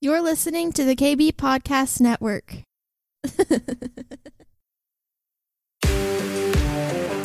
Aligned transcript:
You're 0.00 0.22
listening 0.22 0.70
to 0.74 0.84
the 0.84 0.94
KB 0.94 1.32
Podcast 1.32 2.00
Network. 2.00 2.62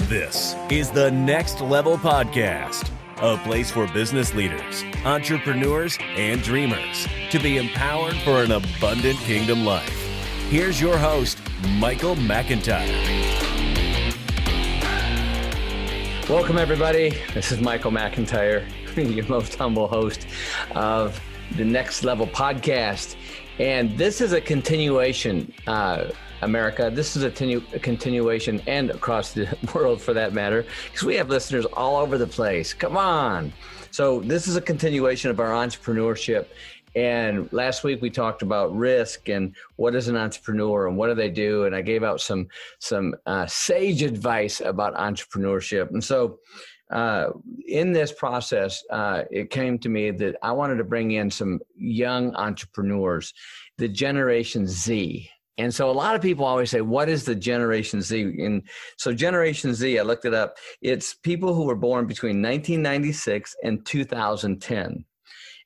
This 0.09 0.55
is 0.69 0.91
the 0.91 1.09
Next 1.09 1.59
Level 1.59 1.97
Podcast, 1.97 2.91
a 3.17 3.37
place 3.37 3.71
for 3.71 3.87
business 3.93 4.33
leaders, 4.35 4.83
entrepreneurs, 5.05 5.97
and 6.01 6.41
dreamers 6.43 7.07
to 7.31 7.39
be 7.39 7.57
empowered 7.57 8.15
for 8.17 8.43
an 8.43 8.51
abundant 8.51 9.17
kingdom 9.19 9.65
life. 9.65 9.89
Here's 10.49 10.79
your 10.79 10.97
host, 10.97 11.39
Michael 11.77 12.15
McIntyre. 12.15 12.89
Welcome, 16.29 16.57
everybody. 16.57 17.17
This 17.33 17.51
is 17.51 17.59
Michael 17.59 17.91
McIntyre, 17.91 18.65
your 19.15 19.27
most 19.27 19.55
humble 19.55 19.87
host 19.87 20.27
of 20.75 21.19
the 21.55 21.65
Next 21.65 22.03
Level 22.03 22.27
Podcast. 22.27 23.15
And 23.59 23.95
this 23.97 24.21
is 24.21 24.33
a 24.33 24.41
continuation, 24.41 25.53
uh, 25.67 26.09
America. 26.41 26.91
This 26.93 27.15
is 27.15 27.23
a, 27.23 27.29
tenu- 27.29 27.63
a 27.73 27.79
continuation, 27.79 28.61
and 28.65 28.89
across 28.89 29.33
the 29.33 29.55
world 29.75 30.01
for 30.01 30.13
that 30.13 30.33
matter, 30.33 30.65
because 30.85 31.03
we 31.03 31.15
have 31.15 31.29
listeners 31.29 31.65
all 31.65 31.97
over 31.97 32.17
the 32.17 32.27
place. 32.27 32.73
Come 32.73 32.97
on. 32.97 33.53
So, 33.91 34.21
this 34.21 34.47
is 34.47 34.55
a 34.55 34.61
continuation 34.61 35.29
of 35.29 35.39
our 35.39 35.51
entrepreneurship. 35.51 36.47
And 36.95 37.51
last 37.51 37.83
week 37.83 38.01
we 38.01 38.09
talked 38.09 38.43
about 38.43 38.75
risk 38.75 39.27
and 39.27 39.55
what 39.77 39.95
is 39.95 40.07
an 40.07 40.15
entrepreneur 40.15 40.87
and 40.87 40.95
what 40.95 41.07
do 41.07 41.15
they 41.15 41.29
do. 41.29 41.65
And 41.65 41.75
I 41.75 41.81
gave 41.81 42.03
out 42.03 42.21
some 42.21 42.47
some 42.79 43.15
uh, 43.25 43.47
sage 43.47 44.03
advice 44.03 44.61
about 44.61 44.95
entrepreneurship. 44.95 45.89
And 45.91 46.03
so, 46.03 46.39
uh, 46.91 47.29
in 47.67 47.91
this 47.91 48.11
process, 48.11 48.83
uh, 48.89 49.23
it 49.31 49.49
came 49.49 49.79
to 49.79 49.89
me 49.89 50.11
that 50.11 50.35
I 50.43 50.51
wanted 50.51 50.75
to 50.75 50.83
bring 50.83 51.11
in 51.11 51.31
some 51.31 51.59
young 51.75 52.35
entrepreneurs, 52.35 53.33
the 53.77 53.87
Generation 53.87 54.67
Z. 54.67 55.29
And 55.57 55.73
so 55.73 55.89
a 55.89 55.93
lot 55.93 56.15
of 56.15 56.21
people 56.21 56.45
always 56.45 56.71
say, 56.71 56.81
what 56.81 57.09
is 57.09 57.25
the 57.25 57.35
Generation 57.35 58.01
Z? 58.01 58.21
And 58.39 58.63
so 58.97 59.13
Generation 59.13 59.73
Z, 59.73 59.99
I 59.99 60.03
looked 60.03 60.25
it 60.25 60.33
up. 60.33 60.57
It's 60.81 61.13
people 61.13 61.53
who 61.53 61.65
were 61.65 61.75
born 61.75 62.07
between 62.07 62.41
1996 62.41 63.55
and 63.63 63.85
2010. 63.85 65.05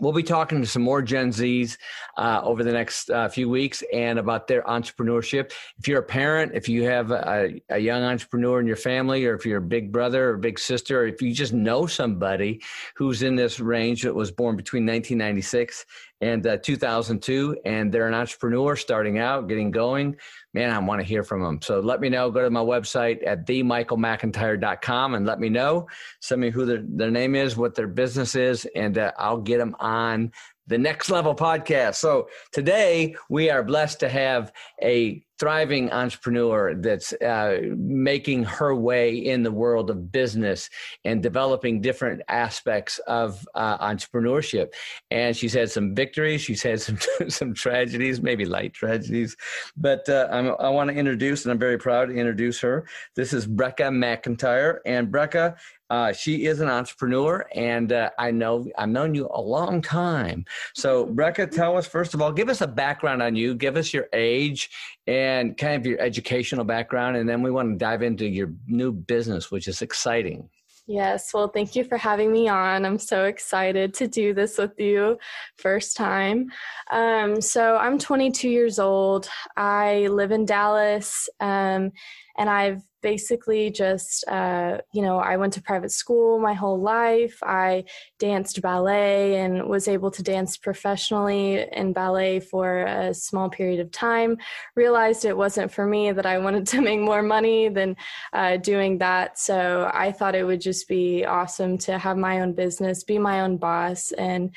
We'll 0.00 0.12
be 0.12 0.22
talking 0.24 0.60
to 0.60 0.66
some 0.66 0.82
more 0.82 1.00
Gen 1.00 1.30
Zs 1.30 1.76
uh, 2.16 2.40
over 2.42 2.64
the 2.64 2.72
next 2.72 3.10
uh, 3.10 3.28
few 3.28 3.48
weeks 3.48 3.84
and 3.92 4.18
about 4.18 4.48
their 4.48 4.62
entrepreneurship. 4.62 5.52
If 5.78 5.86
you're 5.86 6.00
a 6.00 6.02
parent, 6.02 6.52
if 6.54 6.68
you 6.68 6.84
have 6.84 7.12
a, 7.12 7.60
a, 7.68 7.78
young 7.78 8.02
entrepreneur 8.02 8.58
in 8.58 8.66
your 8.66 8.76
family, 8.76 9.24
or 9.26 9.34
if 9.34 9.44
you're 9.44 9.58
a 9.58 9.62
big 9.62 9.92
brother 9.92 10.30
or 10.30 10.38
big 10.38 10.58
sister, 10.58 11.02
or 11.02 11.06
if 11.06 11.20
you 11.20 11.32
just 11.32 11.52
know 11.52 11.86
somebody 11.86 12.62
who's 12.96 13.22
in 13.22 13.36
this 13.36 13.60
range 13.60 14.02
that 14.02 14.14
was 14.14 14.32
born 14.32 14.56
between 14.56 14.84
1996 14.84 15.84
and 16.20 16.46
uh, 16.46 16.56
2002, 16.56 17.58
and 17.64 17.92
they're 17.92 18.08
an 18.08 18.14
entrepreneur 18.14 18.74
starting 18.74 19.18
out, 19.18 19.46
getting 19.46 19.70
going, 19.70 20.16
man, 20.54 20.70
I 20.70 20.78
want 20.78 21.00
to 21.00 21.06
hear 21.06 21.22
from 21.22 21.42
them. 21.42 21.60
So 21.62 21.80
let 21.80 22.00
me 22.00 22.08
know. 22.08 22.30
Go 22.30 22.42
to 22.42 22.50
my 22.50 22.60
website 22.60 23.26
at 23.26 23.46
themichaelmcintyre.com 23.46 25.14
and 25.14 25.26
let 25.26 25.40
me 25.40 25.48
know. 25.48 25.88
Send 26.20 26.40
me 26.40 26.50
who 26.50 26.66
their, 26.66 26.82
their 26.86 27.10
name 27.10 27.34
is, 27.34 27.56
what 27.56 27.74
their 27.74 27.88
business 27.88 28.34
is, 28.34 28.66
and 28.74 28.98
uh, 28.98 29.12
I'll 29.18 29.38
get 29.40 29.58
them 29.58 29.74
on 29.80 30.32
the 30.72 30.78
Next 30.78 31.10
Level 31.10 31.34
podcast. 31.34 31.96
So 31.96 32.28
today 32.50 33.14
we 33.28 33.50
are 33.50 33.62
blessed 33.62 34.00
to 34.00 34.08
have 34.08 34.52
a 34.82 35.22
thriving 35.38 35.90
entrepreneur 35.90 36.74
that's 36.74 37.12
uh, 37.14 37.58
making 37.76 38.44
her 38.44 38.74
way 38.74 39.12
in 39.12 39.42
the 39.42 39.50
world 39.50 39.90
of 39.90 40.10
business 40.12 40.70
and 41.04 41.22
developing 41.22 41.80
different 41.80 42.22
aspects 42.28 43.00
of 43.00 43.46
uh, 43.54 43.76
entrepreneurship. 43.78 44.68
And 45.10 45.36
she's 45.36 45.52
had 45.52 45.70
some 45.70 45.94
victories, 45.94 46.40
she's 46.40 46.62
had 46.62 46.80
some 46.80 46.96
some 47.28 47.52
tragedies, 47.52 48.22
maybe 48.22 48.44
light 48.46 48.72
tragedies. 48.72 49.36
But 49.76 50.08
uh, 50.08 50.54
i 50.58 50.68
want 50.70 50.90
to 50.90 50.96
introduce, 50.96 51.44
and 51.44 51.52
I'm 51.52 51.58
very 51.58 51.76
proud 51.76 52.06
to 52.06 52.14
introduce 52.14 52.60
her. 52.60 52.86
This 53.14 53.34
is 53.34 53.46
Brecca 53.46 53.90
McIntyre, 53.90 54.78
and 54.86 55.08
Brecca 55.08 55.56
uh, 55.92 56.10
she 56.10 56.46
is 56.46 56.60
an 56.60 56.70
entrepreneur, 56.70 57.46
and 57.54 57.92
uh, 57.92 58.08
I 58.18 58.30
know 58.30 58.66
I've 58.78 58.88
known 58.88 59.14
you 59.14 59.28
a 59.30 59.40
long 59.42 59.82
time. 59.82 60.46
So, 60.74 61.06
Brecca, 61.06 61.50
tell 61.50 61.76
us 61.76 61.86
first 61.86 62.14
of 62.14 62.22
all, 62.22 62.32
give 62.32 62.48
us 62.48 62.62
a 62.62 62.66
background 62.66 63.20
on 63.20 63.36
you, 63.36 63.54
give 63.54 63.76
us 63.76 63.92
your 63.92 64.06
age 64.14 64.70
and 65.06 65.54
kind 65.54 65.74
of 65.74 65.84
your 65.84 66.00
educational 66.00 66.64
background, 66.64 67.18
and 67.18 67.28
then 67.28 67.42
we 67.42 67.50
want 67.50 67.72
to 67.72 67.76
dive 67.76 68.02
into 68.02 68.26
your 68.26 68.54
new 68.66 68.90
business, 68.90 69.50
which 69.50 69.68
is 69.68 69.82
exciting. 69.82 70.48
Yes, 70.86 71.34
well, 71.34 71.48
thank 71.48 71.76
you 71.76 71.84
for 71.84 71.98
having 71.98 72.32
me 72.32 72.48
on. 72.48 72.86
I'm 72.86 72.98
so 72.98 73.26
excited 73.26 73.92
to 73.94 74.08
do 74.08 74.32
this 74.32 74.56
with 74.56 74.80
you, 74.80 75.18
first 75.58 75.94
time. 75.94 76.50
Um, 76.90 77.42
so, 77.42 77.76
I'm 77.76 77.98
22 77.98 78.48
years 78.48 78.78
old. 78.78 79.28
I 79.58 80.06
live 80.06 80.32
in 80.32 80.46
Dallas, 80.46 81.28
um, 81.38 81.92
and 82.38 82.48
I've 82.48 82.82
basically 83.02 83.70
just 83.70 84.26
uh, 84.28 84.78
you 84.92 85.02
know 85.02 85.18
i 85.18 85.36
went 85.36 85.52
to 85.52 85.62
private 85.62 85.90
school 85.90 86.38
my 86.38 86.54
whole 86.54 86.80
life. 86.80 87.38
I 87.42 87.84
danced 88.18 88.62
ballet 88.62 89.40
and 89.40 89.68
was 89.68 89.88
able 89.88 90.10
to 90.12 90.22
dance 90.22 90.56
professionally 90.56 91.66
in 91.72 91.92
ballet 91.92 92.40
for 92.40 92.84
a 92.84 93.12
small 93.14 93.48
period 93.50 93.80
of 93.80 93.90
time. 93.90 94.38
Realized 94.76 95.24
it 95.24 95.36
wasn't 95.36 95.72
for 95.72 95.86
me 95.86 96.12
that 96.12 96.26
i 96.26 96.38
wanted 96.38 96.66
to 96.68 96.80
make 96.88 97.00
more 97.00 97.22
money 97.22 97.68
than 97.68 97.96
uh, 98.32 98.56
doing 98.56 98.98
that. 98.98 99.38
So 99.38 99.90
i 99.92 100.12
thought 100.12 100.34
it 100.34 100.44
would 100.44 100.60
just 100.60 100.88
be 100.88 101.24
awesome 101.24 101.78
to 101.78 101.98
have 101.98 102.16
my 102.16 102.40
own 102.40 102.52
business 102.52 103.04
be 103.04 103.18
my 103.18 103.40
own 103.40 103.56
boss 103.56 104.12
and 104.12 104.54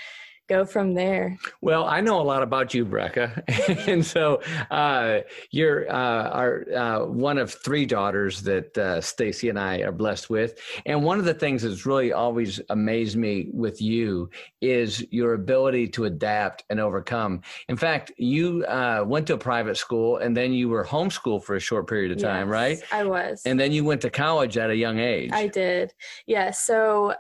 go 0.47 0.65
from 0.65 0.93
there. 0.93 1.37
Well, 1.61 1.85
I 1.85 2.01
know 2.01 2.21
a 2.21 2.23
lot 2.23 2.43
about 2.43 2.73
you, 2.73 2.85
Brecca, 2.85 3.43
and 3.87 4.05
so 4.05 4.41
uh, 4.71 5.19
you're 5.51 5.89
uh, 5.91 6.29
our 6.29 6.65
uh, 6.73 7.05
one 7.05 7.37
of 7.37 7.51
three 7.51 7.85
daughters 7.85 8.41
that 8.43 8.77
uh, 8.77 9.01
Stacy 9.01 9.49
and 9.49 9.59
I 9.59 9.79
are 9.79 9.91
blessed 9.91 10.29
with. 10.29 10.59
And 10.85 11.03
one 11.03 11.19
of 11.19 11.25
the 11.25 11.33
things 11.33 11.63
that's 11.63 11.85
really 11.85 12.13
always 12.13 12.61
amazed 12.69 13.17
me 13.17 13.49
with 13.51 13.81
you 13.81 14.29
is 14.61 15.05
your 15.11 15.33
ability 15.33 15.87
to 15.89 16.05
adapt 16.05 16.63
and 16.69 16.79
overcome. 16.79 17.41
In 17.69 17.77
fact, 17.77 18.11
you 18.17 18.65
uh, 18.65 19.03
went 19.05 19.27
to 19.27 19.33
a 19.33 19.37
private 19.37 19.77
school 19.77 20.17
and 20.17 20.35
then 20.35 20.53
you 20.53 20.69
were 20.69 20.83
homeschooled 20.83 21.43
for 21.43 21.55
a 21.55 21.59
short 21.59 21.87
period 21.87 22.11
of 22.11 22.17
time, 22.17 22.47
yes, 22.47 22.53
right? 22.53 22.83
I 22.91 23.03
was. 23.03 23.41
And 23.45 23.59
then 23.59 23.71
you 23.71 23.83
went 23.83 24.01
to 24.01 24.09
college 24.09 24.57
at 24.57 24.69
a 24.69 24.75
young 24.75 24.99
age. 24.99 25.31
I 25.33 25.47
did. 25.47 25.93
Yeah. 26.25 26.51
So 26.51 27.15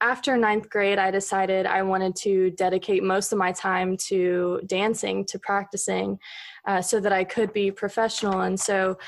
after 0.00 0.36
ninth 0.36 0.68
grade, 0.68 0.98
I 0.98 1.10
decided 1.10 1.64
I 1.64 1.82
wanted 1.82 2.14
to 2.16 2.50
dedicate 2.50 3.02
most 3.02 3.32
of 3.32 3.38
my 3.38 3.52
time 3.52 3.96
to 4.08 4.60
dancing, 4.66 5.24
to 5.26 5.38
practicing, 5.38 6.18
uh, 6.66 6.82
so 6.82 7.00
that 7.00 7.12
I 7.12 7.24
could 7.24 7.52
be 7.52 7.70
professional. 7.70 8.42
And 8.42 8.58
so 8.58 8.98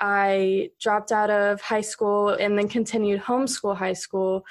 I 0.00 0.70
dropped 0.80 1.12
out 1.12 1.30
of 1.30 1.60
high 1.60 1.80
school 1.80 2.30
and 2.30 2.58
then 2.58 2.68
continued 2.68 3.22
homeschool 3.22 3.76
high 3.76 3.92
school. 3.92 4.44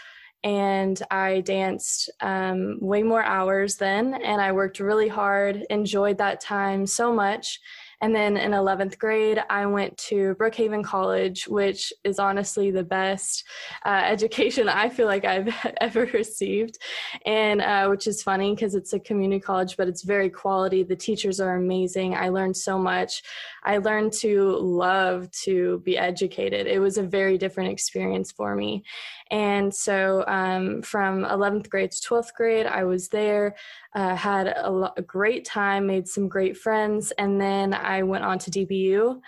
And 0.43 0.99
I 1.11 1.41
danced 1.41 2.09
um, 2.21 2.79
way 2.79 3.03
more 3.03 3.23
hours 3.23 3.75
then, 3.75 4.15
and 4.15 4.41
I 4.41 4.53
worked 4.53 4.79
really 4.79 5.07
hard, 5.07 5.65
enjoyed 5.69 6.17
that 6.17 6.41
time 6.41 6.87
so 6.87 7.13
much. 7.13 7.59
And 8.01 8.15
then 8.15 8.35
in 8.35 8.51
11th 8.51 8.97
grade, 8.97 9.43
I 9.49 9.65
went 9.67 9.95
to 10.09 10.35
Brookhaven 10.35 10.83
College, 10.83 11.47
which 11.47 11.93
is 12.03 12.17
honestly 12.17 12.71
the 12.71 12.83
best 12.83 13.43
uh, 13.85 14.01
education 14.05 14.67
I 14.67 14.89
feel 14.89 15.05
like 15.05 15.23
I've 15.23 15.53
ever 15.81 16.05
received. 16.13 16.79
And 17.25 17.61
uh, 17.61 17.87
which 17.87 18.07
is 18.07 18.23
funny 18.23 18.55
because 18.55 18.73
it's 18.73 18.93
a 18.93 18.99
community 18.99 19.39
college, 19.39 19.77
but 19.77 19.87
it's 19.87 20.03
very 20.03 20.29
quality. 20.29 20.83
The 20.83 20.95
teachers 20.95 21.39
are 21.39 21.55
amazing. 21.55 22.15
I 22.15 22.29
learned 22.29 22.57
so 22.57 22.79
much. 22.79 23.21
I 23.63 23.77
learned 23.77 24.13
to 24.13 24.57
love 24.57 25.29
to 25.43 25.81
be 25.85 25.97
educated. 25.97 26.65
It 26.65 26.79
was 26.79 26.97
a 26.97 27.03
very 27.03 27.37
different 27.37 27.71
experience 27.71 28.31
for 28.31 28.55
me. 28.55 28.83
And 29.31 29.73
so 29.73 30.25
um, 30.27 30.81
from 30.81 31.23
11th 31.23 31.69
grade 31.69 31.91
to 31.91 31.97
12th 32.07 32.33
grade, 32.35 32.65
I 32.65 32.83
was 32.83 33.07
there, 33.07 33.55
uh, 33.95 34.13
had 34.13 34.53
a, 34.57 34.69
lo- 34.69 34.91
a 34.97 35.01
great 35.01 35.45
time, 35.45 35.87
made 35.87 36.07
some 36.07 36.27
great 36.27 36.57
friends, 36.57 37.11
and 37.17 37.39
then 37.39 37.73
I 37.73 38.03
went 38.03 38.25
on 38.25 38.39
to 38.39 38.51
DBU 38.51 39.21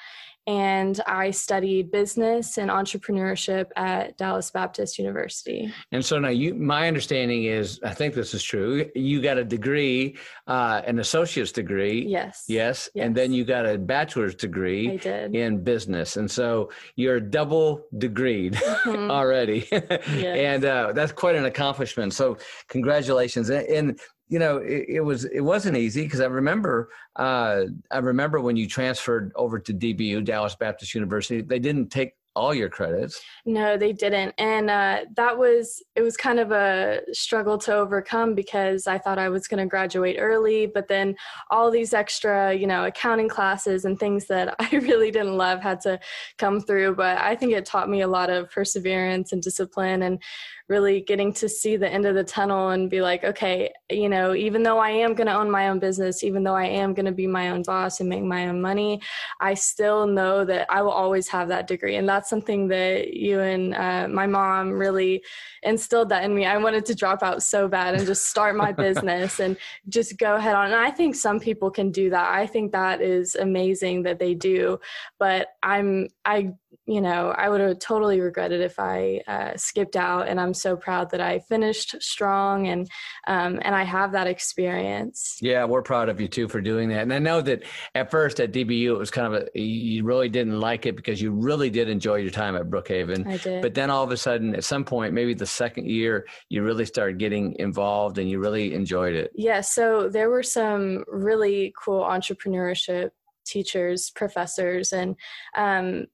and 0.46 1.00
I 1.08 1.32
studied 1.32 1.92
business 1.92 2.58
and 2.58 2.70
entrepreneurship 2.70 3.68
at 3.76 4.18
Dallas 4.18 4.52
Baptist 4.52 5.00
University. 5.00 5.72
And 5.92 6.04
so 6.04 6.20
now, 6.20 6.30
you, 6.30 6.54
my 6.54 6.88
understanding 6.88 7.46
is, 7.46 7.80
I 7.84 7.94
think 7.94 8.14
this 8.14 8.34
is 8.34 8.44
true. 8.44 8.90
You 8.96 9.22
got 9.22 9.38
a 9.38 9.44
degree, 9.44 10.18
uh, 10.48 10.82
an 10.86 11.00
associate's 11.00 11.52
degree. 11.52 12.06
Yes. 12.06 12.46
Yes. 12.48 12.90
Yes. 12.94 13.06
And 13.06 13.16
then 13.16 13.32
you 13.32 13.46
got 13.46 13.66
a 13.66 13.78
bachelor's 13.78 14.36
degree 14.36 14.92
I 14.92 14.98
did. 14.98 15.36
in 15.36 15.64
business, 15.64 16.18
and 16.18 16.30
so 16.30 16.70
you're 16.96 17.20
double 17.20 17.86
degreed 17.96 18.56
Mhm. 18.56 19.10
already, 19.20 19.68
and 19.72 20.66
uh, 20.66 20.92
that's 20.94 21.12
quite 21.12 21.36
an 21.36 21.46
accomplishment. 21.46 22.14
So 22.14 22.38
congratulations! 22.68 23.50
And, 23.50 23.68
and 23.68 24.00
you 24.34 24.40
know, 24.40 24.58
it, 24.58 24.86
it 24.88 25.02
was 25.02 25.26
it 25.26 25.42
wasn't 25.42 25.78
easy 25.78 26.06
because 26.06 26.20
I 26.20 26.26
remember 26.26 26.90
uh, 27.18 27.66
I 27.92 28.00
remember 28.00 28.42
when 28.42 28.58
you 28.58 28.68
transferred 28.68 29.32
over 29.36 29.60
to 29.60 29.72
DBU, 29.72 30.26
Dallas 30.26 30.56
Baptist 30.56 30.96
University. 30.96 31.42
They 31.42 31.60
didn't 31.60 31.90
take 31.90 32.14
all 32.36 32.54
your 32.54 32.70
credits. 32.70 33.22
No, 33.46 33.78
they 33.78 33.94
didn't. 33.94 34.34
And 34.38 34.70
uh, 34.70 35.02
that 35.16 35.38
was, 35.38 35.84
it 35.96 36.02
was 36.02 36.18
kind 36.18 36.40
of 36.40 36.52
a 36.52 37.02
struggle 37.12 37.58
to 37.60 37.76
overcome 37.76 38.34
because 38.34 38.88
I 38.88 38.98
thought 38.98 39.20
I 39.20 39.30
was 39.30 39.48
going 39.48 39.64
to 39.64 39.70
graduate 39.70 40.18
early, 40.20 40.66
but 40.66 40.88
then 40.88 41.16
all 41.52 41.70
these 41.70 41.94
extra, 41.94 42.54
you 42.54 42.66
know, 42.66 42.86
accounting 42.86 43.30
classes 43.30 43.86
and 43.86 44.00
things 44.00 44.26
that 44.28 44.56
I 44.60 44.70
really 44.78 45.12
didn't 45.12 45.38
love 45.38 45.62
had 45.62 45.82
to 45.82 46.00
come 46.38 46.60
through. 46.60 46.96
But 46.96 47.20
I 47.20 47.36
think 47.36 47.52
it 47.52 47.66
taught 47.66 47.90
me 47.90 48.02
a 48.02 48.08
lot 48.08 48.30
of 48.30 48.50
perseverance 48.50 49.32
and 49.32 49.42
discipline 49.42 50.02
and 50.02 50.20
really 50.74 51.02
getting 51.02 51.32
to 51.32 51.48
see 51.48 51.78
the 51.78 51.88
end 51.88 52.08
of 52.08 52.16
the 52.16 52.24
tunnel 52.24 52.70
and 52.70 52.90
be 52.90 53.00
like, 53.00 53.24
okay, 53.24 53.72
you 53.92 54.10
know, 54.10 54.34
even 54.34 54.64
though 54.64 54.80
I 54.80 54.90
am 54.90 55.14
going 55.14 55.28
to 55.28 55.36
own 55.36 55.52
my 55.52 55.70
own 55.70 55.78
business, 55.78 56.24
even 56.24 56.44
though 56.44 56.56
I 56.56 56.66
am 56.66 56.96
going 56.96 57.06
to 57.06 57.12
be 57.12 57.28
my 57.28 57.50
own 57.52 57.62
boss 57.62 58.00
and 58.00 58.10
make 58.10 58.24
my 58.24 58.48
own 58.48 58.60
money, 58.60 59.00
I 59.40 59.54
still 59.54 60.08
know 60.08 60.44
that 60.46 60.66
I 60.72 60.82
will 60.82 60.98
always 61.04 61.28
have 61.28 61.48
that 61.50 61.68
degree. 61.68 61.98
And 61.98 62.10
that's 62.10 62.28
something 62.28 62.68
that 62.70 63.14
you 63.14 63.40
and 63.40 63.76
uh, 63.76 64.08
my 64.08 64.26
mom 64.26 64.72
really 64.72 65.24
instilled 65.62 66.10
that 66.10 66.24
in 66.24 66.34
me. 66.34 66.48
I 66.48 66.58
wanted 66.58 66.88
to 66.88 66.96
drop 66.96 67.22
out 67.22 67.44
so 67.44 67.68
bad 67.68 67.94
and 67.94 68.08
just 68.08 68.28
start 68.28 68.56
my 68.56 68.72
business 68.86 69.40
and 69.40 69.56
just 69.90 70.18
go 70.18 70.38
ahead 70.38 70.56
on. 70.56 70.72
And 70.72 70.76
I 70.76 70.90
think 70.90 71.14
some 71.14 71.40
people 71.40 71.70
can 71.70 71.92
do 71.92 72.10
that. 72.10 72.32
I 72.32 72.48
think 72.48 72.72
that 72.72 73.00
is 73.00 73.36
amazing 73.36 74.02
that 74.04 74.18
they 74.18 74.34
do. 74.34 74.80
But 75.20 75.50
I'm, 75.62 76.08
I, 76.26 76.54
you 76.86 77.00
know, 77.00 77.34
I 77.38 77.48
would 77.48 77.62
have 77.62 77.80
totally 77.80 78.20
regretted 78.20 78.60
if 78.60 78.78
I 78.78 79.22
uh, 79.28 79.56
skipped 79.56 79.96
out. 79.96 80.28
And 80.28 80.40
I'm 80.40 80.54
so 80.54 80.76
proud 80.76 81.12
that 81.12 81.22
I 81.22 81.40
finished 81.40 81.96
strong 82.02 82.68
and 82.68 82.90
um, 83.28 83.60
and 83.62 83.74
I 83.74 83.84
have 83.84 84.12
that 84.12 84.28
experience. 84.28 85.38
Yeah, 85.42 85.64
we're 85.64 85.82
proud 85.82 86.10
of 86.10 86.20
you 86.20 86.28
too 86.28 86.50
for 86.50 86.60
doing 86.60 86.90
that. 86.90 87.04
And 87.04 87.14
I 87.14 87.20
know 87.20 87.42
that 87.42 87.64
at 87.96 88.12
first 88.12 88.40
at 88.42 88.52
DBU 88.52 88.88
it 88.88 88.98
was 88.98 89.12
kind 89.12 89.34
of 89.34 89.48
a 89.56 89.60
you 89.60 90.04
really 90.04 90.28
didn't 90.28 90.60
like 90.60 90.86
it 90.86 90.96
because 90.98 91.22
you 91.22 91.32
really 91.32 91.70
did 91.70 91.88
enjoy 91.88 92.16
your 92.16 92.32
time 92.32 92.56
at 92.56 92.70
Brookhaven. 92.70 93.26
I 93.28 93.38
did. 93.38 93.62
But 93.62 93.76
then 93.76 93.90
all 93.90 94.04
of 94.04 94.12
a 94.12 94.18
sudden, 94.18 94.54
at 94.54 94.66
some 94.66 94.84
point, 94.84 95.14
maybe 95.14 95.34
the 95.34 95.46
second 95.46 95.88
year, 95.88 96.28
you 96.50 96.64
really 96.64 96.86
started 96.86 97.18
getting 97.18 97.56
involved 97.60 98.18
and 98.18 98.30
you 98.30 98.40
really 98.40 98.74
enjoyed 98.74 99.16
it. 99.16 99.32
Yeah, 99.36 99.62
so 99.62 100.10
there 100.10 100.30
were 100.30 100.44
some 100.44 101.06
really 101.08 101.74
cool 101.82 102.02
entrepreneurship 102.02 103.12
teachers, 103.46 104.10
professors, 104.10 104.94
and 104.94 105.16
um, 105.56 106.08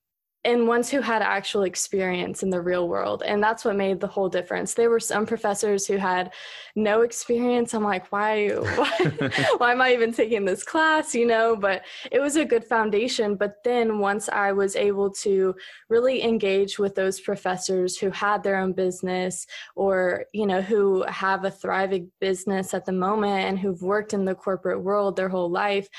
and 0.45 0.68
ones 0.68 0.89
who 0.89 1.01
had 1.01 1.21
actual 1.21 1.63
experience 1.63 2.44
in 2.44 2.50
the 2.50 2.62
real 2.62 2.88
world, 2.88 3.24
and 3.25 3.44
that's 3.44 3.65
what 3.65 3.75
made 3.75 4.00
the 4.00 4.07
whole 4.07 4.30
difference. 4.30 4.74
There 4.74 4.89
were 4.89 5.00
some 5.00 5.25
professors 5.25 5.86
who 5.86 5.97
had 5.97 6.31
no 6.75 7.01
experience. 7.01 7.74
I'm 7.74 7.83
like, 7.83 8.09
why, 8.12 8.47
why, 8.75 9.31
why 9.57 9.71
am 9.74 9.81
I 9.81 9.94
even 9.94 10.13
taking 10.13 10.45
this 10.45 10.63
class? 10.63 11.13
You 11.13 11.25
know, 11.25 11.56
but 11.56 11.83
it 12.12 12.19
was 12.19 12.38
a 12.38 12.45
good 12.45 12.63
foundation. 12.63 13.36
But 13.36 13.63
then 13.63 14.00
once 14.00 14.30
I 14.30 14.53
was 14.53 14.75
able 14.75 15.12
to 15.15 15.56
really 15.89 16.24
engage 16.24 16.80
with 16.80 16.95
those 16.95 17.19
professors 17.19 17.97
who 17.97 18.09
had 18.12 18.42
their 18.42 18.57
own 18.57 18.74
business 18.74 19.45
or 19.75 20.25
you 20.33 20.45
know 20.45 20.62
who 20.62 21.03
have 21.07 21.44
a 21.44 21.51
thriving 21.51 22.12
business 22.19 22.74
at 22.74 22.85
the 22.85 22.92
moment 22.92 23.45
and 23.45 23.59
who've 23.59 23.81
worked 23.81 24.13
in 24.13 24.25
the 24.25 24.35
corporate 24.35 24.81
world 24.81 25.15
their 25.15 25.30
whole 25.30 25.50
life 25.50 25.89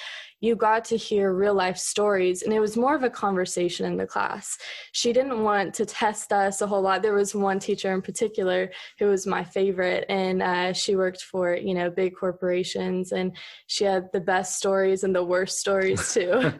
you 0.41 0.57
got 0.57 0.85
to 0.87 0.97
hear 0.97 1.33
real 1.33 1.55
life 1.55 1.77
stories 1.77 2.43
and 2.43 2.53
it 2.53 2.61
was 2.61 2.77
more 2.77 2.95
of 2.95 3.03
a 3.03 3.11
conversation 3.11 3.87
in 3.87 3.97
the 3.97 4.07
class. 4.07 4.59
She 4.93 5.13
didn't 5.13 5.43
want 5.43 5.75
to 5.75 5.87
test 5.87 6.33
us 6.33 6.63
a 6.63 6.67
whole 6.67 6.83
lot. 6.83 7.03
There 7.03 7.15
was 7.15 7.35
one 7.35 7.59
teacher 7.59 7.93
in 7.93 8.03
particular 8.03 8.71
who 8.99 9.07
was 9.07 9.27
my 9.27 9.45
favorite 9.45 10.07
and 10.09 10.43
uh, 10.43 10.73
she 10.73 10.97
worked 10.97 11.23
for 11.23 11.55
you 11.55 11.75
know 11.75 11.91
big 11.91 12.17
corporations 12.17 13.13
and 13.13 13.37
she 13.67 13.85
had 13.85 14.11
the 14.13 14.21
best 14.21 14.57
stories 14.57 15.05
and 15.05 15.15
the 15.15 15.25
worst 15.25 15.59
stories 15.59 16.15
too. 16.15 16.53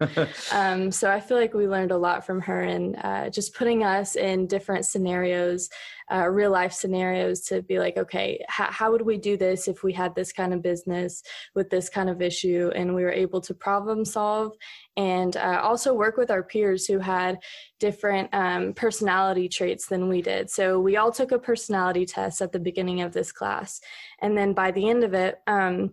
Um, 0.53 0.93
so 0.93 1.11
I 1.11 1.21
feel 1.21 1.39
like 1.39 1.55
we 1.55 1.67
learned 1.67 1.91
a 1.91 1.97
lot 1.97 2.27
from 2.27 2.41
her 2.43 2.63
and 2.63 2.97
uh, 3.03 3.31
just 3.31 3.55
putting 3.55 3.83
us 3.83 4.17
in 4.17 4.47
different 4.47 4.85
scenarios, 4.87 5.71
uh, 6.13 6.29
real 6.29 6.51
life 6.51 6.73
scenarios 6.73 7.43
to 7.43 7.63
be 7.63 7.79
like, 7.79 7.97
okay, 7.97 8.39
h- 8.43 8.47
how 8.49 8.91
would 8.91 9.03
we 9.03 9.17
do 9.17 9.37
this 9.37 9.69
if 9.69 9.83
we 9.83 9.93
had 9.93 10.15
this 10.15 10.33
kind 10.33 10.53
of 10.53 10.63
business 10.63 11.23
with 11.55 11.71
this 11.71 11.89
kind 11.89 12.09
of 12.09 12.21
issue? 12.21 12.71
And 12.75 12.95
we 12.95 13.03
were 13.03 13.13
able 13.13 13.41
to 13.43 13.55
problem 13.55 14.05
solve 14.05 14.57
and 14.97 15.37
uh, 15.37 15.61
also 15.63 15.95
work 15.95 16.17
with 16.17 16.31
our 16.31 16.43
peers 16.43 16.87
who 16.87 16.99
had 16.99 17.39
different 17.79 18.29
um, 18.33 18.73
personality 18.75 19.49
traits 19.49 19.87
than 19.87 20.09
we 20.09 20.23
did. 20.23 20.51
So 20.51 20.81
we 20.81 20.97
all 20.97 21.13
took 21.13 21.33
a 21.33 21.39
personality 21.39 22.07
test 22.07 22.41
at 22.41 22.53
the 22.53 22.59
beginning 22.59 23.03
of 23.03 23.13
this 23.13 23.33
class. 23.33 23.81
And 24.21 24.37
then 24.37 24.53
by 24.53 24.71
the 24.71 24.89
end 24.89 25.05
of 25.05 25.15
it, 25.15 25.39
um, 25.47 25.93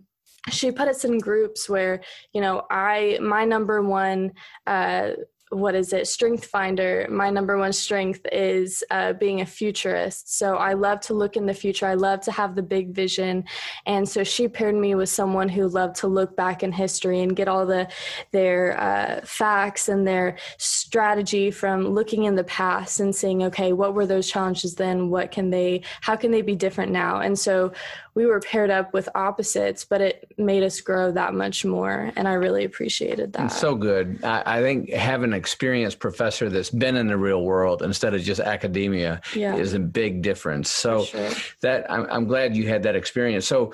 she 0.50 0.70
put 0.70 0.88
us 0.88 1.04
in 1.04 1.18
groups 1.18 1.68
where 1.68 2.00
you 2.32 2.40
know 2.40 2.62
i 2.70 3.18
my 3.20 3.44
number 3.44 3.82
one 3.82 4.32
uh 4.66 5.10
what 5.50 5.74
is 5.74 5.92
it? 5.92 6.06
Strength 6.06 6.46
finder. 6.46 7.06
My 7.10 7.30
number 7.30 7.56
one 7.56 7.72
strength 7.72 8.26
is 8.32 8.84
uh, 8.90 9.14
being 9.14 9.40
a 9.40 9.46
futurist. 9.46 10.36
So 10.36 10.56
i 10.56 10.74
love 10.74 11.00
to 11.00 11.14
look 11.14 11.36
in 11.36 11.46
the 11.46 11.54
future. 11.54 11.86
I 11.86 11.94
love 11.94 12.20
to 12.22 12.32
have 12.32 12.54
the 12.54 12.62
big 12.62 12.94
vision. 12.94 13.44
And 13.86 14.08
so 14.08 14.24
she 14.24 14.48
paired 14.48 14.74
me 14.74 14.94
with 14.94 15.08
someone 15.08 15.48
who 15.48 15.68
loved 15.68 15.96
to 15.96 16.06
look 16.06 16.36
back 16.36 16.62
in 16.62 16.72
history 16.72 17.20
and 17.20 17.34
get 17.34 17.48
all 17.48 17.66
the 17.66 17.88
their 18.32 18.78
uh, 18.80 19.20
facts 19.24 19.88
and 19.88 20.06
their 20.06 20.36
strategy 20.58 21.50
from 21.50 21.88
looking 21.88 22.24
in 22.24 22.34
the 22.34 22.44
past 22.44 23.00
and 23.00 23.14
saying 23.14 23.42
okay 23.42 23.72
what 23.72 23.94
were 23.94 24.06
those 24.06 24.28
challenges 24.28 24.74
then? 24.74 25.10
What 25.10 25.30
can 25.30 25.50
they 25.50 25.82
how 26.00 26.16
can 26.16 26.30
they 26.30 26.42
be 26.42 26.56
different 26.56 26.92
now? 26.92 27.20
And 27.20 27.38
so 27.38 27.72
we 28.18 28.26
were 28.26 28.40
paired 28.40 28.68
up 28.68 28.92
with 28.92 29.08
opposites 29.14 29.84
but 29.84 30.00
it 30.00 30.32
made 30.36 30.64
us 30.64 30.80
grow 30.80 31.12
that 31.12 31.34
much 31.34 31.64
more 31.64 32.10
and 32.16 32.26
i 32.26 32.32
really 32.32 32.64
appreciated 32.64 33.32
that 33.32 33.44
It's 33.46 33.60
so 33.60 33.76
good. 33.76 34.24
I, 34.24 34.42
I 34.56 34.60
think 34.60 34.90
having 34.90 35.30
an 35.32 35.34
experienced 35.34 36.00
professor 36.00 36.48
that's 36.48 36.70
been 36.70 36.96
in 36.96 37.06
the 37.06 37.16
real 37.16 37.42
world 37.44 37.80
instead 37.82 38.14
of 38.14 38.20
just 38.22 38.40
academia 38.40 39.20
Yeah. 39.36 39.54
is 39.54 39.72
a 39.74 39.78
big 39.78 40.22
difference. 40.22 40.68
So 40.68 41.04
sure. 41.04 41.30
that 41.60 41.88
I'm, 41.88 42.06
I'm 42.10 42.26
glad 42.26 42.56
you 42.56 42.66
had 42.66 42.82
that 42.82 42.96
experience. 42.96 43.46
So 43.46 43.72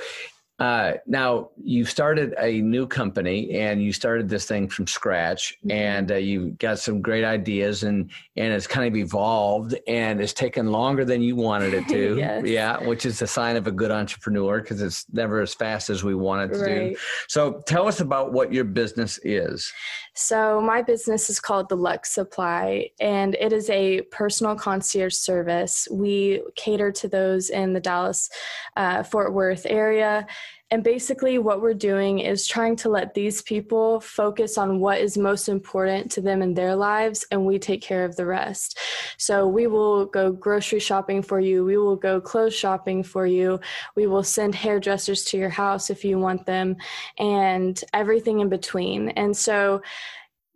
uh, 0.61 0.93
now 1.07 1.51
you 1.63 1.85
started 1.85 2.33
a 2.39 2.61
new 2.61 2.87
company 2.87 3.59
and 3.59 3.83
you 3.83 3.93
started 3.93 4.29
this 4.29 4.47
thing 4.47 4.69
from 4.69 4.87
scratch 4.87 5.59
Mm-hmm. 5.65 5.71
and 5.73 6.13
uh, 6.13 6.15
you 6.17 6.51
got 6.61 6.79
some 6.79 7.01
great 7.03 7.25
ideas 7.25 7.83
and 7.83 8.11
and 8.37 8.53
it's 8.53 8.67
kind 8.67 8.87
of 8.87 8.97
evolved 8.97 9.75
and 9.89 10.21
it's 10.21 10.33
taken 10.33 10.71
longer 10.71 11.05
than 11.05 11.23
you 11.23 11.35
wanted 11.37 11.75
it 11.75 11.89
to 11.89 12.17
Yes. 12.19 12.47
yeah 12.47 12.79
which 12.87 13.05
is 13.05 13.21
a 13.23 13.27
sign 13.27 13.57
of 13.57 13.67
a 13.67 13.73
good 13.73 13.91
entrepreneur 13.91 14.61
because 14.61 14.81
it's 14.81 15.07
never 15.13 15.41
as 15.41 15.55
fast 15.55 15.91
as 15.91 16.05
we 16.05 16.15
want 16.15 16.51
it 16.53 16.55
to 16.57 16.61
Right. 16.65 16.91
do 16.91 16.97
so 17.29 17.63
tell 17.67 17.89
us 17.89 18.01
about 18.01 18.33
what 18.33 18.53
your 18.53 18.65
business 18.65 19.19
is 19.25 19.73
So, 20.17 20.61
my 20.61 20.81
business 20.81 21.29
is 21.29 21.41
called 21.41 21.69
The 21.69 21.77
Lux 21.77 22.13
Supply, 22.13 22.91
and 23.01 23.35
it 23.35 23.53
is 23.53 23.69
a 23.69 24.03
personal 24.13 24.55
concierge 24.55 25.15
service. 25.15 25.89
We 25.91 26.43
cater 26.55 26.93
to 26.93 27.09
those 27.09 27.51
in 27.51 27.73
the 27.73 27.81
Dallas 27.81 28.31
uh, 28.77 29.03
Fort 29.03 29.35
Worth 29.35 29.67
area. 29.69 30.27
And 30.75 30.83
basically, 30.83 31.39
what 31.39 31.63
we're 31.63 31.73
doing 31.73 32.19
is 32.19 32.49
trying 32.49 32.75
to 32.79 32.89
let 32.89 33.15
these 33.15 33.43
people 33.43 34.01
focus 34.01 34.59
on 34.59 34.81
what 34.81 35.01
is 35.01 35.17
most 35.17 35.49
important 35.49 36.11
to 36.11 36.21
them 36.21 36.43
in 36.43 36.53
their 36.53 36.75
lives, 36.75 37.25
and 37.31 37.47
we 37.47 37.61
take 37.61 37.81
care 37.81 38.05
of 38.05 38.17
the 38.17 38.27
rest. 38.27 38.81
So, 39.17 39.47
we 39.47 39.69
will 39.69 40.07
go 40.07 40.33
grocery 40.33 40.81
shopping 40.81 41.23
for 41.23 41.39
you, 41.39 41.65
we 41.65 41.77
will 41.77 41.95
go 41.95 42.21
clothes 42.21 42.57
shopping 42.57 43.05
for 43.05 43.25
you, 43.25 43.61
we 43.95 44.09
will 44.09 44.25
send 44.25 44.57
hairdressers 44.57 45.23
to 45.27 45.39
your 45.39 45.49
house 45.49 45.91
if 45.91 46.05
you 46.05 46.19
want 46.19 46.45
them, 46.45 46.75
and 47.21 47.81
everything 47.93 48.41
in 48.41 48.49
between. 48.49 49.11
And 49.11 49.37
so, 49.37 49.81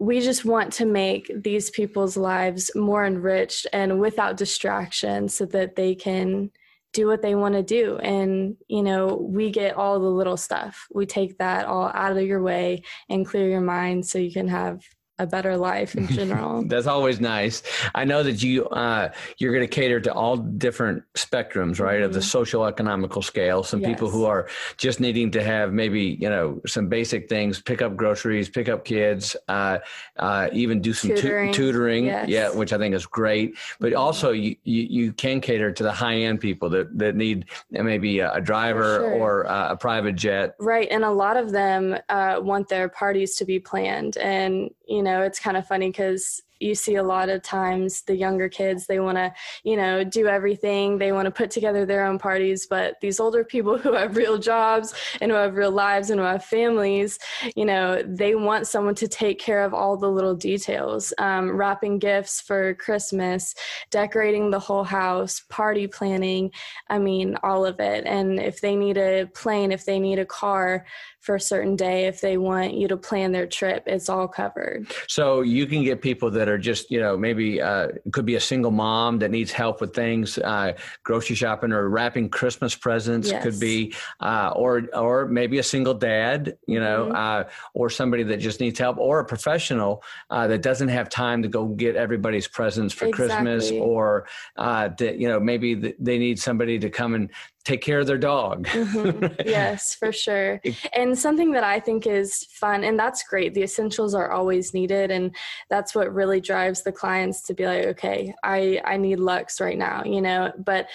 we 0.01 0.21
just 0.21 0.45
want 0.45 0.73
to 0.73 0.85
make 0.85 1.31
these 1.45 1.71
people's 1.71 2.17
lives 2.17 2.73
more 2.75 3.07
enriched 3.07 3.69
and 3.73 4.01
without 4.01 4.37
distraction 4.37 5.29
so 5.29 5.47
that 5.47 5.77
they 5.77 5.95
can 5.95 6.51
do 6.93 7.07
what 7.07 7.23
they 7.23 7.35
want 7.35 7.55
to 7.55 7.63
do. 7.63 7.99
And 7.99 8.57
you 8.69 8.83
know 8.83 9.17
we 9.21 9.51
get 9.51 9.77
all 9.77 10.01
the 10.01 10.07
little 10.07 10.37
stuff. 10.37 10.87
We 10.93 11.07
take 11.07 11.39
that 11.39 11.67
all 11.67 11.91
out 11.95 12.17
of 12.17 12.23
your 12.23 12.43
way 12.43 12.83
and 13.09 13.27
clear 13.27 13.49
your 13.49 13.61
mind 13.61 14.07
so 14.07 14.19
you 14.19 14.33
can 14.33 14.49
have 14.49 14.83
a 15.19 15.27
better 15.27 15.57
life 15.57 15.95
in 15.95 16.07
general. 16.09 16.63
That's 16.67 16.87
always 16.87 17.21
nice. 17.21 17.63
I 17.95 18.05
know 18.05 18.23
that 18.23 18.43
you 18.43 18.67
uh, 18.69 19.11
you're 19.39 19.53
going 19.53 19.67
to 19.67 19.75
cater 19.75 20.01
to 20.01 20.13
all 20.13 20.37
different 20.37 21.03
spectrums, 21.15 21.81
right, 21.81 21.97
mm-hmm. 21.97 22.05
of 22.05 22.13
the 22.13 22.21
mm-hmm. 22.21 22.29
social 22.29 22.65
economical 22.67 23.23
scale. 23.23 23.63
Some 23.63 23.81
yes. 23.81 23.91
people 23.91 24.11
who 24.11 24.25
are 24.25 24.49
just 24.77 25.01
needing 25.01 25.31
to 25.33 25.43
have 25.43 25.73
maybe 25.73 26.17
you 26.21 26.29
know 26.29 26.61
some 26.67 26.89
basic 26.89 27.29
things, 27.29 27.61
pick 27.61 27.83
up 27.83 27.97
groceries, 27.97 28.49
pick 28.49 28.69
up 28.69 28.85
kids, 28.85 29.35
uh, 29.49 29.79
uh, 30.19 30.49
even 30.53 30.81
do 30.81 30.93
some 30.93 31.11
tutoring, 31.11 31.53
tu- 31.53 31.73
tutoring 31.73 32.05
yes. 32.07 32.29
yeah, 32.29 32.51
which 32.51 32.73
I 32.73 32.79
think 32.79 32.95
is 32.95 33.07
great. 33.07 33.57
But 33.81 33.93
mm-hmm. 33.93 34.01
also 34.01 34.31
you, 34.31 34.57
you, 34.65 34.83
you 34.83 35.13
can 35.13 35.41
cater 35.41 35.73
to 35.73 35.83
the 35.83 35.93
high 35.93 36.17
end 36.17 36.41
people 36.41 36.71
that 36.71 36.97
that 36.99 37.17
need 37.17 37.47
maybe 37.71 38.21
a, 38.21 38.41
driver 38.41 38.99
sure. 38.99 39.13
or 39.15 39.43
a 39.43 39.77
private 39.77 40.15
jet. 40.15 40.55
Right, 40.61 40.89
and 40.91 41.05
a 41.05 41.11
lot 41.11 41.37
of 41.37 41.51
them 41.51 41.97
uh, 42.09 42.39
want 42.41 42.69
their 42.69 42.89
parties 42.89 43.35
to 43.37 43.45
be 43.45 43.59
planned, 43.59 44.17
and 44.17 44.71
you 44.87 45.03
know 45.03 45.08
it's 45.23 45.41
kind 45.41 45.57
of 45.57 45.67
funny 45.67 45.89
because 45.89 46.43
you 46.61 46.75
see 46.75 46.97
a 46.97 47.03
lot 47.03 47.29
of 47.29 47.43
times 47.43 48.03
the 48.03 48.15
younger 48.15 48.49
kids 48.49 48.87
they 48.87 49.01
want 49.01 49.17
to 49.17 49.33
you 49.65 49.77
know 49.77 50.05
do 50.05 50.27
everything 50.27 50.99
they 50.99 51.13
want 51.13 51.27
to 51.27 51.31
put 51.31 51.51
together 51.51 51.85
their 51.85 52.05
own 52.07 52.19
parties 52.19 52.67
but 52.67 52.95
these 53.01 53.21
older 53.21 53.45
people 53.45 53.79
who 53.83 53.93
have 53.93 54.17
real 54.17 54.39
jobs 54.39 54.95
and 55.21 55.31
who 55.31 55.37
have 55.37 55.57
real 55.57 55.71
lives 55.71 56.11
and 56.11 56.21
who 56.21 56.27
have 56.27 56.45
families 56.45 57.19
you 57.57 57.65
know 57.65 58.03
they 58.07 58.35
want 58.35 58.67
someone 58.67 58.95
to 58.95 59.09
take 59.09 59.39
care 59.39 59.65
of 59.65 59.75
all 59.75 59.97
the 59.97 60.11
little 60.11 60.35
details 60.35 61.13
um, 61.19 61.51
wrapping 61.51 61.99
gifts 61.99 62.41
for 62.41 62.75
christmas 62.75 63.55
decorating 63.91 64.51
the 64.51 64.59
whole 64.59 64.85
house 64.85 65.43
party 65.49 65.87
planning 65.87 66.51
i 66.89 66.99
mean 66.99 67.37
all 67.43 67.65
of 67.65 67.81
it. 67.81 68.05
And 68.07 68.39
if 68.39 68.61
they 68.61 68.77
need 68.77 68.97
a 68.97 69.27
plane 69.27 69.73
if 69.73 69.85
they 69.85 69.99
need 69.99 70.19
a 70.19 70.27
car 70.27 70.87
for 71.21 71.35
a 71.35 71.41
certain 71.41 71.77
day 71.77 72.07
if 72.07 72.21
they 72.21 72.37
want 72.37 72.75
you 72.75 72.89
to 72.89 72.97
plan 72.97 73.33
their 73.33 73.47
trip 73.47 73.85
it's 73.87 74.09
all 74.09 74.29
covered. 74.29 74.87
So 75.09 75.43
you 75.43 75.67
can 75.67 75.83
get 75.83 76.01
people 76.03 76.31
that 76.33 76.48
are 76.49 76.59
just 76.59 76.91
you 76.91 77.01
know 77.01 77.17
maybe 77.17 77.61
uh, 77.61 77.89
could 78.13 78.27
be 78.27 78.37
a 78.37 78.41
single 78.41 78.71
mom 78.71 79.19
that 79.19 79.31
needs 79.31 79.53
help 79.53 79.81
with 79.81 79.95
things 79.95 80.39
uh, 80.39 80.73
grocery 81.03 81.37
shopping 81.37 81.73
or 81.73 81.89
wrapping 81.89 82.29
christmas 82.29 82.75
presents 82.75 83.31
yes. 83.31 83.43
could 83.43 83.59
be 83.61 83.95
uh, 84.21 84.53
or 84.57 84.83
or 84.95 85.27
maybe 85.27 85.59
a 85.59 85.63
single 85.63 85.95
dad 85.95 86.57
you 86.67 86.81
know 86.81 87.07
mm-hmm. 87.07 87.19
Uh, 87.19 87.45
or 87.75 87.91
somebody 87.91 88.23
that 88.23 88.39
just 88.39 88.61
needs 88.61 88.79
help 88.79 88.97
or 88.99 89.21
a 89.21 89.25
professional 89.25 90.03
uh, 90.31 90.47
that 90.47 90.63
doesn't 90.63 90.89
have 90.89 91.09
time 91.09 91.43
to 91.43 91.49
go 91.49 91.67
get 91.67 91.97
everybody's 91.97 92.47
presents 92.47 92.95
for 92.95 93.07
exactly. 93.07 93.27
christmas 93.27 93.71
or 93.73 94.27
uh, 94.57 94.89
that 94.99 95.19
you 95.19 95.29
know 95.29 95.41
maybe 95.41 95.95
they 95.99 96.19
need 96.19 96.39
somebody 96.39 96.79
to 96.79 96.89
come 96.89 97.15
and 97.15 97.31
take 97.69 97.83
care 97.83 98.01
of 98.01 98.07
their 98.07 98.19
dog. 98.19 98.67
mm-hmm. 98.67 99.27
Yes, 99.49 99.95
for 99.95 100.13
sure. 100.13 100.61
And 100.95 101.19
something 101.19 101.53
that 101.53 101.65
I 101.65 101.81
think 101.81 102.07
is 102.07 102.45
fun, 102.51 102.85
and 102.85 102.99
that's 102.99 103.23
great. 103.23 103.55
The 103.55 103.63
essentials 103.63 104.15
are 104.15 104.31
always 104.31 104.73
needed, 104.73 105.11
and 105.11 105.35
that's 105.69 105.95
what 105.95 106.15
really 106.15 106.41
drives 106.41 106.83
the 106.83 106.93
clients 106.93 107.43
to 107.43 107.55
be 107.55 107.67
like, 107.67 107.87
okay, 107.87 108.35
I 108.43 108.81
I 108.85 108.97
need 108.97 109.21
Lux 109.21 109.61
right 109.61 109.79
now, 109.79 110.03
you 110.05 110.21
know. 110.21 110.53
But 110.59 110.89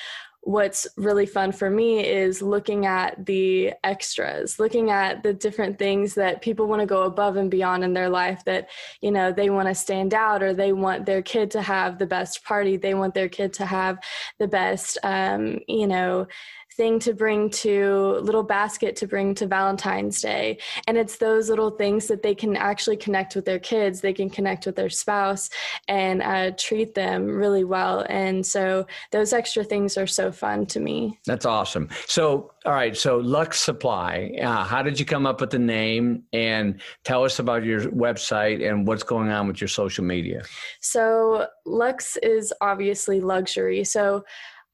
what's 0.46 0.86
really 0.98 1.26
fun 1.26 1.54
for 1.54 1.70
me 1.70 2.06
is 2.06 2.42
looking 2.42 2.86
at 2.86 3.26
the 3.26 3.72
extras 3.86 4.60
looking 4.60 4.92
at 4.92 5.24
the 5.24 5.34
different 5.34 5.80
things 5.80 6.14
that 6.16 6.42
people 6.42 6.68
want 6.68 6.82
to 6.82 6.86
go 6.86 7.04
above 7.04 7.38
and 7.38 7.50
beyond 7.50 7.82
in 7.82 7.94
their 7.94 8.10
life 8.10 8.44
that 8.44 8.70
you 9.00 9.10
know 9.10 9.32
they 9.32 9.50
want 9.50 9.70
to 9.70 9.74
stand 9.74 10.14
out 10.14 10.44
or 10.44 10.54
they 10.54 10.74
want 10.74 11.06
their 11.06 11.22
kid 11.22 11.50
to 11.50 11.62
have 11.62 11.98
the 11.98 12.06
best 12.06 12.44
party 12.44 12.76
they 12.76 12.94
want 12.94 13.14
their 13.14 13.30
kid 13.30 13.54
to 13.54 13.66
have 13.66 13.98
the 14.38 14.48
best 14.48 14.98
um, 15.04 15.60
you 15.70 15.88
know 15.88 16.28
thing 16.74 17.00
to 17.00 17.14
bring 17.14 17.50
to 17.50 18.20
little 18.22 18.44
basket 18.44 18.96
to 18.98 19.08
bring 19.08 19.36
to 19.36 19.48
Valentine's 19.48 20.22
Day. 20.22 20.58
And 20.88 20.98
it's 20.98 21.18
those 21.18 21.50
little 21.50 21.72
things 21.72 22.08
that 22.08 22.24
they 22.24 22.36
can 22.36 22.56
actually 22.56 22.98
connect 22.98 23.36
with 23.36 23.46
their 23.46 23.60
kids, 23.60 24.02
they 24.02 24.14
can 24.14 24.30
connect 24.30 24.66
with 24.66 24.76
their 24.76 24.90
spouse 24.90 25.50
and 25.88 26.22
uh, 26.22 26.52
treat 26.58 26.96
them 26.96 27.28
really 27.28 27.64
well. 27.64 28.06
And 28.10 28.46
so 28.46 28.86
those 29.12 29.34
extra 29.34 29.64
things 29.64 29.98
are 29.98 30.08
so 30.08 30.32
fun 30.32 30.66
to 30.68 30.80
me. 30.80 31.20
That's 31.26 31.46
awesome. 31.46 31.90
So, 32.08 32.52
all 32.66 32.74
right. 32.74 32.96
So, 32.96 33.18
Lux 33.18 33.62
Supply, 33.62 34.38
uh, 34.42 34.64
how 34.64 34.82
did 34.82 35.00
you 35.00 35.06
come 35.06 35.26
up 35.26 35.42
with 35.42 35.50
the 35.50 35.60
name? 35.60 36.24
And 36.32 36.82
tell 37.04 37.24
us 37.24 37.40
about 37.40 37.66
your 37.66 37.82
website 37.92 38.68
and 38.68 38.88
what's 38.88 39.04
going 39.04 39.30
on 39.30 39.48
with 39.48 39.60
your 39.60 39.68
social 39.68 40.04
media. 40.04 40.44
So, 40.80 41.48
Lux 41.66 42.18
is 42.18 42.54
obviously 42.62 43.20
luxury. 43.20 43.84
So, 43.84 44.24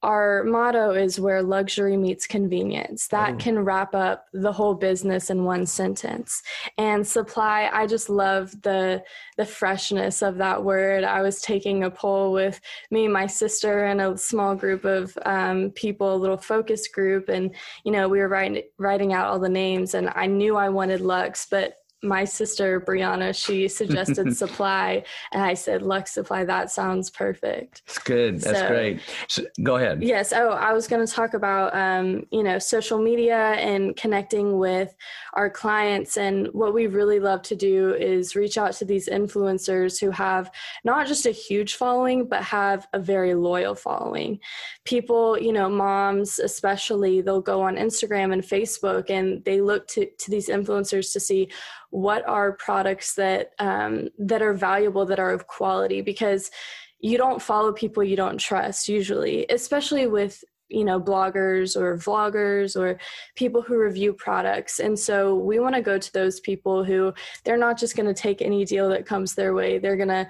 our 0.02 0.44
motto 0.44 0.92
is 0.92 1.20
where 1.20 1.44
luxury 1.44 1.98
meets 1.98 2.26
convenience. 2.26 3.08
That 3.08 3.34
oh. 3.34 3.38
can 3.38 3.60
wrap 3.60 3.94
up 3.94 4.26
the 4.32 4.52
whole 4.52 4.74
business 4.74 5.30
in 5.30 5.44
one 5.44 5.66
sentence. 5.66 6.42
And 6.78 7.06
supply, 7.06 7.70
I 7.72 7.86
just 7.86 8.10
love 8.10 8.62
the 8.62 9.04
the 9.38 9.46
freshness 9.46 10.22
of 10.22 10.38
that 10.38 10.64
word. 10.64 11.04
I 11.04 11.22
was 11.22 11.42
taking 11.42 11.84
a 11.84 11.92
poll 11.92 12.32
with 12.32 12.60
me, 12.92 13.08
my 13.08 13.28
sister, 13.28 13.86
and 13.86 14.00
a 14.00 14.18
small 14.18 14.56
group 14.56 14.86
of 14.86 15.18
um, 15.26 15.72
people, 15.72 16.16
a 16.16 16.18
little 16.18 16.38
focus 16.38 16.88
group, 16.88 17.28
and 17.28 17.54
you 17.84 17.92
know 17.92 18.08
we 18.08 18.20
were 18.20 18.30
writing 18.30 18.64
writing 18.78 19.14
out 19.14 19.28
all 19.28 19.40
the 19.40 19.50
names, 19.50 19.96
and 19.96 20.12
I 20.16 20.28
knew 20.28 20.56
I 20.56 20.70
wanted 20.70 21.02
Lux, 21.02 21.46
but 21.50 21.76
my 22.02 22.24
sister 22.24 22.80
Brianna, 22.80 23.36
she 23.36 23.68
suggested 23.80 24.36
supply, 24.36 25.04
and 25.34 25.42
I 25.44 25.54
said 25.54 25.82
Lux 25.82 26.14
Supply. 26.14 26.46
That 26.46 26.72
sounds 26.72 27.10
perfect. 27.10 27.82
It's 27.88 28.00
good. 28.00 28.40
That's 28.40 28.60
so, 28.60 28.68
great. 28.68 29.02
So, 29.28 29.44
go 29.64 29.76
ahead. 29.78 30.02
Yes. 30.02 30.34
Oh, 30.34 30.50
I 30.50 30.74
was 30.74 30.88
going 30.88 31.06
to 31.06 31.12
talk 31.12 31.34
about 31.34 31.76
um, 31.76 32.26
you 32.32 32.44
know 32.44 32.60
social 32.60 33.00
media 33.00 33.38
and 33.38 33.96
connecting 33.96 34.58
with 34.58 34.96
our 35.34 35.50
clients, 35.50 36.18
and 36.18 36.48
what 36.54 36.74
we 36.74 36.88
really 36.88 37.20
love 37.20 37.42
to 37.44 37.56
do 37.56 37.94
is 37.94 38.36
reach 38.36 38.58
out 38.58 38.74
to 38.74 38.86
these 38.86 39.10
influencers 39.10 40.00
who 40.00 40.12
have 40.12 40.52
not 40.84 41.08
just 41.08 41.26
a 41.26 41.32
huge 41.32 41.76
following, 41.76 42.28
but 42.28 42.44
have 42.44 42.88
a 42.94 43.00
very 43.00 43.34
loyal 43.34 43.76
following. 43.76 44.40
People, 44.86 45.38
you 45.38 45.54
know, 45.54 45.70
moms 45.70 46.40
especially, 46.40 47.22
they'll 47.22 47.42
go 47.42 47.62
on 47.62 47.76
Instagram 47.76 48.34
and 48.34 48.44
Facebook, 48.44 49.10
and 49.10 49.44
they 49.44 49.62
look 49.62 49.88
to 49.88 50.06
to 50.06 50.32
these 50.32 50.48
influencers 50.48 51.12
to 51.14 51.20
see 51.20 51.50
what 51.90 52.28
are 52.28 52.54
products 52.54 53.16
that 53.16 53.52
um, 53.60 54.10
that 54.18 54.42
are 54.42 54.54
valuable 54.54 55.06
that 55.06 55.20
are 55.20 55.32
of 55.32 55.48
quality 55.48 56.02
because 56.02 56.52
you 57.00 57.18
don't 57.18 57.42
follow 57.42 57.72
people 57.72 58.04
you 58.04 58.16
don't 58.16 58.38
trust 58.38 58.90
usually 58.90 59.46
especially 59.50 60.06
with 60.06 60.44
you 60.70 60.86
know 60.86 61.00
bloggers 61.00 61.76
or 61.76 61.98
vloggers 61.98 62.80
or 62.80 63.00
people 63.36 63.62
who 63.62 63.78
review 63.78 64.14
products. 64.14 64.80
And 64.80 64.98
so 64.98 65.36
we 65.36 65.60
want 65.60 65.76
to 65.76 65.82
go 65.82 65.98
to 65.98 66.14
those 66.14 66.40
people 66.40 66.84
who 66.84 67.14
they're 67.44 67.58
not 67.58 67.78
just 67.78 67.96
going 67.96 68.06
to 68.06 68.14
take 68.14 68.42
any 68.42 68.66
deal 68.66 68.90
that 68.90 69.06
comes 69.06 69.36
their 69.36 69.54
way. 69.54 69.80
They're 69.80 69.98
going 69.98 70.10
to 70.10 70.28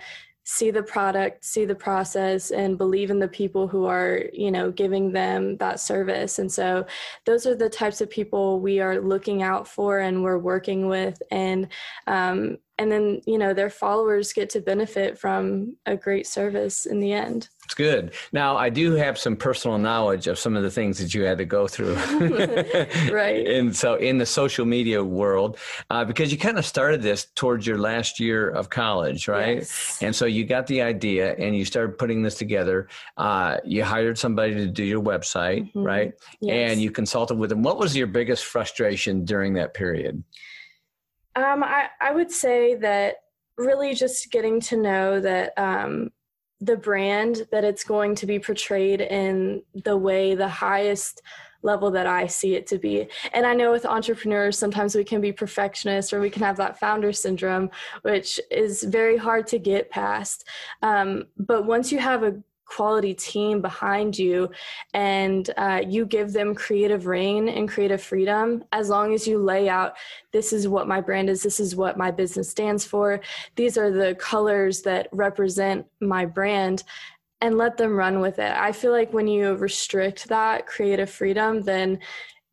see 0.52 0.72
the 0.72 0.82
product, 0.82 1.46
see 1.46 1.64
the 1.64 1.76
process, 1.76 2.50
and 2.50 2.76
believe 2.76 3.12
in 3.12 3.20
the 3.20 3.28
people 3.28 3.68
who 3.68 3.86
are, 3.86 4.24
you 4.34 4.50
know, 4.50 4.72
giving 4.72 5.12
them 5.12 5.56
that 5.58 5.80
service. 5.80 6.40
And 6.40 6.52
so 6.52 6.88
those 7.26 7.46
are 7.46 7.54
the 7.54 7.70
types 7.70 8.02
of 8.02 8.10
people 8.10 8.60
we 8.60 8.80
are 8.80 9.00
looking 9.00 9.44
out 9.44 9.68
for 9.68 10.00
and 10.00 10.24
we're 10.24 10.40
working 10.40 10.88
with. 10.88 11.22
And 11.30 11.68
um, 12.08 12.58
and 12.80 12.90
then 12.90 13.22
you 13.28 13.38
know 13.38 13.54
their 13.54 13.70
followers 13.70 14.32
get 14.32 14.50
to 14.50 14.62
benefit 14.62 15.20
from 15.20 15.76
a 15.86 15.96
great 15.98 16.26
service 16.26 16.86
in 16.86 17.00
the 17.00 17.12
end. 17.12 17.50
It's 17.66 17.76
good. 17.76 18.14
Now 18.32 18.58
i 18.58 18.70
do 18.70 18.94
have 18.94 19.20
some 19.20 19.36
personal 19.36 19.78
knowledge 19.78 20.26
of 20.26 20.40
some 20.40 20.56
of 20.56 20.64
the 20.64 20.72
things 20.72 20.98
that 20.98 21.14
you 21.14 21.24
had 21.24 21.38
to 21.38 21.46
go 21.46 21.68
through. 21.68 21.96
Right. 23.12 23.48
And 23.60 23.76
so 23.76 23.96
in 23.96 24.18
the 24.18 24.26
social 24.26 24.66
media 24.66 25.04
world 25.04 25.58
uh, 25.90 26.06
because 26.06 26.32
you 26.32 26.38
kind 26.38 26.58
of 26.58 26.66
started 26.66 27.02
this 27.02 27.28
towards 27.36 27.68
your 27.68 27.78
last 27.78 28.20
year 28.20 28.50
of 28.50 28.70
college 28.70 29.28
right? 29.28 29.58
Yes. 29.58 30.00
and 30.02 30.16
so 30.16 30.26
you 30.26 30.46
got 30.46 30.66
the 30.68 30.82
idea 30.82 31.36
and 31.36 31.56
you 31.56 31.66
started 31.66 31.98
putting 31.98 32.24
this 32.24 32.36
together. 32.36 32.88
Uh, 33.18 33.58
you 33.66 33.84
hired 33.84 34.18
somebody 34.18 34.54
to 34.54 34.68
do 34.68 34.84
your 34.84 35.02
website 35.02 35.64
mm-hmm. 35.68 35.84
right? 35.84 36.14
Yes. 36.40 36.72
and 36.72 36.82
you 36.82 36.92
consulted 36.92 37.36
with 37.38 37.50
them. 37.50 37.62
What 37.62 37.78
was 37.78 37.96
your 37.96 38.08
biggest 38.08 38.46
frustration 38.46 39.26
during 39.26 39.54
that 39.56 39.74
period 39.74 40.24
um, 41.44 41.64
I, 41.64 41.88
I 42.02 42.12
would 42.12 42.32
say 42.32 42.76
that 42.76 43.18
really 43.58 43.94
just 43.94 44.32
getting 44.32 44.60
to 44.62 44.78
know 44.78 45.20
that 45.20 45.54
um, 45.58 46.12
the 46.62 46.78
brand 46.78 47.48
that 47.52 47.64
it's 47.64 47.84
going 47.84 48.16
to 48.16 48.26
be 48.26 48.40
portrayed 48.40 49.02
in 49.02 49.62
the 49.74 49.98
way 49.98 50.36
the 50.36 50.48
highest 50.48 51.22
level 51.62 51.92
that 51.92 52.08
I 52.08 52.26
see 52.28 52.56
it 52.56 52.68
to 52.68 52.78
be. 52.78 53.08
And 53.34 53.46
I 53.46 53.54
know 53.54 53.72
with 53.72 53.86
entrepreneurs, 53.86 54.58
sometimes 54.58 54.96
we 54.96 55.04
can 55.04 55.20
be 55.20 55.34
perfectionists 55.34 56.14
or 56.14 56.22
we 56.22 56.30
can 56.30 56.42
have 56.42 56.58
that 56.58 56.80
founder 56.80 57.12
syndrome, 57.12 57.70
which 58.04 58.40
is 58.50 58.84
very 58.84 59.18
hard 59.18 59.46
to 59.48 59.60
get 59.60 59.90
past. 59.90 60.48
Um, 60.82 61.26
but 61.38 61.66
once 61.66 61.92
you 61.92 62.00
have 62.00 62.24
a 62.24 62.42
quality 62.70 63.16
team 63.16 63.62
behind 63.62 64.18
you 64.18 64.50
and 64.94 65.50
uh, 65.58 65.82
you 65.86 66.06
give 66.06 66.32
them 66.32 66.54
creative 66.54 67.08
rein 67.08 67.50
and 67.50 67.68
creative 67.68 68.02
freedom 68.02 68.64
as 68.72 68.90
long 68.90 69.14
as 69.14 69.28
you 69.28 69.40
lay 69.40 69.68
out 69.68 69.96
this 70.32 70.54
is 70.54 70.68
what 70.68 70.88
my 70.88 71.02
brand 71.02 71.30
is 71.30 71.42
this 71.42 71.60
is 71.60 71.76
what 71.76 71.98
my 71.98 72.12
business 72.12 72.50
stands 72.50 72.86
for 72.86 73.20
these 73.56 73.76
are 73.76 73.92
the 73.92 74.14
colors 74.16 74.84
that 74.84 75.08
represent 75.12 75.84
my 76.00 76.26
brand 76.26 76.84
and 77.42 77.58
let 77.58 77.76
them 77.76 77.96
run 77.96 78.20
with 78.20 78.38
it 78.38 78.56
i 78.56 78.72
feel 78.72 78.92
like 78.92 79.12
when 79.12 79.28
you 79.28 79.56
restrict 79.56 80.28
that 80.28 80.68
creative 80.68 81.10
freedom 81.10 81.64
then 81.64 82.00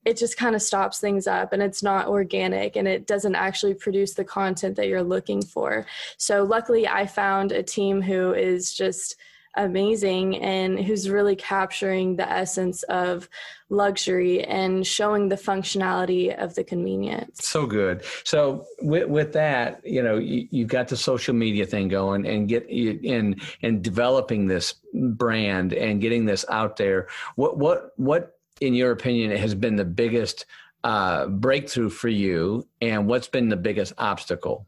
it 0.06 0.16
just 0.16 0.36
kind 0.38 0.54
of 0.54 0.62
stops 0.62 0.98
things 0.98 1.26
up 1.26 1.52
and 1.52 1.60
it's 1.60 1.82
not 1.82 2.06
organic 2.06 2.76
and 2.76 2.86
it 2.86 3.08
doesn't 3.08 3.34
actually 3.34 3.74
produce 3.74 4.14
the 4.14 4.24
content 4.24 4.76
that 4.76 4.86
you're 4.86 5.02
looking 5.02 5.42
for. 5.42 5.84
So 6.16 6.44
luckily 6.44 6.86
I 6.86 7.06
found 7.06 7.50
a 7.50 7.60
team 7.60 8.00
who 8.00 8.32
is 8.32 8.72
just 8.72 9.16
amazing 9.56 10.36
and 10.36 10.78
who's 10.78 11.08
really 11.08 11.36
capturing 11.36 12.16
the 12.16 12.30
essence 12.30 12.82
of 12.84 13.28
luxury 13.68 14.44
and 14.44 14.86
showing 14.86 15.28
the 15.28 15.36
functionality 15.36 16.36
of 16.36 16.54
the 16.54 16.62
convenience. 16.62 17.44
So 17.44 17.66
good. 17.66 18.04
So 18.24 18.64
with, 18.80 19.08
with 19.08 19.32
that, 19.32 19.80
you 19.84 20.02
know, 20.02 20.18
you, 20.18 20.46
you've 20.50 20.68
got 20.68 20.88
the 20.88 20.96
social 20.96 21.34
media 21.34 21.66
thing 21.66 21.88
going 21.88 22.26
and 22.26 22.48
get 22.48 22.66
in 22.68 23.40
and 23.62 23.82
developing 23.82 24.46
this 24.46 24.74
brand 24.94 25.72
and 25.72 26.00
getting 26.00 26.24
this 26.26 26.44
out 26.48 26.76
there. 26.76 27.08
What 27.34 27.58
what 27.58 27.92
what 27.96 28.36
in 28.60 28.74
your 28.74 28.90
opinion, 28.90 29.36
has 29.36 29.54
been 29.54 29.76
the 29.76 29.84
biggest 29.84 30.46
uh, 30.84 31.26
breakthrough 31.26 31.90
for 31.90 32.08
you, 32.08 32.66
and 32.80 33.06
what's 33.06 33.28
been 33.28 33.48
the 33.48 33.56
biggest 33.56 33.92
obstacle? 33.98 34.66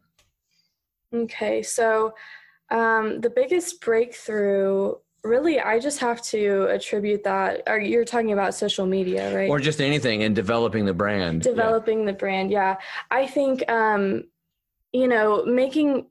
Okay, 1.14 1.62
so 1.62 2.14
um, 2.71 3.21
the 3.21 3.31
biggest 3.31 3.81
breakthrough 3.81 4.95
really 5.25 5.59
i 5.59 5.81
just 5.81 5.99
have 5.99 6.23
to 6.23 6.67
attribute 6.71 7.25
that 7.25 7.63
or 7.67 7.79
you're 7.79 8.05
talking 8.05 8.33
about 8.33 8.55
social 8.55 8.87
media 8.87 9.35
right 9.35 9.51
or 9.51 9.59
just 9.59 9.81
anything 9.81 10.21
in 10.21 10.33
developing 10.33 10.85
the 10.85 10.95
brand 10.95 11.43
developing 11.43 12.01
yeah. 12.01 12.07
the 12.07 12.13
brand 12.13 12.51
yeah 12.53 12.77
i 13.11 13.27
think 13.27 13.69
um 13.69 14.23
you 14.93 15.09
know 15.09 15.45
making 15.45 16.07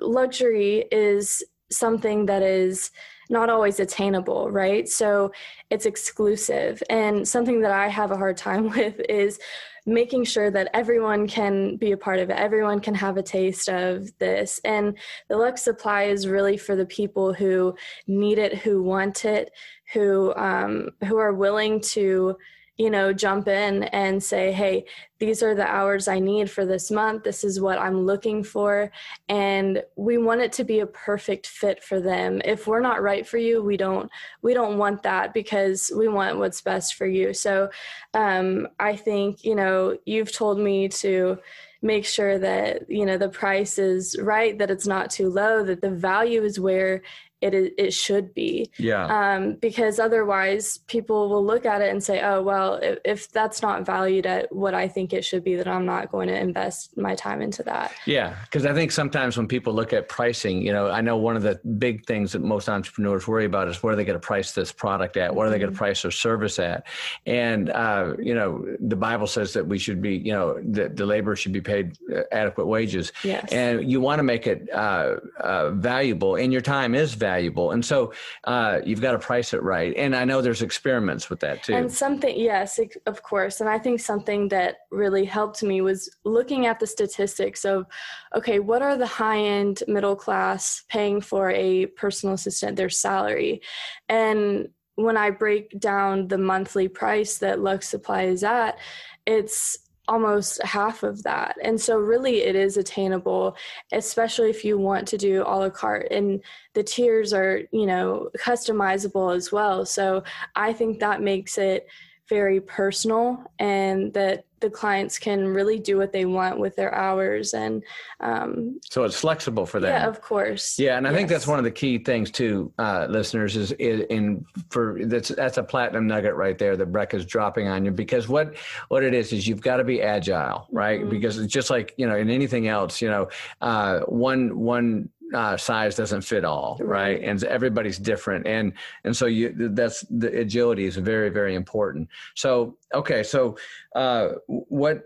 luxury 0.00 0.84
is 0.92 1.42
something 1.70 2.26
that 2.26 2.42
is 2.42 2.90
not 3.30 3.48
always 3.48 3.80
attainable, 3.80 4.50
right? 4.50 4.88
So 4.88 5.32
it's 5.70 5.86
exclusive. 5.86 6.82
And 6.90 7.26
something 7.26 7.62
that 7.62 7.72
I 7.72 7.88
have 7.88 8.10
a 8.10 8.16
hard 8.16 8.36
time 8.36 8.68
with 8.76 9.00
is 9.08 9.40
making 9.84 10.24
sure 10.24 10.50
that 10.50 10.70
everyone 10.74 11.26
can 11.26 11.76
be 11.76 11.92
a 11.92 11.96
part 11.96 12.20
of 12.20 12.30
it. 12.30 12.36
Everyone 12.36 12.80
can 12.80 12.94
have 12.94 13.16
a 13.16 13.22
taste 13.22 13.68
of 13.68 14.16
this. 14.18 14.60
And 14.64 14.96
the 15.28 15.36
Lux 15.36 15.62
Supply 15.62 16.04
is 16.04 16.28
really 16.28 16.56
for 16.56 16.76
the 16.76 16.86
people 16.86 17.32
who 17.32 17.74
need 18.06 18.38
it, 18.38 18.58
who 18.58 18.82
want 18.82 19.24
it, 19.24 19.50
who 19.92 20.34
um, 20.36 20.90
who 21.04 21.16
are 21.18 21.32
willing 21.32 21.80
to 21.80 22.36
you 22.82 22.90
know, 22.90 23.12
jump 23.12 23.46
in 23.46 23.84
and 23.84 24.20
say, 24.20 24.50
hey, 24.50 24.84
these 25.20 25.40
are 25.40 25.54
the 25.54 25.64
hours 25.64 26.08
I 26.08 26.18
need 26.18 26.50
for 26.50 26.66
this 26.66 26.90
month. 26.90 27.22
This 27.22 27.44
is 27.44 27.60
what 27.60 27.78
I'm 27.78 28.04
looking 28.04 28.42
for. 28.42 28.90
And 29.28 29.84
we 29.94 30.18
want 30.18 30.40
it 30.40 30.50
to 30.54 30.64
be 30.64 30.80
a 30.80 30.86
perfect 30.86 31.46
fit 31.46 31.80
for 31.80 32.00
them. 32.00 32.42
If 32.44 32.66
we're 32.66 32.80
not 32.80 33.00
right 33.00 33.24
for 33.24 33.38
you, 33.38 33.62
we 33.62 33.76
don't 33.76 34.10
we 34.42 34.52
don't 34.52 34.78
want 34.78 35.04
that 35.04 35.32
because 35.32 35.92
we 35.96 36.08
want 36.08 36.38
what's 36.38 36.60
best 36.60 36.96
for 36.96 37.06
you. 37.06 37.32
So 37.32 37.70
um, 38.14 38.66
I 38.80 38.96
think, 38.96 39.44
you 39.44 39.54
know, 39.54 39.96
you've 40.04 40.32
told 40.32 40.58
me 40.58 40.88
to 40.88 41.38
make 41.82 42.04
sure 42.04 42.36
that 42.38 42.88
you 42.88 43.04
know 43.04 43.18
the 43.18 43.28
price 43.28 43.76
is 43.76 44.16
right 44.20 44.56
that 44.58 44.70
it's 44.70 44.86
not 44.86 45.10
too 45.10 45.28
low 45.28 45.64
that 45.64 45.80
the 45.80 45.90
value 45.90 46.44
is 46.44 46.60
where 46.60 47.02
it 47.42 47.74
it 47.76 47.92
should 47.92 48.32
be. 48.34 48.70
Yeah. 48.78 49.06
Um, 49.06 49.54
because 49.54 49.98
otherwise, 49.98 50.78
people 50.86 51.28
will 51.28 51.44
look 51.44 51.66
at 51.66 51.82
it 51.82 51.90
and 51.90 52.02
say, 52.02 52.22
"Oh, 52.22 52.40
well, 52.42 52.74
if, 52.74 52.98
if, 53.04 53.32
that's 53.32 53.62
not 53.62 53.84
valued 53.84 54.26
at 54.26 54.54
what 54.54 54.74
I 54.74 54.86
think 54.86 55.12
it 55.12 55.24
should 55.24 55.42
be, 55.42 55.56
then 55.56 55.68
I'm 55.68 55.84
not 55.84 56.12
going 56.12 56.28
to 56.28 56.38
invest 56.38 56.96
my 56.96 57.14
time 57.14 57.42
into 57.42 57.62
that." 57.64 57.92
Yeah, 58.06 58.36
because 58.44 58.64
I 58.64 58.72
think 58.72 58.92
sometimes 58.92 59.36
when 59.36 59.48
people 59.48 59.74
look 59.74 59.92
at 59.92 60.08
pricing, 60.08 60.62
you 60.62 60.72
know, 60.72 60.88
I 60.88 61.00
know 61.00 61.16
one 61.16 61.36
of 61.36 61.42
the 61.42 61.60
big 61.78 62.06
things 62.06 62.32
that 62.32 62.42
most 62.42 62.68
entrepreneurs 62.68 63.26
worry 63.26 63.44
about 63.44 63.68
is 63.68 63.82
where 63.82 63.92
are 63.92 63.96
they 63.96 64.04
going 64.04 64.20
to 64.20 64.26
price 64.26 64.52
this 64.52 64.70
product 64.70 65.16
at? 65.16 65.34
What 65.34 65.46
are 65.46 65.50
they 65.50 65.58
going 65.58 65.70
to 65.70 65.74
mm-hmm. 65.74 65.78
price 65.78 66.02
their 66.02 66.10
service 66.10 66.58
at? 66.58 66.86
And 67.26 67.70
uh, 67.70 68.14
you 68.20 68.34
know, 68.34 68.64
the 68.80 68.96
Bible 68.96 69.26
says 69.26 69.52
that 69.54 69.66
we 69.66 69.78
should 69.78 70.00
be, 70.00 70.16
you 70.16 70.32
know, 70.32 70.60
that 70.62 70.96
the 70.96 71.06
labor 71.06 71.34
should 71.34 71.52
be 71.52 71.60
paid 71.60 71.98
uh, 72.14 72.22
adequate 72.30 72.66
wages. 72.66 73.12
Yes. 73.24 73.52
And 73.52 73.90
you 73.90 74.00
want 74.00 74.20
to 74.20 74.22
make 74.22 74.46
it 74.46 74.68
uh, 74.72 75.16
uh 75.40 75.70
valuable, 75.70 76.36
and 76.36 76.52
your 76.52 76.62
time 76.62 76.94
is 76.94 77.14
valuable 77.14 77.31
valuable. 77.32 77.70
And 77.72 77.84
so 77.84 78.12
uh, 78.44 78.80
you've 78.84 79.00
got 79.00 79.12
to 79.12 79.18
price 79.18 79.54
it 79.54 79.62
right. 79.62 79.94
And 79.96 80.14
I 80.14 80.24
know 80.24 80.40
there's 80.40 80.62
experiments 80.62 81.30
with 81.30 81.40
that 81.40 81.62
too. 81.62 81.74
And 81.74 81.90
something, 81.90 82.34
yes, 82.38 82.78
of 83.06 83.22
course. 83.22 83.60
And 83.60 83.68
I 83.68 83.78
think 83.78 84.00
something 84.00 84.48
that 84.48 84.76
really 84.90 85.24
helped 85.24 85.62
me 85.62 85.80
was 85.80 86.00
looking 86.24 86.66
at 86.66 86.78
the 86.80 86.86
statistics 86.86 87.64
of, 87.64 87.86
okay, 88.34 88.58
what 88.58 88.82
are 88.82 88.96
the 88.96 89.06
high 89.06 89.38
end 89.38 89.82
middle 89.86 90.16
class 90.16 90.84
paying 90.88 91.20
for 91.20 91.50
a 91.50 91.86
personal 92.02 92.34
assistant, 92.34 92.76
their 92.76 92.90
salary? 92.90 93.62
And 94.08 94.68
when 94.96 95.16
I 95.16 95.30
break 95.30 95.80
down 95.80 96.28
the 96.28 96.38
monthly 96.38 96.88
price 96.88 97.38
that 97.38 97.60
Lux 97.60 97.88
Supply 97.88 98.24
is 98.24 98.44
at, 98.44 98.78
it's 99.26 99.78
almost 100.08 100.62
half 100.62 101.02
of 101.02 101.22
that. 101.22 101.56
And 101.62 101.80
so, 101.80 101.96
really, 101.98 102.42
it 102.42 102.56
is 102.56 102.76
attainable, 102.76 103.56
especially 103.92 104.50
if 104.50 104.64
you 104.64 104.78
want 104.78 105.06
to 105.08 105.18
do 105.18 105.42
a 105.42 105.56
la 105.56 105.70
carte. 105.70 106.10
And 106.10 106.42
the 106.74 106.82
tiers 106.82 107.32
are, 107.32 107.62
you 107.72 107.86
know, 107.86 108.30
customizable 108.38 109.34
as 109.34 109.52
well. 109.52 109.86
So, 109.86 110.24
I 110.56 110.72
think 110.72 111.00
that 111.00 111.22
makes 111.22 111.58
it 111.58 111.86
very 112.28 112.60
personal 112.60 113.44
and 113.58 114.12
that 114.14 114.44
the 114.62 114.70
clients 114.70 115.18
can 115.18 115.46
really 115.46 115.78
do 115.78 115.98
what 115.98 116.12
they 116.12 116.24
want 116.24 116.58
with 116.58 116.74
their 116.76 116.94
hours 116.94 117.52
and 117.52 117.82
um, 118.20 118.80
so 118.88 119.02
it's 119.04 119.18
flexible 119.18 119.66
for 119.66 119.80
them 119.80 119.90
yeah 119.90 120.08
of 120.08 120.22
course 120.22 120.78
yeah 120.78 120.96
and 120.96 121.06
i 121.06 121.10
yes. 121.10 121.18
think 121.18 121.28
that's 121.28 121.46
one 121.46 121.58
of 121.58 121.64
the 121.64 121.70
key 121.70 121.98
things 121.98 122.30
too 122.30 122.72
uh, 122.78 123.06
listeners 123.10 123.56
is, 123.56 123.72
is 123.72 124.06
in 124.08 124.44
for 124.70 124.98
that's 125.06 125.28
that's 125.28 125.58
a 125.58 125.62
platinum 125.62 126.06
nugget 126.06 126.34
right 126.34 126.56
there 126.58 126.76
that 126.76 126.86
breck 126.86 127.12
is 127.12 127.26
dropping 127.26 127.68
on 127.68 127.84
you 127.84 127.90
because 127.90 128.28
what 128.28 128.56
what 128.88 129.02
it 129.02 129.12
is 129.12 129.32
is 129.32 129.46
you've 129.46 129.60
got 129.60 129.76
to 129.76 129.84
be 129.84 130.00
agile 130.00 130.66
right 130.70 131.00
mm-hmm. 131.00 131.10
because 131.10 131.36
it's 131.38 131.52
just 131.52 131.68
like 131.68 131.92
you 131.96 132.06
know 132.06 132.16
in 132.16 132.30
anything 132.30 132.68
else 132.68 133.02
you 133.02 133.10
know 133.10 133.28
uh, 133.60 134.00
one 134.00 134.56
one 134.58 135.08
uh, 135.32 135.56
size 135.56 135.96
doesn't 135.96 136.22
fit 136.22 136.44
all, 136.44 136.78
right? 136.80 136.88
right? 136.88 137.22
And 137.22 137.42
everybody's 137.44 137.98
different, 137.98 138.46
and 138.46 138.72
and 139.04 139.16
so 139.16 139.26
you 139.26 139.54
that's 139.70 140.02
the 140.10 140.40
agility 140.40 140.84
is 140.84 140.96
very 140.96 141.30
very 141.30 141.54
important. 141.54 142.08
So 142.34 142.76
okay, 142.94 143.22
so 143.22 143.56
uh, 143.94 144.30
what 144.46 145.02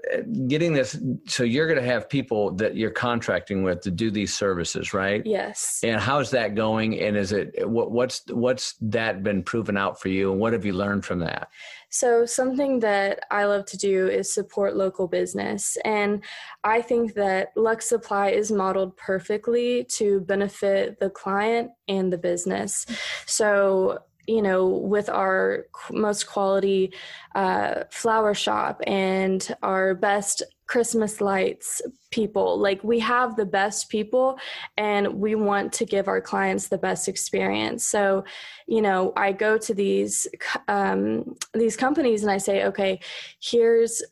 getting 0.49 0.73
this? 0.73 0.99
So 1.27 1.45
you're 1.45 1.67
going 1.67 1.81
to 1.81 1.87
have 1.87 2.09
people 2.09 2.53
that 2.53 2.77
you're 2.77 2.91
contracting 2.91 3.63
with 3.63 3.81
to 3.83 3.91
do 3.91 4.11
these 4.11 4.35
services, 4.35 4.93
right? 4.95 5.25
Yes. 5.25 5.81
And 5.83 6.01
how's 6.01 6.31
that 6.31 6.55
going? 6.55 7.01
And 7.01 7.17
is 7.17 7.33
it 7.33 7.69
what 7.69 7.91
what's 7.91 8.23
what's 8.29 8.75
that 8.81 9.23
been 9.23 9.43
proven 9.43 9.77
out 9.77 10.01
for 10.01 10.09
you? 10.09 10.33
And 10.33 10.41
what 10.41 10.53
have 10.53 10.65
you 10.65 10.73
learned 10.73 11.05
from 11.05 11.21
that? 11.21 11.51
So, 11.99 12.27
something 12.27 12.81
that 12.81 13.21
I 13.31 13.47
love 13.47 13.65
to 13.67 13.79
do 13.79 14.09
is 14.09 14.33
support 14.33 14.77
local 14.77 15.09
business. 15.09 15.79
And 15.83 16.23
I 16.63 16.83
think 16.83 17.15
that 17.15 17.53
Lux 17.57 17.89
Supply 17.89 18.29
is 18.29 18.53
modeled 18.53 18.95
perfectly 18.99 19.85
to 19.93 20.21
benefit 20.21 21.01
the 21.01 21.09
client 21.09 21.71
and 21.89 22.13
the 22.13 22.19
business. 22.19 22.85
So, 23.25 24.01
you 24.27 24.43
know, 24.43 24.67
with 24.67 25.09
our 25.09 25.69
most 25.91 26.27
quality 26.27 26.93
uh, 27.35 27.85
flower 27.91 28.35
shop 28.35 28.83
and 28.87 29.57
our 29.63 29.95
best 29.95 30.43
Christmas 30.67 31.21
lights 31.21 31.81
people. 32.11 32.59
Like 32.59 32.83
we 32.83 32.99
have 33.01 33.37
the 33.37 33.47
best 33.47 33.89
people 33.89 34.39
and 34.77 35.07
we 35.15 35.35
want 35.35 35.73
to 35.75 35.85
give 35.85 36.09
our 36.09 36.21
clients 36.21 36.69
the 36.69 36.79
best 36.79 37.09
experience. 37.09 37.85
So, 37.85 38.25
you 38.67 38.83
know, 38.83 39.13
I 39.17 39.33
go 39.33 39.59
to 39.59 39.75
these 39.75 40.27
um, 40.69 41.37
these 41.55 41.77
companies 41.77 42.23
and 42.23 42.31
I 42.31 42.39
say, 42.39 42.65
okay, 42.65 43.01
here's 43.41 44.03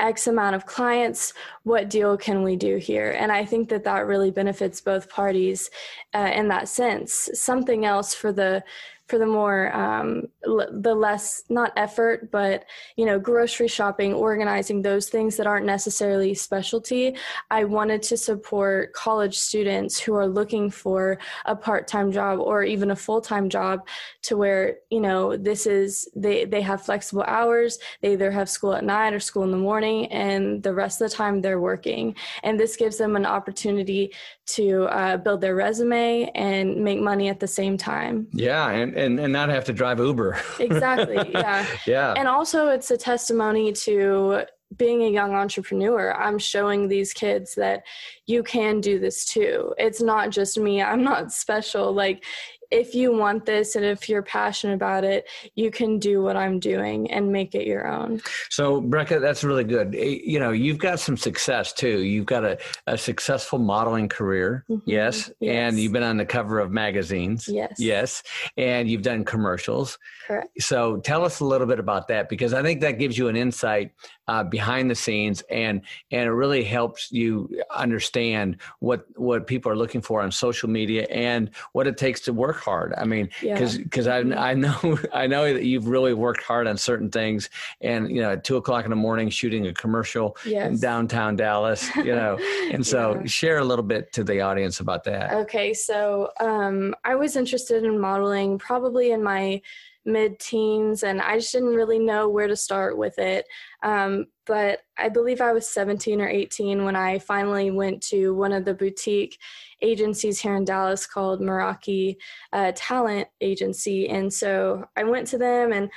X 0.00 0.26
amount 0.26 0.56
of 0.56 0.66
clients. 0.66 1.32
What 1.62 1.88
deal 1.88 2.16
can 2.16 2.42
we 2.42 2.56
do 2.56 2.76
here? 2.76 3.12
And 3.12 3.30
I 3.30 3.44
think 3.44 3.68
that 3.68 3.84
that 3.84 4.06
really 4.06 4.30
benefits 4.30 4.80
both 4.80 5.08
parties 5.08 5.70
uh, 6.14 6.30
in 6.34 6.48
that 6.48 6.68
sense. 6.68 7.30
Something 7.34 7.84
else 7.84 8.12
for 8.12 8.32
the 8.32 8.62
for 9.08 9.18
the 9.18 9.26
more 9.26 9.74
um, 9.74 10.28
l- 10.46 10.68
the 10.70 10.94
less 10.94 11.42
not 11.48 11.72
effort 11.76 12.30
but 12.30 12.64
you 12.96 13.04
know 13.04 13.18
grocery 13.18 13.68
shopping 13.68 14.14
organizing 14.14 14.82
those 14.82 15.08
things 15.08 15.36
that 15.36 15.46
aren't 15.46 15.66
necessarily 15.66 16.34
specialty. 16.34 17.16
I 17.50 17.64
wanted 17.64 18.02
to 18.04 18.16
support 18.16 18.92
college 18.92 19.38
students 19.38 19.98
who 20.00 20.14
are 20.14 20.26
looking 20.26 20.70
for 20.70 21.18
a 21.44 21.56
part-time 21.56 22.12
job 22.12 22.38
or 22.40 22.62
even 22.62 22.90
a 22.90 22.96
full-time 22.96 23.48
job 23.48 23.86
to 24.22 24.36
where 24.36 24.76
you 24.90 25.00
know 25.00 25.36
this 25.36 25.66
is 25.66 26.08
they 26.14 26.44
they 26.44 26.60
have 26.60 26.82
flexible 26.82 27.24
hours 27.26 27.78
they 28.00 28.12
either 28.12 28.30
have 28.30 28.48
school 28.48 28.74
at 28.74 28.84
night 28.84 29.12
or 29.12 29.20
school 29.20 29.44
in 29.44 29.50
the 29.50 29.56
morning 29.56 30.06
and 30.12 30.62
the 30.62 30.74
rest 30.74 31.00
of 31.00 31.10
the 31.10 31.16
time 31.16 31.40
they're 31.40 31.60
working. 31.60 32.14
And 32.42 32.58
this 32.58 32.76
gives 32.76 32.98
them 32.98 33.16
an 33.16 33.26
opportunity 33.26 34.12
to 34.46 34.84
uh, 34.84 35.16
build 35.16 35.40
their 35.40 35.54
resume 35.54 36.30
and 36.34 36.76
make 36.76 37.00
money 37.00 37.28
at 37.28 37.40
the 37.40 37.46
same 37.46 37.76
time 37.76 38.28
yeah 38.32 38.70
and 38.70 38.94
and 38.94 39.18
and 39.18 39.32
not 39.32 39.48
have 39.48 39.64
to 39.64 39.72
drive 39.72 39.98
Uber. 39.98 40.38
exactly. 40.60 41.16
Yeah. 41.34 41.66
yeah. 41.86 42.14
And 42.16 42.28
also, 42.28 42.68
it's 42.68 42.90
a 42.90 42.96
testimony 42.96 43.72
to 43.72 44.44
being 44.76 45.02
a 45.02 45.08
young 45.08 45.34
entrepreneur. 45.34 46.14
I'm 46.14 46.38
showing 46.38 46.88
these 46.88 47.12
kids 47.12 47.54
that 47.56 47.84
you 48.26 48.42
can 48.42 48.80
do 48.80 48.98
this 48.98 49.24
too. 49.24 49.74
It's 49.78 50.00
not 50.00 50.30
just 50.30 50.58
me. 50.58 50.82
I'm 50.82 51.02
not 51.02 51.32
special. 51.44 51.92
Like 51.92 52.24
if 52.70 52.94
you 52.94 53.12
want 53.12 53.46
this 53.46 53.76
and 53.76 53.84
if 53.84 54.08
you're 54.08 54.22
passionate 54.22 54.74
about 54.74 55.04
it, 55.04 55.26
you 55.54 55.70
can 55.70 55.98
do 55.98 56.22
what 56.22 56.36
I'm 56.36 56.58
doing 56.58 57.10
and 57.10 57.32
make 57.32 57.54
it 57.54 57.66
your 57.66 57.86
own. 57.86 58.20
So, 58.50 58.80
Brecca, 58.80 59.20
that's 59.20 59.44
really 59.44 59.64
good. 59.64 59.94
Eh, 59.94 60.20
you 60.24 60.38
know, 60.38 60.50
you've 60.50 60.78
got 60.78 61.00
some 61.00 61.16
success 61.16 61.72
too. 61.72 62.00
You've 62.00 62.26
got 62.26 62.44
a, 62.44 62.58
a 62.86 62.98
successful 62.98 63.58
modeling 63.58 64.08
career, 64.08 64.64
mm-hmm. 64.68 64.88
yes? 64.88 65.30
yes, 65.40 65.54
and 65.54 65.78
you've 65.78 65.92
been 65.92 66.02
on 66.02 66.16
the 66.16 66.26
cover 66.26 66.58
of 66.58 66.70
magazines, 66.70 67.48
yes, 67.48 67.74
yes, 67.78 68.22
and 68.56 68.88
you've 68.88 69.02
done 69.02 69.24
commercials. 69.24 69.98
Correct. 70.26 70.48
So, 70.60 70.98
tell 70.98 71.24
us 71.24 71.40
a 71.40 71.44
little 71.44 71.66
bit 71.66 71.78
about 71.78 72.08
that 72.08 72.28
because 72.28 72.54
I 72.54 72.62
think 72.62 72.80
that 72.80 72.98
gives 72.98 73.16
you 73.18 73.28
an 73.28 73.36
insight 73.36 73.92
uh, 74.28 74.42
behind 74.44 74.90
the 74.90 74.94
scenes, 74.94 75.42
and 75.50 75.82
and 76.10 76.28
it 76.28 76.32
really 76.32 76.64
helps 76.64 77.12
you 77.12 77.48
understand 77.74 78.58
what 78.80 79.04
what 79.16 79.46
people 79.46 79.70
are 79.70 79.76
looking 79.76 80.00
for 80.00 80.22
on 80.22 80.30
social 80.30 80.68
media 80.68 81.06
and 81.10 81.50
what 81.72 81.86
it 81.86 81.96
takes 81.96 82.20
to 82.22 82.32
work 82.32 82.53
hard. 82.60 82.94
I 82.96 83.04
mean, 83.04 83.28
because 83.40 83.76
yeah. 83.76 83.84
because 83.84 84.06
I 84.06 84.18
I 84.18 84.54
know 84.54 84.98
I 85.12 85.26
know 85.26 85.52
that 85.52 85.64
you've 85.64 85.88
really 85.88 86.14
worked 86.14 86.42
hard 86.42 86.66
on 86.66 86.76
certain 86.76 87.10
things, 87.10 87.50
and 87.80 88.10
you 88.10 88.20
know, 88.20 88.32
at 88.32 88.44
two 88.44 88.56
o'clock 88.56 88.84
in 88.84 88.90
the 88.90 88.96
morning 88.96 89.28
shooting 89.28 89.66
a 89.66 89.74
commercial 89.74 90.36
yes. 90.44 90.68
in 90.68 90.80
downtown 90.80 91.36
Dallas, 91.36 91.94
you 91.96 92.14
know, 92.14 92.38
and 92.72 92.86
so 92.86 93.14
yeah. 93.14 93.26
share 93.26 93.58
a 93.58 93.64
little 93.64 93.84
bit 93.84 94.12
to 94.14 94.24
the 94.24 94.40
audience 94.40 94.80
about 94.80 95.04
that. 95.04 95.32
Okay, 95.32 95.74
so 95.74 96.30
um, 96.40 96.94
I 97.04 97.14
was 97.14 97.36
interested 97.36 97.84
in 97.84 97.98
modeling 97.98 98.58
probably 98.58 99.12
in 99.12 99.22
my 99.22 99.60
mid 100.04 100.38
teens, 100.38 101.02
and 101.02 101.20
I 101.20 101.38
just 101.38 101.52
didn't 101.52 101.74
really 101.74 101.98
know 101.98 102.28
where 102.28 102.46
to 102.46 102.56
start 102.56 102.96
with 102.96 103.18
it. 103.18 103.46
Um, 103.82 104.26
but 104.46 104.80
I 104.98 105.08
believe 105.08 105.40
I 105.40 105.52
was 105.52 105.68
17 105.68 106.20
or 106.20 106.28
18 106.28 106.84
when 106.84 106.96
I 106.96 107.18
finally 107.18 107.70
went 107.70 108.02
to 108.04 108.34
one 108.34 108.52
of 108.52 108.64
the 108.64 108.74
boutique 108.74 109.38
agencies 109.84 110.40
here 110.40 110.56
in 110.56 110.64
Dallas 110.64 111.06
called 111.06 111.40
Meraki 111.40 112.16
uh, 112.52 112.72
Talent 112.74 113.28
Agency. 113.40 114.08
And 114.08 114.32
so 114.32 114.84
I 114.96 115.04
went 115.04 115.28
to 115.28 115.38
them 115.38 115.72
and 115.72 115.90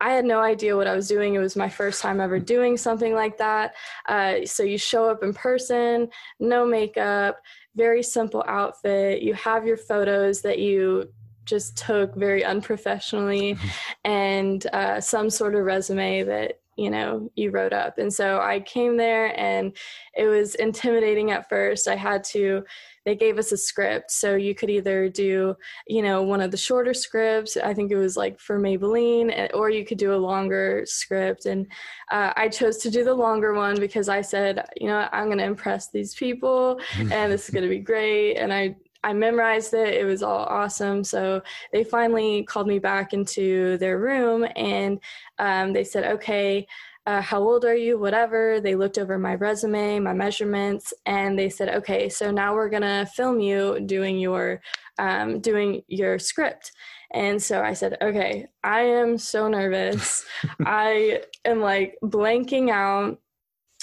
I 0.00 0.10
had 0.10 0.24
no 0.24 0.40
idea 0.40 0.76
what 0.76 0.88
I 0.88 0.96
was 0.96 1.06
doing. 1.06 1.34
It 1.34 1.38
was 1.38 1.54
my 1.54 1.68
first 1.68 2.02
time 2.02 2.20
ever 2.20 2.40
doing 2.40 2.76
something 2.76 3.14
like 3.14 3.38
that. 3.38 3.74
Uh, 4.08 4.44
so 4.44 4.64
you 4.64 4.76
show 4.76 5.08
up 5.08 5.22
in 5.22 5.32
person, 5.32 6.08
no 6.40 6.66
makeup, 6.66 7.40
very 7.76 8.02
simple 8.02 8.44
outfit. 8.48 9.22
You 9.22 9.34
have 9.34 9.64
your 9.64 9.76
photos 9.76 10.42
that 10.42 10.58
you 10.58 11.12
just 11.44 11.76
took 11.76 12.14
very 12.16 12.44
unprofessionally 12.44 13.56
and 14.04 14.66
uh, 14.72 15.00
some 15.00 15.30
sort 15.30 15.54
of 15.54 15.64
resume 15.64 16.24
that 16.24 16.61
you 16.76 16.90
know 16.90 17.30
you 17.36 17.50
wrote 17.50 17.72
up. 17.72 17.98
And 17.98 18.12
so 18.12 18.40
i 18.40 18.60
came 18.60 18.96
there 18.96 19.38
and 19.38 19.76
it 20.16 20.26
was 20.26 20.54
intimidating 20.56 21.30
at 21.30 21.48
first. 21.48 21.88
I 21.88 21.96
had 21.96 22.24
to 22.24 22.64
they 23.04 23.16
gave 23.16 23.36
us 23.36 23.50
a 23.50 23.56
script. 23.56 24.12
So 24.12 24.36
you 24.36 24.54
could 24.54 24.70
either 24.70 25.08
do 25.08 25.56
you 25.86 26.02
know 26.02 26.22
one 26.22 26.40
of 26.40 26.50
the 26.50 26.56
shorter 26.56 26.94
scripts 26.94 27.56
i 27.56 27.74
think 27.74 27.90
it 27.90 27.96
was 27.96 28.16
like 28.16 28.38
for 28.38 28.58
maybelline 28.58 29.30
eh, 29.32 29.48
or 29.54 29.70
you 29.70 29.84
could 29.84 29.98
do 29.98 30.14
a 30.14 30.24
longer 30.30 30.82
script. 30.86 31.46
And 31.46 31.66
uh, 32.10 32.32
i 32.36 32.48
chose 32.48 32.78
to 32.78 32.90
do 32.90 33.04
the 33.04 33.14
longer 33.14 33.54
one 33.54 33.78
because 33.78 34.08
i 34.08 34.20
said 34.20 34.64
you 34.76 34.88
know 34.88 35.08
i'm 35.12 35.26
going 35.26 35.38
to 35.38 35.44
impress 35.44 35.90
these 35.90 36.14
people 36.14 36.80
and 36.98 37.32
this 37.32 37.44
is 37.44 37.50
going 37.50 37.64
to 37.64 37.68
be 37.68 37.78
great. 37.78 38.36
And 38.36 38.52
i 38.52 38.76
I 39.04 39.12
memorized 39.12 39.74
it. 39.74 39.94
It 39.94 40.04
was 40.04 40.22
all 40.22 40.44
awesome. 40.44 41.04
So 41.04 41.42
they 41.72 41.84
finally 41.84 42.44
called 42.44 42.68
me 42.68 42.78
back 42.78 43.12
into 43.12 43.76
their 43.78 43.98
room 43.98 44.46
and 44.56 45.00
um, 45.38 45.72
they 45.72 45.84
said, 45.84 46.04
okay, 46.04 46.66
uh, 47.04 47.20
how 47.20 47.40
old 47.40 47.64
are 47.64 47.74
you? 47.74 47.98
Whatever. 47.98 48.60
They 48.60 48.76
looked 48.76 48.98
over 48.98 49.18
my 49.18 49.34
resume, 49.34 49.98
my 49.98 50.12
measurements, 50.12 50.94
and 51.04 51.36
they 51.36 51.48
said, 51.48 51.68
okay, 51.68 52.08
so 52.08 52.30
now 52.30 52.54
we're 52.54 52.68
gonna 52.68 53.06
film 53.06 53.40
you 53.40 53.80
doing 53.80 54.18
your 54.18 54.60
um, 54.98 55.40
doing 55.40 55.82
your 55.88 56.18
script. 56.18 56.70
And 57.12 57.42
so 57.42 57.60
I 57.60 57.72
said, 57.72 57.96
okay, 58.00 58.46
I 58.62 58.82
am 58.82 59.18
so 59.18 59.48
nervous. 59.48 60.24
I 60.64 61.22
am 61.44 61.60
like 61.60 61.96
blanking 62.04 62.70
out. 62.70 63.18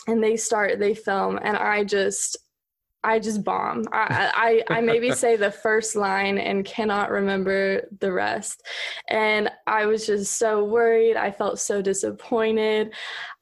And 0.07 0.23
they 0.23 0.37
start, 0.37 0.79
they 0.79 0.95
film, 0.95 1.37
and 1.43 1.55
I 1.55 1.83
just 1.83 2.37
I 3.03 3.19
just 3.19 3.43
bomb. 3.43 3.85
I, 3.93 4.63
I, 4.69 4.75
I 4.77 4.81
maybe 4.81 5.11
say 5.11 5.37
the 5.37 5.51
first 5.51 5.95
line 5.95 6.37
and 6.37 6.65
cannot 6.65 7.11
remember 7.11 7.87
the 7.99 8.11
rest. 8.11 8.61
And 9.07 9.49
I 9.67 9.85
was 9.85 10.05
just 10.05 10.37
so 10.37 10.65
worried. 10.65 11.15
I 11.15 11.31
felt 11.31 11.59
so 11.59 11.81
disappointed. 11.81 12.93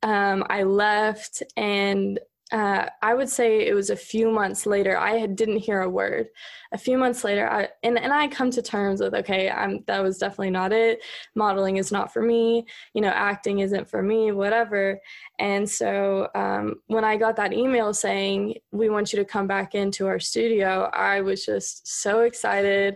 Um, 0.04 0.44
I 0.50 0.64
left 0.64 1.42
and 1.56 2.20
uh, 2.52 2.86
I 3.02 3.14
would 3.14 3.28
say 3.28 3.68
it 3.68 3.74
was 3.74 3.90
a 3.90 3.96
few 3.96 4.32
months 4.32 4.66
later. 4.66 4.98
I 4.98 5.26
didn't 5.26 5.58
hear 5.58 5.82
a 5.82 5.90
word. 5.90 6.28
A 6.72 6.78
few 6.78 6.98
months 6.98 7.26
later, 7.26 7.50
I, 7.50 7.68
and 7.84 8.00
and 8.00 8.14
I 8.14 8.30
come 8.30 8.52
to 8.52 8.62
terms 8.62 9.02
with 9.02 9.14
okay, 9.16 9.50
I'm 9.50 9.84
that 9.88 10.02
was 10.02 10.18
definitely 10.18 10.52
not 10.52 10.72
it. 10.72 11.04
Modeling 11.36 11.76
is 11.76 11.92
not 11.92 12.14
for 12.14 12.22
me. 12.22 12.66
You 12.94 13.02
know, 13.02 13.10
acting 13.10 13.60
isn't 13.60 13.90
for 13.90 14.02
me. 14.02 14.32
Whatever. 14.32 15.00
And 15.40 15.70
so 15.70 16.30
um, 16.36 16.76
when 16.88 17.04
I 17.04 17.18
got 17.18 17.36
that 17.36 17.52
email 17.52 17.94
saying 17.94 18.56
we 18.72 18.90
want 18.90 19.12
you 19.12 19.20
to 19.20 19.26
come 19.26 19.48
back 19.48 19.76
into 19.76 20.08
our 20.08 20.20
studio, 20.20 20.90
I 20.94 21.20
was 21.22 21.46
just 21.46 22.02
so 22.02 22.22
excited. 22.22 22.96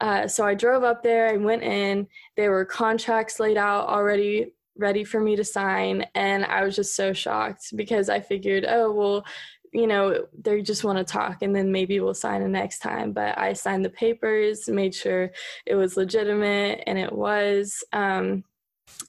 Uh, 0.00 0.28
so 0.28 0.44
I 0.44 0.54
drove 0.54 0.84
up 0.84 1.02
there. 1.02 1.28
I 1.28 1.36
went 1.36 1.62
in. 1.62 2.06
There 2.36 2.50
were 2.50 2.64
contracts 2.64 3.40
laid 3.40 3.56
out 3.56 3.88
already 3.88 4.52
ready 4.76 5.04
for 5.04 5.20
me 5.20 5.36
to 5.36 5.44
sign. 5.44 6.06
And 6.14 6.44
I 6.44 6.64
was 6.64 6.76
just 6.76 6.96
so 6.96 7.12
shocked 7.12 7.76
because 7.76 8.08
I 8.08 8.20
figured, 8.20 8.64
oh, 8.68 8.92
well, 8.92 9.24
you 9.72 9.88
know, 9.88 10.26
they 10.40 10.62
just 10.62 10.84
want 10.84 10.98
to 10.98 11.04
talk 11.04 11.42
and 11.42 11.54
then 11.54 11.72
maybe 11.72 11.98
we'll 11.98 12.14
sign 12.14 12.42
it 12.42 12.48
next 12.48 12.78
time. 12.78 13.12
But 13.12 13.36
I 13.36 13.52
signed 13.54 13.84
the 13.84 13.90
papers, 13.90 14.68
made 14.68 14.94
sure 14.94 15.32
it 15.66 15.74
was 15.74 15.96
legitimate, 15.96 16.84
and 16.86 16.98
it 16.98 17.12
was. 17.12 17.82
Um, 17.92 18.44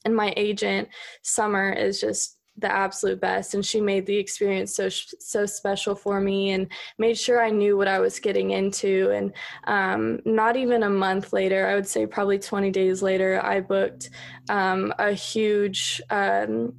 and 0.04 0.16
my 0.16 0.34
agent, 0.36 0.90
Summer, 1.22 1.72
is 1.72 2.02
just 2.02 2.35
the 2.58 2.72
absolute 2.72 3.20
best 3.20 3.54
and 3.54 3.66
she 3.66 3.82
made 3.82 4.06
the 4.06 4.16
experience 4.16 4.76
so 4.76 4.88
so 4.88 5.46
special 5.46 5.94
for 5.94 6.22
me 6.22 6.52
and 6.52 6.72
made 6.98 7.18
sure 7.18 7.44
I 7.44 7.50
knew 7.50 7.76
what 7.76 7.88
I 7.88 8.00
was 8.00 8.20
getting 8.20 8.52
into. 8.52 9.12
And 9.12 9.34
um, 9.66 10.22
not 10.26 10.56
even 10.56 10.84
a 10.84 10.90
month 10.90 11.34
later 11.34 11.68
I 11.68 11.76
would 11.76 11.88
say 11.88 12.06
probably 12.06 12.40
20 12.40 12.72
days 12.72 13.02
later 13.02 13.42
I 13.44 13.60
booked 13.60 14.10
um, 14.50 14.94
a 15.00 15.12
huge 15.12 16.02
um, 16.10 16.76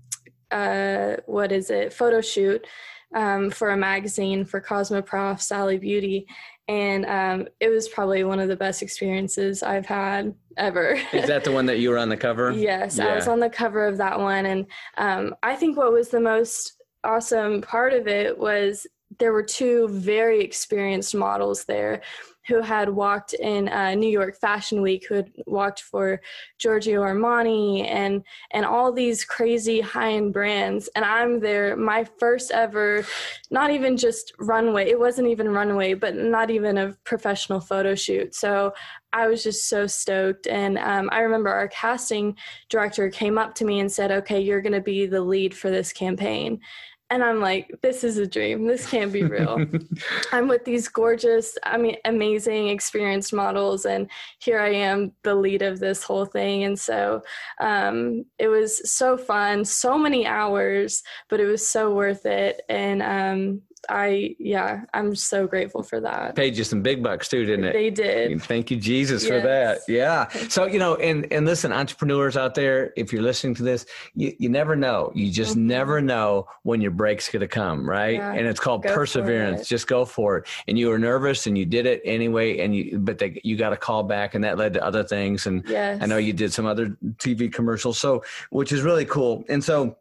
uh, 0.51 1.17
what 1.27 1.53
is 1.53 1.71
it 1.71 1.93
photo 1.93 2.21
shoot 2.21 2.67
um, 3.15 3.51
for 3.51 3.71
a 3.71 3.77
magazine 3.77 4.45
for 4.45 4.61
Cosmoprof 4.61 5.41
Sally 5.41 5.79
Beauty 5.79 6.27
and 6.69 7.07
um, 7.07 7.49
it 7.61 7.69
was 7.69 7.89
probably 7.89 8.25
one 8.25 8.41
of 8.41 8.49
the 8.49 8.57
best 8.57 8.83
experiences 8.83 9.63
I've 9.63 9.87
had 9.87 10.35
ever. 10.57 10.99
Is 11.13 11.27
that 11.29 11.45
the 11.45 11.53
one 11.53 11.67
that 11.67 11.79
you 11.79 11.91
were 11.91 11.99
on 11.99 12.09
the 12.09 12.17
cover? 12.17 12.51
yes, 12.57 12.99
yeah. 12.99 13.07
I 13.07 13.15
was 13.15 13.29
on 13.29 13.41
the 13.41 13.51
cover 13.51 13.87
of 13.87 13.99
that 13.99 14.19
one, 14.19 14.47
and 14.47 14.67
um, 14.97 15.35
I 15.43 15.55
think 15.57 15.77
what 15.77 15.93
was 15.93 16.09
the 16.09 16.21
most 16.21 16.83
awesome 17.05 17.63
part 17.63 17.93
of 17.93 18.09
it 18.09 18.37
was 18.37 18.87
there 19.19 19.33
were 19.33 19.43
two 19.43 19.89
very 19.89 20.41
experienced 20.41 21.15
models 21.15 21.65
there 21.65 22.03
who 22.47 22.61
had 22.61 22.89
walked 22.89 23.35
in 23.35 23.69
uh, 23.69 23.95
New 23.95 24.09
York 24.09 24.39
Fashion 24.39 24.83
Week, 24.83 25.07
who 25.09 25.17
had 25.17 25.33
walked 25.47 25.83
for 25.83 26.21
Giorgio 26.59 27.03
Armani 27.03 27.85
and 27.87 28.23
and 28.51 28.65
all 28.65 28.93
these 28.93 29.25
crazy 29.25 29.81
high 29.81 30.13
end 30.13 30.33
brands. 30.33 30.89
And 30.95 31.05
I'm 31.05 31.41
there, 31.41 31.77
my 31.77 32.05
first 32.19 32.51
ever, 32.51 33.05
not 33.51 33.71
even 33.71 33.97
just 33.97 34.33
runway. 34.39 34.89
It 34.89 34.99
wasn't 34.99 35.29
even 35.29 35.49
runway, 35.49 35.95
but 35.95 36.15
not 36.15 36.51
even 36.51 36.79
a 36.79 36.97
professional 37.05 37.61
photo 37.61 37.95
shoot. 37.95 38.35
So 38.35 38.73
I 39.13 39.29
was 39.29 39.43
just 39.43 39.69
so 39.69 39.87
stoked. 39.87 40.47
And 40.47 40.79
um, 40.79 41.09
I 41.13 41.21
remember 41.21 41.51
our 41.51 41.69
casting 41.69 42.37
director 42.69 43.09
came 43.09 43.39
up 43.39 43.55
to 43.57 43.65
me 43.65 43.81
and 43.81 43.91
said, 43.91 44.11
"Okay, 44.11 44.41
you're 44.41 44.61
going 44.61 44.73
to 44.73 44.81
be 44.81 45.07
the 45.07 45.21
lead 45.21 45.55
for 45.57 45.71
this 45.71 45.93
campaign." 45.93 46.61
And 47.11 47.23
I'm 47.23 47.41
like, 47.41 47.73
this 47.83 48.03
is 48.03 48.19
a 48.19 48.27
dream. 48.27 48.67
This 48.67 48.89
can't 48.89 49.13
be 49.13 49.23
real. 49.23 49.65
I'm 50.33 50.49
with 50.49 50.65
these 50.65 50.89
gorgeous, 50.89 51.57
I 51.63 51.77
mean, 51.77 51.97
amazing, 52.05 52.69
experienced 52.69 53.33
models, 53.33 53.87
and 53.87 54.11
here 54.41 54.59
I 54.59 54.71
am, 54.71 55.13
the 55.23 55.35
lead 55.35 55.63
of 55.63 55.79
this 55.79 56.03
whole 56.03 56.27
thing. 56.27 56.65
And 56.65 56.79
so 56.79 57.23
um, 57.61 58.25
it 58.39 58.49
was 58.49 58.91
so 58.91 59.17
fun, 59.17 59.65
so 59.65 59.97
many 59.97 60.27
hours, 60.27 61.05
but 61.29 61.39
it 61.39 61.47
was 61.47 61.69
so 61.69 61.95
worth 61.95 62.27
it. 62.27 62.63
And 62.69 63.03
um, 63.03 63.63
I 63.89 64.37
yeah, 64.39 64.85
I'm 64.95 65.15
so 65.15 65.47
grateful 65.47 65.83
for 65.83 66.01
that. 66.01 66.35
Paid 66.35 66.57
you 66.57 66.65
some 66.65 66.83
big 66.83 67.03
bucks 67.03 67.29
too, 67.29 67.45
didn't 67.45 67.67
it? 67.67 67.73
They 67.73 67.91
did. 67.91 68.43
Thank 68.43 68.71
you, 68.71 68.77
Jesus, 68.77 69.23
yes. 69.23 69.31
for 69.31 69.41
that. 69.47 69.81
Yeah. 69.89 70.29
So 70.57 70.65
you 70.65 70.79
know, 70.79 70.95
and 70.97 71.31
and 71.33 71.45
listen, 71.45 71.73
entrepreneurs 71.73 72.37
out 72.37 72.55
there, 72.55 72.93
if 72.97 73.13
you're 73.13 73.23
listening 73.23 73.55
to 73.57 73.63
this, 73.63 73.85
you, 74.15 74.35
you 74.39 74.49
never 74.49 74.77
know. 74.77 75.13
You 75.15 75.31
just 75.31 75.53
mm-hmm. 75.53 75.67
never 75.67 76.01
know 76.01 76.47
when 76.63 76.81
your 76.81 76.93
break's 76.93 77.29
gonna 77.29 77.49
come, 77.49 77.89
right? 77.89 78.15
Yeah. 78.15 78.33
And 78.33 78.47
it's 78.47 78.61
called 78.61 78.85
perseverance. 78.85 79.63
It. 79.63 79.67
Just 79.67 79.87
go 79.87 80.05
for 80.05 80.39
it. 80.39 80.47
And 80.69 80.79
you 80.79 80.89
were 80.89 80.99
nervous, 80.99 81.47
and 81.47 81.59
you 81.59 81.67
did 81.67 81.85
it 81.85 82.01
anyway. 82.05 82.59
And 82.61 82.75
you, 82.75 82.99
but 82.99 83.19
they, 83.19 83.41
you 83.45 83.57
got 83.57 83.73
a 83.73 83.77
call 83.77 84.03
back, 84.05 84.35
and 84.35 84.45
that 84.45 84.57
led 84.57 84.73
to 84.75 84.85
other 84.85 85.03
things. 85.03 85.47
And 85.47 85.65
yes. 85.69 86.01
I 86.01 86.07
know 86.07 86.17
you 86.17 86.33
did 86.33 86.53
some 86.53 86.65
other 86.65 86.97
TV 87.19 87.53
commercials, 87.53 87.99
so 87.99 88.23
which 88.51 88.73
is 88.73 88.83
really 88.83 89.05
cool. 89.05 89.45
And 89.49 89.63
so 89.63 89.97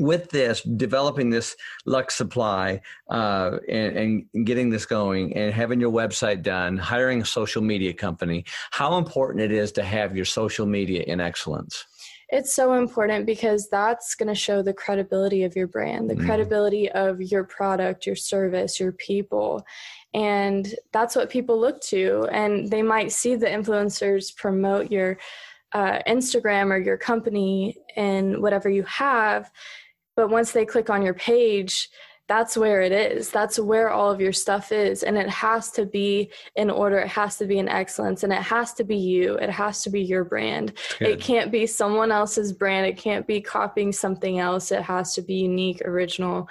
with 0.00 0.30
this 0.30 0.62
developing 0.62 1.30
this 1.30 1.56
lux 1.84 2.14
supply 2.14 2.80
uh, 3.10 3.58
and, 3.68 4.26
and, 4.34 4.46
getting 4.46 4.70
this 4.70 4.86
going 4.86 5.36
and 5.36 5.52
having 5.52 5.80
your 5.80 5.92
website 5.92 6.42
done 6.42 6.76
hiring 6.76 7.20
a 7.22 7.24
social 7.24 7.62
media 7.62 7.92
company 7.92 8.44
how 8.70 8.96
important 8.96 9.40
it 9.40 9.52
is 9.52 9.72
to 9.72 9.82
have 9.82 10.16
your 10.16 10.24
social 10.24 10.66
media 10.66 11.02
in 11.06 11.20
excellence 11.20 11.84
it's 12.28 12.54
so 12.54 12.72
important 12.72 13.26
because 13.26 13.68
that's 13.68 14.14
going 14.14 14.28
to 14.28 14.34
show 14.34 14.62
the 14.62 14.72
credibility 14.72 15.44
of 15.44 15.54
your 15.54 15.66
brand 15.66 16.08
the 16.08 16.14
mm. 16.14 16.24
credibility 16.24 16.90
of 16.92 17.20
your 17.20 17.44
product 17.44 18.06
your 18.06 18.16
service 18.16 18.80
your 18.80 18.92
people 18.92 19.64
and 20.14 20.74
that's 20.92 21.14
what 21.14 21.30
people 21.30 21.60
look 21.60 21.80
to 21.80 22.26
and 22.32 22.70
they 22.70 22.82
might 22.82 23.12
see 23.12 23.34
the 23.34 23.46
influencers 23.46 24.34
promote 24.34 24.90
your 24.90 25.18
uh, 25.72 25.98
instagram 26.08 26.70
or 26.70 26.78
your 26.78 26.96
company 26.96 27.76
and 27.96 28.40
whatever 28.42 28.68
you 28.68 28.82
have 28.84 29.50
but 30.16 30.30
once 30.30 30.52
they 30.52 30.64
click 30.64 30.90
on 30.90 31.02
your 31.02 31.14
page, 31.14 31.88
that's 32.28 32.56
where 32.56 32.80
it 32.80 32.92
is. 32.92 33.30
That's 33.30 33.58
where 33.58 33.90
all 33.90 34.10
of 34.10 34.20
your 34.20 34.32
stuff 34.32 34.72
is. 34.72 35.02
And 35.02 35.18
it 35.18 35.28
has 35.28 35.70
to 35.72 35.84
be 35.84 36.30
in 36.56 36.70
order. 36.70 36.98
It 36.98 37.08
has 37.08 37.36
to 37.38 37.46
be 37.46 37.58
in 37.58 37.68
excellence. 37.68 38.22
And 38.22 38.32
it 38.32 38.40
has 38.40 38.72
to 38.74 38.84
be 38.84 38.96
you. 38.96 39.34
It 39.34 39.50
has 39.50 39.82
to 39.82 39.90
be 39.90 40.00
your 40.00 40.24
brand. 40.24 40.72
It 41.00 41.20
can't 41.20 41.50
be 41.50 41.66
someone 41.66 42.12
else's 42.12 42.52
brand. 42.52 42.86
It 42.86 42.96
can't 42.96 43.26
be 43.26 43.40
copying 43.40 43.92
something 43.92 44.38
else. 44.38 44.72
It 44.72 44.82
has 44.82 45.14
to 45.14 45.22
be 45.22 45.34
unique, 45.34 45.82
original, 45.84 46.48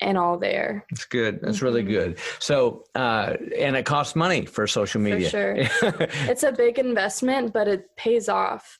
and 0.00 0.16
all 0.16 0.38
there. 0.38 0.86
That's 0.90 1.04
good. 1.04 1.40
That's 1.42 1.58
mm-hmm. 1.58 1.66
really 1.66 1.82
good. 1.82 2.18
So, 2.38 2.84
uh, 2.94 3.34
and 3.56 3.76
it 3.76 3.84
costs 3.84 4.16
money 4.16 4.46
for 4.46 4.66
social 4.66 5.00
media. 5.00 5.26
For 5.26 5.30
sure. 5.30 5.54
it's 6.26 6.42
a 6.42 6.52
big 6.52 6.78
investment, 6.78 7.52
but 7.52 7.68
it 7.68 7.84
pays 7.96 8.28
off 8.28 8.78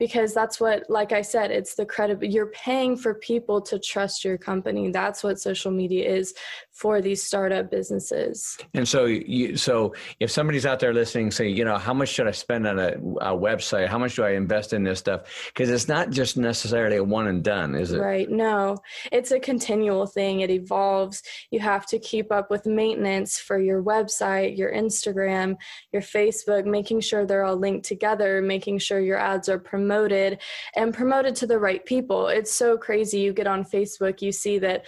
because 0.00 0.34
that's 0.34 0.58
what 0.58 0.82
like 0.88 1.12
i 1.12 1.22
said 1.22 1.52
it's 1.52 1.76
the 1.76 1.86
credit 1.86 2.18
you're 2.22 2.46
paying 2.46 2.96
for 2.96 3.14
people 3.14 3.60
to 3.60 3.78
trust 3.78 4.24
your 4.24 4.38
company. 4.38 4.90
That's 4.90 5.22
what 5.22 5.40
social 5.40 5.70
media 5.70 6.08
is 6.08 6.34
for 6.80 7.00
these 7.00 7.22
startup 7.22 7.70
businesses. 7.70 8.58
And 8.74 8.86
so 8.86 9.04
you 9.04 9.56
so 9.56 9.94
if 10.18 10.30
somebody's 10.30 10.66
out 10.66 10.80
there 10.80 10.94
listening 10.94 11.30
say 11.30 11.48
you 11.48 11.64
know 11.64 11.78
how 11.78 11.94
much 11.94 12.08
should 12.08 12.26
i 12.26 12.30
spend 12.30 12.66
on 12.66 12.78
a, 12.78 12.92
a 13.32 13.36
website? 13.36 13.88
How 13.88 13.98
much 13.98 14.16
do 14.16 14.24
i 14.24 14.30
invest 14.30 14.72
in 14.72 14.82
this 14.84 14.98
stuff? 14.98 15.20
Because 15.48 15.70
it's 15.70 15.88
not 15.88 16.10
just 16.10 16.36
necessarily 16.36 16.96
a 16.96 17.04
one 17.04 17.26
and 17.26 17.42
done 17.44 17.74
is 17.74 17.92
it? 17.92 17.98
Right. 17.98 18.28
No 18.30 18.78
it's 19.12 19.30
a 19.30 19.40
continual 19.40 20.06
thing. 20.06 20.40
It 20.40 20.50
evolves. 20.50 21.22
You 21.50 21.60
have 21.60 21.86
to 21.86 21.98
keep 21.98 22.32
up 22.32 22.50
with 22.50 22.66
maintenance 22.66 23.38
for 23.38 23.58
your 23.58 23.82
website 23.82 24.56
your 24.56 24.72
instagram 24.72 25.56
your 25.92 26.02
facebook 26.02 26.64
making 26.64 27.00
sure 27.00 27.26
they're 27.26 27.44
all 27.44 27.56
linked 27.56 27.86
together 27.86 28.40
making 28.40 28.78
sure 28.78 29.00
your 29.00 29.18
ads 29.18 29.48
are 29.48 29.58
promoted 29.58 29.90
promoted 29.90 30.38
and 30.76 30.94
promoted 30.94 31.34
to 31.36 31.46
the 31.46 31.58
right 31.58 31.84
people. 31.84 32.28
It's 32.28 32.52
so 32.52 32.76
crazy. 32.76 33.20
You 33.20 33.32
get 33.32 33.46
on 33.46 33.64
Facebook, 33.64 34.22
you 34.22 34.32
see 34.32 34.58
that 34.60 34.84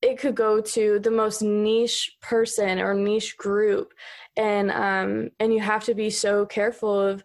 it 0.00 0.18
could 0.18 0.34
go 0.34 0.60
to 0.60 0.98
the 1.00 1.10
most 1.10 1.42
niche 1.42 2.16
person 2.20 2.78
or 2.78 2.94
niche 2.94 3.36
group. 3.36 3.94
And 4.36 4.70
um 4.70 5.30
and 5.40 5.52
you 5.52 5.60
have 5.60 5.84
to 5.84 5.94
be 5.94 6.10
so 6.10 6.46
careful 6.46 6.98
of 6.98 7.24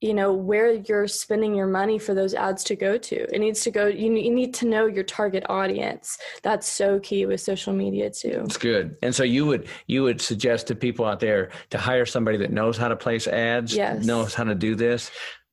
you 0.00 0.14
know 0.14 0.32
where 0.32 0.72
you're 0.72 1.06
spending 1.06 1.54
your 1.54 1.66
money 1.66 1.98
for 1.98 2.14
those 2.14 2.34
ads 2.34 2.64
to 2.64 2.76
go 2.76 2.96
to. 2.96 3.34
It 3.34 3.38
needs 3.38 3.60
to 3.62 3.70
go 3.70 3.86
you, 3.86 4.12
you 4.12 4.34
need 4.34 4.54
to 4.54 4.66
know 4.66 4.86
your 4.86 5.04
target 5.04 5.44
audience. 5.48 6.18
That's 6.42 6.66
so 6.66 6.98
key 7.00 7.26
with 7.26 7.40
social 7.40 7.72
media 7.72 8.10
too. 8.10 8.42
It's 8.44 8.56
good. 8.56 8.96
And 9.02 9.14
so 9.14 9.24
you 9.24 9.46
would 9.46 9.68
you 9.86 10.02
would 10.02 10.20
suggest 10.20 10.66
to 10.68 10.74
people 10.74 11.04
out 11.04 11.20
there 11.20 11.50
to 11.70 11.78
hire 11.78 12.06
somebody 12.06 12.38
that 12.38 12.50
knows 12.50 12.76
how 12.76 12.88
to 12.88 12.96
place 12.96 13.26
ads 13.26 13.74
yes. 13.74 14.04
knows 14.04 14.34
how 14.34 14.44
to 14.44 14.54
do 14.54 14.74
this 14.74 15.10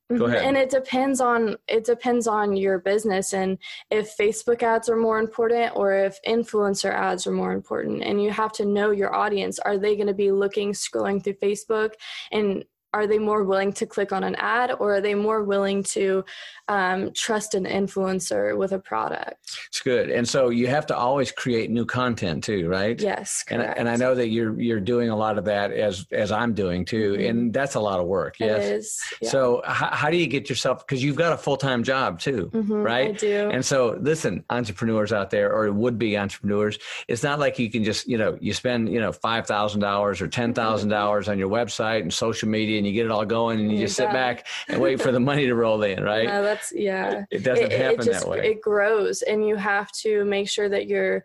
Go 0.10 0.16
mm-hmm. 0.16 0.24
ahead. 0.24 0.44
And 0.44 0.58
it 0.58 0.70
depends 0.70 1.20
on 1.20 1.58
it 1.68 1.84
depends 1.84 2.28
on 2.28 2.56
your 2.56 2.80
business 2.80 3.34
and 3.34 3.58
if 3.92 4.16
Facebook 4.16 4.64
ads 4.64 4.88
are 4.88 4.96
more 4.96 5.20
important 5.20 5.74
or 5.76 5.94
if 5.94 6.18
influencer 6.26 6.94
ads 6.94 7.28
are 7.28 7.32
more 7.32 7.52
important. 7.52 8.04
And 8.04 8.24
you 8.24 8.32
have 8.32 8.54
to 8.54 8.66
know 8.66 8.92
your 8.92 9.14
audience. 9.14 9.60
Are 9.60 9.78
they 9.78 9.96
going 9.96 10.08
to 10.08 10.14
be 10.14 10.32
looking 10.32 10.72
scrolling 10.72 11.22
through 11.22 11.34
Facebook 11.34 11.92
and 12.32 12.64
are 12.94 13.08
they 13.08 13.20
more 13.20 13.44
willing 13.44 13.74
to 13.74 13.86
click 13.86 14.12
on 14.12 14.24
an 14.24 14.36
ad 14.36 14.72
or 14.80 14.96
are 14.96 15.02
they 15.02 15.14
more 15.14 15.44
willing 15.44 15.84
to 15.84 16.24
um, 16.68 17.12
trust 17.14 17.54
an 17.54 17.66
influencer 17.66 18.58
with 18.58 18.72
a 18.72 18.80
product 18.80 19.58
it's 19.68 19.82
good 19.82 20.10
and 20.10 20.28
so 20.28 20.50
you 20.50 20.68
have 20.68 20.86
to 20.86 20.96
always 20.96 21.32
create 21.32 21.70
new 21.70 21.86
content 21.86 22.44
too 22.44 22.68
right 22.68 23.02
yes 23.02 23.44
correct. 23.44 23.78
And, 23.78 23.88
and 23.88 23.90
i 23.90 23.96
know 23.96 24.16
that 24.16 24.30
you're 24.30 24.60
you're 24.60 24.80
doing 24.80 25.10
a 25.10 25.16
lot 25.16 25.38
of 25.38 25.46
that 25.46 25.72
as 25.72 26.06
as 26.12 26.32
i'm 26.32 26.54
doing 26.54 26.86
too 26.86 27.14
mm-hmm. 27.14 27.30
and 27.30 27.54
that's 27.54 27.76
a 27.76 27.80
lot 27.80 28.00
of 28.00 28.08
work 28.08 28.40
yes 28.40 28.66
it 28.66 28.76
is, 28.76 29.02
yeah. 29.22 29.30
so 29.30 29.62
how, 29.66 29.90
how 29.92 30.10
do 30.10 30.18
you 30.18 30.28
get 30.28 30.50
yourself 30.50 30.86
because 30.86 31.04
you've 31.04 31.16
got 31.16 31.34
a 31.34 31.38
full-time 31.38 31.84
job 31.84 32.20
too 32.20 32.50
mm-hmm, 32.54 32.74
right 32.74 33.10
I 33.10 33.12
do. 33.14 33.50
and 33.52 33.66
so 33.66 33.98
listen 34.02 34.44
entrepreneurs 34.50 35.14
out 35.14 35.30
there 35.30 35.52
or 35.54 35.72
would-be 35.72 36.18
entrepreneurs 36.18 36.80
it's 37.08 37.24
not 37.24 37.40
like 37.40 37.60
you 37.60 37.70
can 37.70 37.84
just 37.84 38.08
you 38.08 38.18
know 38.18 38.38
you 38.42 38.54
spend 38.54 38.92
you 38.92 39.00
know 39.00 39.12
$5000 39.12 40.22
or 40.22 40.28
$10000 40.28 40.54
mm-hmm. 40.54 41.32
on 41.32 41.40
your 41.40 41.50
website 41.50 42.02
and 42.02 42.14
social 42.14 42.50
media 42.50 42.78
and 42.78 42.87
you 42.88 42.94
get 42.94 43.06
it 43.06 43.12
all 43.12 43.26
going 43.26 43.60
and 43.60 43.72
you 43.72 43.78
just 43.78 43.96
sit 43.96 44.12
back 44.12 44.48
and 44.68 44.80
wait 44.80 45.02
for 45.02 45.12
the 45.12 45.20
money 45.20 45.46
to 45.46 45.56
roll 45.56 45.84
in 45.84 46.04
right? 46.08 46.28
No, 46.28 46.42
that's 46.42 46.72
yeah. 46.74 47.26
It 47.30 47.44
doesn't 47.44 47.72
it, 47.72 47.80
happen 47.80 48.02
it 48.02 48.06
just, 48.06 48.22
that 48.22 48.30
way. 48.30 48.50
it 48.52 48.62
grows 48.62 49.22
and 49.22 49.48
you 49.48 49.56
have 49.56 49.92
to 50.04 50.26
make 50.26 50.50
sure 50.50 50.70
that 50.70 50.88
you're 50.88 51.24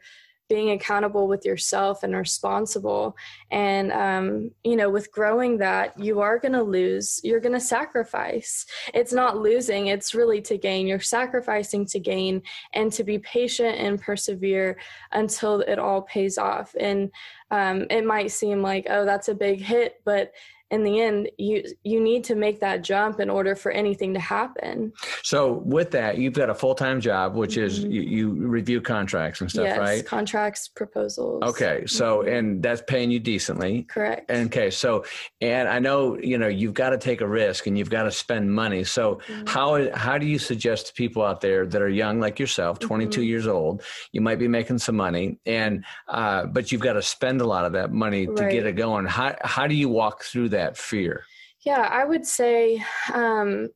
being 0.49 0.73
accountable 0.73 1.29
with 1.29 1.47
yourself 1.47 2.03
and 2.03 2.15
responsible. 2.15 3.17
And 3.51 3.91
um, 3.91 4.51
you 4.65 4.77
know 4.77 4.91
with 4.91 5.11
growing 5.11 5.57
that 5.59 5.99
you 5.99 6.21
are 6.21 6.39
going 6.39 6.53
to 6.53 6.63
lose 6.63 7.21
you're 7.25 7.41
going 7.41 7.55
to 7.55 7.61
sacrifice. 7.61 8.67
It's 8.93 9.15
not 9.15 9.39
losing 9.39 9.87
it's 9.87 10.15
really 10.15 10.43
to 10.43 10.59
gain. 10.59 10.87
You're 10.87 11.01
sacrificing 11.01 11.87
to 11.87 11.99
gain 11.99 12.43
and 12.75 12.93
to 12.93 13.03
be 13.03 13.19
patient 13.19 13.79
and 13.79 14.01
persevere 14.01 14.79
until 15.13 15.61
it 15.61 15.79
all 15.79 16.03
pays 16.03 16.37
off. 16.37 16.75
And 16.79 17.11
um, 17.51 17.87
it 17.89 18.05
might 18.05 18.31
seem 18.31 18.61
like 18.61 18.87
oh 18.91 19.07
that's 19.07 19.29
a 19.29 19.35
big 19.35 19.61
hit 19.61 20.03
but 20.05 20.33
in 20.73 20.83
the 20.83 21.01
end 21.01 21.31
you 21.39 21.63
you 21.85 22.01
need 22.01 22.25
to 22.25 22.35
make 22.35 22.59
that 22.61 22.83
jump 22.83 23.21
in 23.21 23.31
order 23.31 23.55
for 23.55 23.71
anything 23.71 24.13
to 24.15 24.21
happen. 24.21 24.93
So 25.23 25.63
with 25.65 25.91
that 25.93 26.19
you've 26.19 26.33
got 26.33 26.51
a 26.51 26.55
full-time 26.55 27.01
job 27.01 27.37
which 27.37 27.53
mm-hmm. 27.53 27.67
is 27.67 27.79
you, 27.85 28.03
you, 28.03 28.31
review 28.31 28.81
contracts 28.81 29.41
and 29.41 29.51
stuff 29.51 29.65
yes, 29.65 29.79
right? 29.79 30.07
contracts 30.07 30.69
proposals. 30.69 31.43
Okay 31.45 31.85
so 31.87 32.19
mm-hmm. 32.19 32.35
and 32.35 32.63
that's 32.63 32.83
paying 32.87 33.11
you 33.11 33.21
decently. 33.21 33.85
Correct. 33.85 34.31
Okay 34.31 34.71
so 34.71 35.05
and 35.41 35.69
i 35.69 35.79
know 35.79 36.19
you 36.19 36.39
know 36.39 36.49
you've 36.49 36.75
got 36.75 36.91
to 36.91 36.99
take 36.99 37.21
a 37.21 37.29
risk 37.29 37.67
and 37.67 37.79
you've 37.79 37.91
got 37.91 38.05
to 38.05 38.11
spend 38.11 38.53
money. 38.53 38.83
So 38.85 39.21
mm-hmm. 39.27 39.47
how 39.47 39.95
how 39.97 40.19
do 40.19 40.27
you 40.27 40.39
suggest 40.39 40.89
to 40.89 40.93
people 40.95 41.23
out 41.23 41.41
there 41.41 41.67
that 41.67 41.81
are 41.83 41.89
young 41.89 42.19
like 42.19 42.39
yourself 42.39 42.79
22 42.79 43.21
mm-hmm. 43.21 43.29
years 43.29 43.47
old 43.47 43.83
you 44.13 44.21
might 44.21 44.39
be 44.39 44.49
making 44.49 44.79
some 44.79 44.97
money 44.97 45.39
and 45.47 45.85
uh, 46.09 46.47
but 46.47 46.73
you've 46.73 46.81
got 46.81 46.95
to 46.95 47.03
spend 47.03 47.41
a 47.41 47.47
lot 47.47 47.65
of 47.65 47.73
that 47.73 47.93
money 47.93 48.27
to 48.27 48.49
get 48.51 48.67
it 48.67 48.73
going. 48.73 49.07
How, 49.07 49.37
how 49.43 49.67
do 49.67 49.75
you 49.75 49.89
walk 49.89 50.25
through 50.25 50.51
that 50.51 50.62
that 50.63 50.77
fear? 50.77 51.25
Yeah, 51.65 51.89
I 51.91 52.05
would 52.05 52.27
say 52.27 52.83
um, 53.13 53.69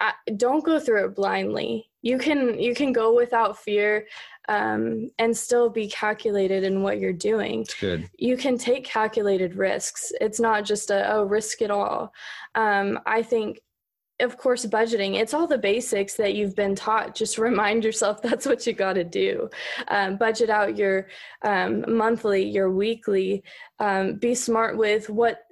I, 0.00 0.12
don't 0.36 0.64
go 0.64 0.78
through 0.78 1.06
it 1.06 1.16
blindly. 1.16 1.90
You 2.02 2.18
can 2.18 2.58
you 2.58 2.74
can 2.74 2.92
go 2.92 3.14
without 3.14 3.58
fear 3.58 4.06
um, 4.48 5.10
and 5.18 5.36
still 5.36 5.68
be 5.68 5.88
calculated 5.88 6.62
in 6.62 6.82
what 6.82 7.00
you're 7.00 7.12
doing. 7.12 7.62
It's 7.62 7.74
good. 7.74 8.08
You 8.16 8.36
can 8.36 8.58
take 8.58 8.84
calculated 8.84 9.56
risks. 9.56 10.12
It's 10.20 10.38
not 10.38 10.64
just 10.64 10.90
a 10.90 11.12
oh 11.12 11.24
risk 11.24 11.62
it 11.62 11.70
all. 11.70 12.12
Um, 12.54 13.00
I 13.06 13.22
think 13.22 13.60
of 14.20 14.38
course 14.38 14.64
budgeting 14.64 15.20
it's 15.20 15.34
all 15.34 15.46
the 15.46 15.58
basics 15.58 16.14
that 16.14 16.34
you've 16.34 16.56
been 16.56 16.74
taught 16.74 17.14
just 17.14 17.36
remind 17.50 17.84
yourself 17.84 18.22
that's 18.22 18.46
what 18.46 18.66
you 18.66 18.72
got 18.72 18.94
to 18.94 19.04
do 19.04 19.48
um, 19.88 20.16
budget 20.16 20.48
out 20.48 20.76
your 20.76 21.08
um, 21.42 21.84
monthly 21.86 22.42
your 22.42 22.70
weekly 22.70 23.42
um, 23.78 24.14
be 24.14 24.34
smart 24.34 24.78
with 24.78 25.10
what 25.10 25.45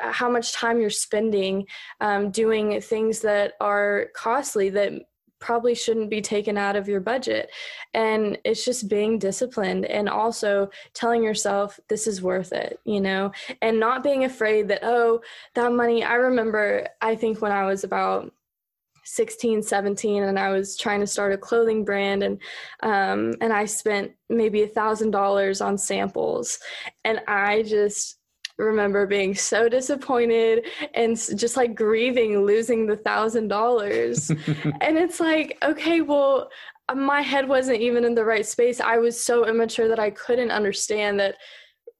how 0.00 0.30
much 0.30 0.52
time 0.52 0.80
you're 0.80 0.90
spending 0.90 1.66
um, 2.00 2.30
doing 2.30 2.80
things 2.80 3.20
that 3.20 3.54
are 3.60 4.08
costly 4.14 4.70
that 4.70 4.92
probably 5.40 5.74
shouldn't 5.74 6.10
be 6.10 6.20
taken 6.20 6.56
out 6.56 6.76
of 6.76 6.86
your 6.86 7.00
budget. 7.00 7.50
And 7.94 8.38
it's 8.44 8.64
just 8.64 8.88
being 8.88 9.18
disciplined 9.18 9.86
and 9.86 10.08
also 10.08 10.70
telling 10.94 11.24
yourself 11.24 11.80
this 11.88 12.06
is 12.06 12.22
worth 12.22 12.52
it, 12.52 12.78
you 12.84 13.00
know, 13.00 13.32
and 13.62 13.80
not 13.80 14.04
being 14.04 14.24
afraid 14.24 14.68
that, 14.68 14.80
oh, 14.82 15.22
that 15.54 15.72
money. 15.72 16.04
I 16.04 16.14
remember, 16.14 16.86
I 17.00 17.16
think 17.16 17.40
when 17.40 17.52
I 17.52 17.64
was 17.64 17.82
about 17.82 18.32
16 19.02 19.62
17 19.62 20.22
and 20.22 20.38
i 20.38 20.50
was 20.50 20.76
trying 20.76 21.00
to 21.00 21.06
start 21.06 21.32
a 21.32 21.38
clothing 21.38 21.84
brand 21.84 22.22
and 22.22 22.38
um, 22.82 23.34
and 23.40 23.50
i 23.50 23.64
spent 23.64 24.12
maybe 24.28 24.62
a 24.62 24.68
thousand 24.68 25.10
dollars 25.10 25.62
on 25.62 25.78
samples 25.78 26.58
and 27.04 27.18
i 27.26 27.62
just 27.62 28.19
remember 28.60 29.06
being 29.06 29.34
so 29.34 29.68
disappointed 29.68 30.66
and 30.94 31.16
just 31.36 31.56
like 31.56 31.74
grieving 31.74 32.44
losing 32.44 32.86
the 32.86 32.96
thousand 32.96 33.48
dollars. 33.48 34.30
And 34.80 34.96
it's 34.98 35.20
like, 35.20 35.58
okay, 35.62 36.00
well, 36.00 36.50
uh, 36.88 36.94
my 36.94 37.20
head 37.20 37.48
wasn't 37.48 37.80
even 37.80 38.04
in 38.04 38.14
the 38.14 38.24
right 38.24 38.46
space. 38.46 38.80
I 38.80 38.98
was 38.98 39.22
so 39.22 39.46
immature 39.46 39.88
that 39.88 39.98
I 39.98 40.10
couldn't 40.10 40.50
understand 40.50 41.20
that 41.20 41.36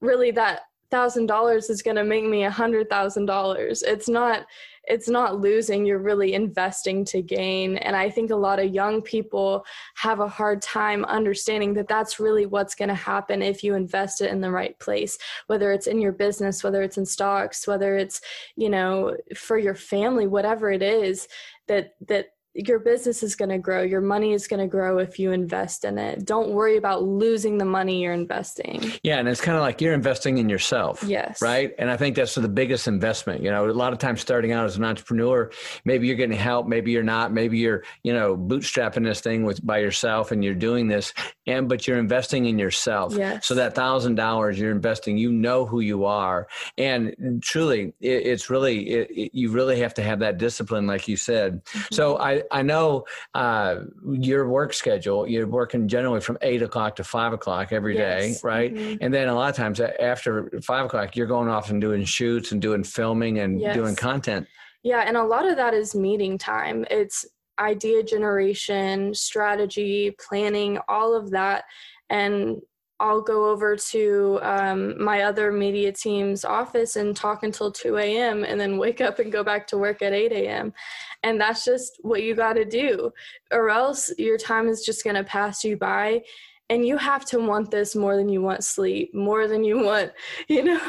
really 0.01 0.31
that 0.33 0.62
thousand 0.90 1.26
dollars 1.26 1.70
is 1.70 1.83
going 1.83 1.96
to 1.96 2.05
make 2.05 2.24
me 2.24 2.44
a 2.44 2.50
hundred 2.50 2.88
thousand 2.88 3.26
dollars. 3.26 3.83
It's 3.83 4.09
not 4.09 4.46
it's 4.85 5.09
not 5.09 5.40
losing 5.40 5.85
you're 5.85 5.98
really 5.98 6.33
investing 6.35 7.05
to 7.05 7.22
gain. 7.22 7.76
And 7.76 7.94
i 7.94 8.11
think 8.11 8.31
a 8.31 8.37
lot 8.37 8.59
of 8.59 8.74
young 8.74 9.03
people 9.03 9.64
have 9.94 10.20
a 10.20 10.29
hard 10.29 10.62
time 10.62 11.05
understanding 11.05 11.74
that 11.74 11.88
that's 11.88 12.18
really 12.18 12.46
what's 12.46 12.74
going 12.74 12.88
to 12.88 12.94
happen 12.94 13.42
if 13.42 13.62
you 13.62 13.74
invest 13.74 14.20
it 14.20 14.31
in 14.31 14.40
the 14.40 14.50
right 14.50 14.79
place 14.79 15.18
whether 15.46 15.72
it's 15.72 15.87
in 15.87 16.00
your 16.00 16.12
business 16.12 16.64
whether 16.64 16.83
it's 16.83 16.98
in 16.98 17.07
stocks 17.07 17.66
whether 17.66 17.96
it's 17.96 18.20
you 18.57 18.68
know 18.68 19.16
for 19.37 19.59
your 19.59 19.74
family 19.74 20.26
whatever 20.26 20.70
it 20.70 20.83
is 20.83 21.29
that 21.68 21.94
that 22.07 22.31
your 22.55 22.81
business 22.81 23.23
is 23.23 23.37
going 23.37 23.49
to 23.49 23.59
grow 23.59 23.83
your 23.83 24.01
money 24.01 24.33
is 24.33 24.49
going 24.49 24.61
to 24.61 24.67
grow 24.67 24.99
if 24.99 25.19
you 25.19 25.31
invest 25.31 25.85
in 25.85 25.99
it. 25.99 26.25
Don't 26.25 26.51
worry 26.51 26.77
about 26.77 27.05
losing 27.05 27.59
the 27.59 27.65
money 27.65 28.03
you're 28.03 28.13
investing. 28.13 28.93
Yeah 29.03 29.19
and 29.19 29.29
it's 29.29 29.41
kind 29.41 29.57
of 29.57 29.63
like 29.63 29.81
you're 29.81 29.95
investing 29.95 30.39
in 30.39 30.49
yourself 30.49 31.05
yes. 31.05 31.41
right? 31.41 31.73
And 31.79 31.91
i 31.91 31.97
think 31.97 32.17
that's 32.17 32.35
the 32.35 32.49
biggest 32.49 32.89
investment 32.89 33.43
you 33.43 33.51
know? 33.51 33.69
A 33.69 33.73
lot 33.73 33.93
of 33.93 33.99
times 33.99 34.21
starting 34.21 34.53
out 34.53 34.65
as 34.65 34.77
an 34.77 34.85
entrepreneur 34.85 35.51
maybe 35.85 36.07
you're 36.07 36.17
getting 36.17 36.37
help 36.37 36.67
maybe 36.67 36.91
you're 36.91 37.03
not. 37.03 37.33
Maybe 37.33 37.59
you're 37.59 37.85
you 38.03 38.13
know 38.13 38.37
bootstrapping 38.37 39.05
this 39.05 39.21
thing 39.21 39.45
with 39.45 39.65
by 39.65 39.79
yourself 39.79 40.33
and 40.33 40.45
you're 40.45 40.55
doing 40.55 40.89
this 40.89 41.13
and 41.47 41.69
but 41.69 41.87
you're 41.87 41.99
investing 41.99 42.47
in 42.47 42.59
yourself. 42.59 43.15
Yes. 43.15 43.47
so 43.47 43.55
that 43.55 43.75
thousand 43.75 44.17
dollars 44.17 44.59
you're 44.59 44.71
investing 44.71 45.17
you 45.17 45.31
know 45.31 45.67
who 45.67 45.81
you 45.81 46.05
are. 46.05 46.49
And 46.79 47.43
truly 47.43 47.93
it, 48.01 48.27
it's 48.27 48.51
really 48.51 48.89
it, 48.89 49.11
it, 49.11 49.31
you 49.35 49.51
really 49.53 49.79
have 49.81 49.95
to 49.95 50.03
have 50.03 50.19
that 50.21 50.39
discipline 50.39 50.87
like 50.87 51.07
you 51.07 51.17
said. 51.17 51.65
Mm-hmm. 51.65 51.95
so 51.95 52.19
i 52.19 52.39
I 52.50 52.62
know 52.62 53.05
uh, 53.35 53.81
your 54.11 54.48
work 54.48 54.72
schedule. 54.72 55.26
You're 55.26 55.46
working 55.46 55.88
generally 55.88 56.20
from 56.20 56.38
eight 56.42 56.62
o'clock 56.62 56.96
to 56.96 57.05
five 57.05 57.33
o'clock 57.33 57.72
every 57.72 57.94
day, 57.94 58.29
yes. 58.29 58.44
right? 58.44 58.74
Mm-hmm. 58.74 58.98
And 59.00 59.12
then 59.12 59.29
a 59.29 59.35
lot 59.35 59.50
of 59.50 59.57
times 59.57 59.81
after 59.81 60.50
five 60.62 60.87
o'clock, 60.87 61.16
you're 61.16 61.26
going 61.26 61.48
off 61.48 61.70
and 61.70 61.81
doing 61.81 62.05
shoots 62.05 62.53
and 62.53 62.61
doing 62.61 62.85
filming 62.85 63.38
and 63.38 63.61
yes. 63.61 63.74
doing 63.74 63.96
content. 63.96 64.46
Yeah, 64.83 65.05
and 65.07 65.16
a 65.16 65.24
lot 65.24 65.46
of 65.46 65.57
that 65.57 65.74
is 65.74 65.94
meeting 65.94 66.38
time. 66.38 66.87
It's 66.90 67.26
idea 67.59 68.03
generation, 68.03 69.14
strategy, 69.14 70.16
planning, 70.18 70.79
all 70.88 71.14
of 71.14 71.31
that. 71.31 71.64
And 72.09 72.61
I'll 73.01 73.23
go 73.23 73.49
over 73.49 73.77
to 73.77 74.39
um, 74.43 75.03
my 75.03 75.23
other 75.23 75.51
media 75.51 75.91
team's 75.91 76.45
office 76.45 76.97
and 76.97 77.17
talk 77.17 77.43
until 77.43 77.73
2 77.73 77.97
a.m. 77.97 78.45
and 78.45 78.61
then 78.61 78.77
wake 78.77 79.01
up 79.01 79.19
and 79.19 79.33
go 79.33 79.43
back 79.43 79.67
to 79.69 79.79
work 79.79 80.03
at 80.03 80.13
8 80.13 80.31
a.m. 80.33 80.75
And 81.23 81.41
that's 81.41 81.65
just 81.65 81.99
what 82.03 82.23
you 82.23 82.35
got 82.35 82.53
to 82.55 82.65
do, 82.67 83.11
or 83.51 83.71
else 83.71 84.13
your 84.19 84.37
time 84.37 84.69
is 84.69 84.85
just 84.85 85.03
going 85.03 85.17
to 85.17 85.25
pass 85.25 85.65
you 85.65 85.79
by 85.79 86.23
and 86.71 86.87
you 86.87 86.97
have 86.97 87.25
to 87.27 87.39
want 87.39 87.71
this 87.71 87.95
more 87.95 88.17
than 88.17 88.29
you 88.29 88.41
want 88.41 88.65
sleep 88.65 89.15
more 89.15 89.47
than 89.47 89.63
you 89.63 89.83
want 89.85 90.13
you 90.49 90.65
know 90.65 90.81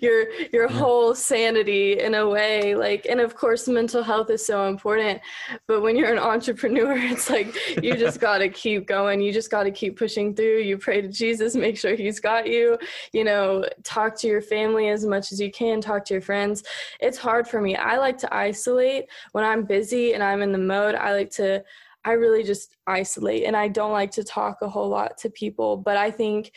your 0.00 0.30
your 0.52 0.66
whole 0.66 1.14
sanity 1.14 2.00
in 2.00 2.14
a 2.14 2.28
way 2.28 2.74
like 2.74 3.06
and 3.08 3.20
of 3.20 3.36
course 3.36 3.68
mental 3.68 4.02
health 4.02 4.30
is 4.30 4.44
so 4.44 4.66
important 4.66 5.20
but 5.68 5.82
when 5.82 5.94
you're 5.94 6.12
an 6.12 6.18
entrepreneur 6.18 6.96
it's 6.96 7.30
like 7.30 7.54
you 7.82 7.94
just 7.96 8.18
got 8.18 8.38
to 8.38 8.48
keep 8.48 8.86
going 8.86 9.20
you 9.20 9.32
just 9.32 9.50
got 9.50 9.62
to 9.62 9.70
keep 9.70 9.96
pushing 9.96 10.34
through 10.34 10.58
you 10.58 10.76
pray 10.76 11.00
to 11.00 11.08
jesus 11.08 11.54
make 11.54 11.76
sure 11.76 11.94
he's 11.94 12.18
got 12.18 12.48
you 12.48 12.76
you 13.12 13.22
know 13.22 13.64
talk 13.84 14.16
to 14.18 14.26
your 14.26 14.42
family 14.42 14.88
as 14.88 15.04
much 15.04 15.30
as 15.30 15.40
you 15.40 15.50
can 15.50 15.80
talk 15.80 16.04
to 16.04 16.14
your 16.14 16.20
friends. 16.20 16.64
It's 17.00 17.18
hard 17.18 17.46
for 17.46 17.60
me. 17.60 17.76
I 17.76 17.98
like 17.98 18.18
to 18.18 18.34
isolate 18.34 19.06
when 19.32 19.44
i'm 19.44 19.64
busy 19.64 20.14
and 20.14 20.22
i'm 20.22 20.42
in 20.42 20.52
the 20.52 20.58
mode 20.58 20.94
i 20.94 21.12
like 21.12 21.30
to 21.30 21.62
I 22.06 22.12
really 22.12 22.44
just 22.44 22.76
isolate 22.86 23.44
and 23.44 23.56
I 23.56 23.66
don't 23.66 23.92
like 23.92 24.12
to 24.12 24.24
talk 24.24 24.58
a 24.62 24.68
whole 24.68 24.88
lot 24.88 25.18
to 25.18 25.30
people. 25.30 25.76
But 25.76 25.96
I 25.96 26.12
think 26.12 26.52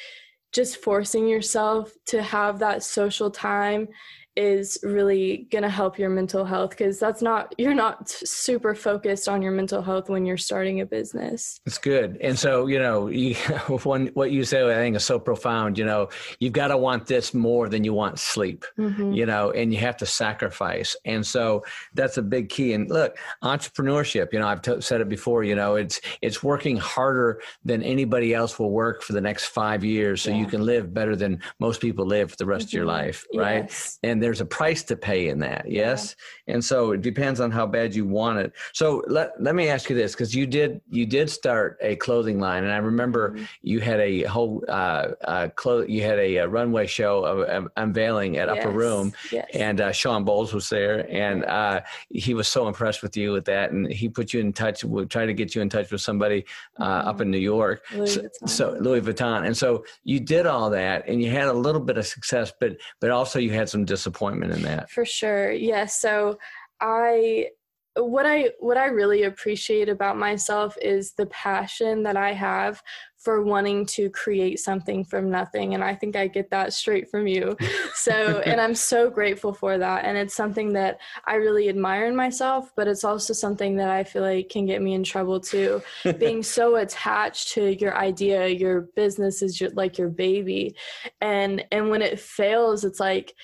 just 0.51 0.77
forcing 0.77 1.27
yourself 1.27 1.91
to 2.05 2.21
have 2.21 2.59
that 2.59 2.83
social 2.83 3.31
time 3.31 3.87
is 4.35 4.77
really 4.83 5.47
going 5.51 5.63
to 5.63 5.69
help 5.69 5.97
your 5.97 6.09
mental 6.09 6.45
health 6.45 6.69
because 6.69 6.99
that's 6.99 7.21
not 7.21 7.53
you're 7.57 7.73
not 7.73 8.07
super 8.07 8.75
focused 8.75 9.27
on 9.27 9.41
your 9.41 9.51
mental 9.51 9.81
health 9.81 10.07
when 10.07 10.25
you're 10.25 10.37
starting 10.37 10.81
a 10.81 10.85
business 10.85 11.59
it's 11.65 11.77
good 11.77 12.17
and 12.21 12.37
so 12.37 12.67
you 12.67 12.79
know 12.79 13.07
you, 13.07 13.33
one, 13.83 14.07
what 14.13 14.31
you 14.31 14.43
say 14.43 14.63
i 14.63 14.75
think 14.75 14.95
is 14.95 15.03
so 15.03 15.19
profound 15.19 15.77
you 15.77 15.85
know 15.85 16.07
you've 16.39 16.53
got 16.53 16.67
to 16.67 16.77
want 16.77 17.07
this 17.07 17.33
more 17.33 17.67
than 17.67 17.83
you 17.83 17.93
want 17.93 18.19
sleep 18.19 18.65
mm-hmm. 18.77 19.11
you 19.11 19.25
know 19.25 19.51
and 19.51 19.73
you 19.73 19.79
have 19.79 19.97
to 19.97 20.05
sacrifice 20.05 20.95
and 21.05 21.25
so 21.25 21.63
that's 21.95 22.17
a 22.17 22.21
big 22.21 22.49
key 22.49 22.73
and 22.73 22.89
look 22.89 23.17
entrepreneurship 23.43 24.31
you 24.31 24.39
know 24.39 24.47
i've 24.47 24.61
t- 24.61 24.79
said 24.79 25.01
it 25.01 25.09
before 25.09 25.43
you 25.43 25.55
know 25.55 25.75
it's 25.75 25.99
it's 26.21 26.43
working 26.43 26.77
harder 26.77 27.41
than 27.65 27.81
anybody 27.81 28.33
else 28.33 28.59
will 28.59 28.71
work 28.71 29.01
for 29.01 29.13
the 29.13 29.21
next 29.21 29.45
five 29.47 29.83
years 29.83 30.21
so 30.21 30.29
yeah. 30.29 30.37
you 30.37 30.45
can 30.45 30.63
live 30.63 30.93
better 30.93 31.15
than 31.15 31.41
most 31.59 31.81
people 31.81 32.05
live 32.05 32.29
for 32.29 32.37
the 32.37 32.45
rest 32.45 32.67
mm-hmm. 32.67 32.69
of 32.69 32.73
your 32.73 32.85
mm-hmm. 32.85 33.05
life 33.05 33.25
right 33.35 33.65
yes. 33.65 33.99
and 34.03 34.18
there's 34.21 34.41
a 34.41 34.45
price 34.45 34.83
to 34.83 34.95
pay 34.95 35.29
in 35.29 35.39
that 35.39 35.69
yes 35.69 36.15
yeah. 36.47 36.53
and 36.55 36.63
so 36.63 36.91
it 36.91 37.01
depends 37.01 37.39
on 37.39 37.51
how 37.51 37.65
bad 37.65 37.93
you 37.93 38.05
want 38.05 38.39
it 38.39 38.53
so 38.73 39.03
let, 39.07 39.31
let 39.41 39.55
me 39.55 39.67
ask 39.69 39.89
you 39.89 39.95
this 39.95 40.13
because 40.13 40.33
you 40.33 40.45
did 40.45 40.81
you 40.89 41.05
did 41.05 41.29
start 41.29 41.77
a 41.81 41.95
clothing 41.97 42.39
line 42.39 42.63
and 42.63 42.71
i 42.71 42.77
remember 42.77 43.31
mm-hmm. 43.31 43.43
you 43.61 43.79
had 43.79 43.99
a 43.99 44.23
whole 44.23 44.63
uh, 44.67 45.07
uh 45.25 45.47
clo- 45.55 45.85
you 45.87 46.01
had 46.01 46.19
a, 46.19 46.37
a 46.37 46.47
runway 46.47 46.85
show 46.85 47.23
of, 47.23 47.39
of, 47.41 47.71
unveiling 47.77 48.37
at 48.37 48.47
yes. 48.47 48.57
upper 48.57 48.71
room 48.71 49.11
yes. 49.31 49.47
and 49.53 49.81
uh, 49.81 49.91
sean 49.91 50.23
bowles 50.23 50.53
was 50.53 50.69
there 50.69 51.09
and 51.11 51.45
uh, 51.45 51.81
he 52.09 52.33
was 52.33 52.47
so 52.47 52.67
impressed 52.67 53.01
with 53.01 53.15
you 53.15 53.31
with 53.31 53.45
that 53.45 53.71
and 53.71 53.91
he 53.91 54.09
put 54.09 54.33
you 54.33 54.39
in 54.39 54.53
touch 54.53 54.83
with 54.83 55.09
trying 55.09 55.27
to 55.27 55.33
get 55.33 55.55
you 55.55 55.61
in 55.61 55.69
touch 55.69 55.91
with 55.91 56.01
somebody 56.01 56.45
uh, 56.79 56.99
mm-hmm. 56.99 57.07
up 57.07 57.21
in 57.21 57.31
new 57.31 57.37
york 57.37 57.83
louis 57.93 58.13
so, 58.13 58.21
so 58.45 58.77
louis 58.79 59.01
vuitton 59.01 59.45
and 59.45 59.55
so 59.55 59.83
you 60.03 60.19
did 60.19 60.45
all 60.45 60.69
that 60.69 61.07
and 61.07 61.21
you 61.21 61.29
had 61.29 61.47
a 61.47 61.53
little 61.53 61.81
bit 61.81 61.97
of 61.97 62.05
success 62.05 62.51
but 62.59 62.77
but 62.99 63.09
also 63.11 63.39
you 63.39 63.51
had 63.51 63.69
some 63.69 63.85
disappointment 63.85 64.08
disappointment 64.09 64.53
in 64.53 64.61
that. 64.63 64.89
For 64.89 65.05
sure. 65.05 65.51
Yes. 65.51 65.69
Yeah, 65.69 65.85
so 65.85 66.39
I 66.81 67.49
what 67.95 68.25
I 68.25 68.51
what 68.59 68.77
I 68.77 68.85
really 68.85 69.23
appreciate 69.23 69.89
about 69.89 70.17
myself 70.17 70.77
is 70.81 71.13
the 71.13 71.25
passion 71.27 72.03
that 72.03 72.15
I 72.17 72.33
have 72.33 72.81
for 73.17 73.43
wanting 73.43 73.85
to 73.85 74.09
create 74.11 74.59
something 74.59 75.03
from 75.03 75.29
nothing 75.29 75.73
and 75.73 75.83
I 75.83 75.93
think 75.93 76.15
I 76.15 76.27
get 76.27 76.49
that 76.51 76.71
straight 76.73 77.09
from 77.09 77.27
you. 77.27 77.57
So 77.95 78.41
and 78.45 78.61
I'm 78.61 78.75
so 78.75 79.09
grateful 79.09 79.53
for 79.53 79.77
that 79.77 80.05
and 80.05 80.17
it's 80.17 80.33
something 80.33 80.71
that 80.73 80.99
I 81.25 81.35
really 81.35 81.67
admire 81.67 82.05
in 82.05 82.15
myself 82.15 82.71
but 82.77 82.87
it's 82.87 83.03
also 83.03 83.33
something 83.33 83.75
that 83.75 83.89
I 83.89 84.05
feel 84.05 84.21
like 84.21 84.47
can 84.47 84.65
get 84.65 84.81
me 84.81 84.93
in 84.93 85.03
trouble 85.03 85.41
too. 85.41 85.81
Being 86.17 86.41
so 86.41 86.77
attached 86.77 87.49
to 87.53 87.75
your 87.75 87.97
idea, 87.97 88.47
your 88.47 88.81
business 88.95 89.41
is 89.41 89.59
your, 89.59 89.71
like 89.71 89.97
your 89.97 90.07
baby 90.07 90.77
and 91.19 91.65
and 91.73 91.89
when 91.89 92.01
it 92.01 92.21
fails 92.21 92.85
it's 92.85 93.01
like 93.01 93.35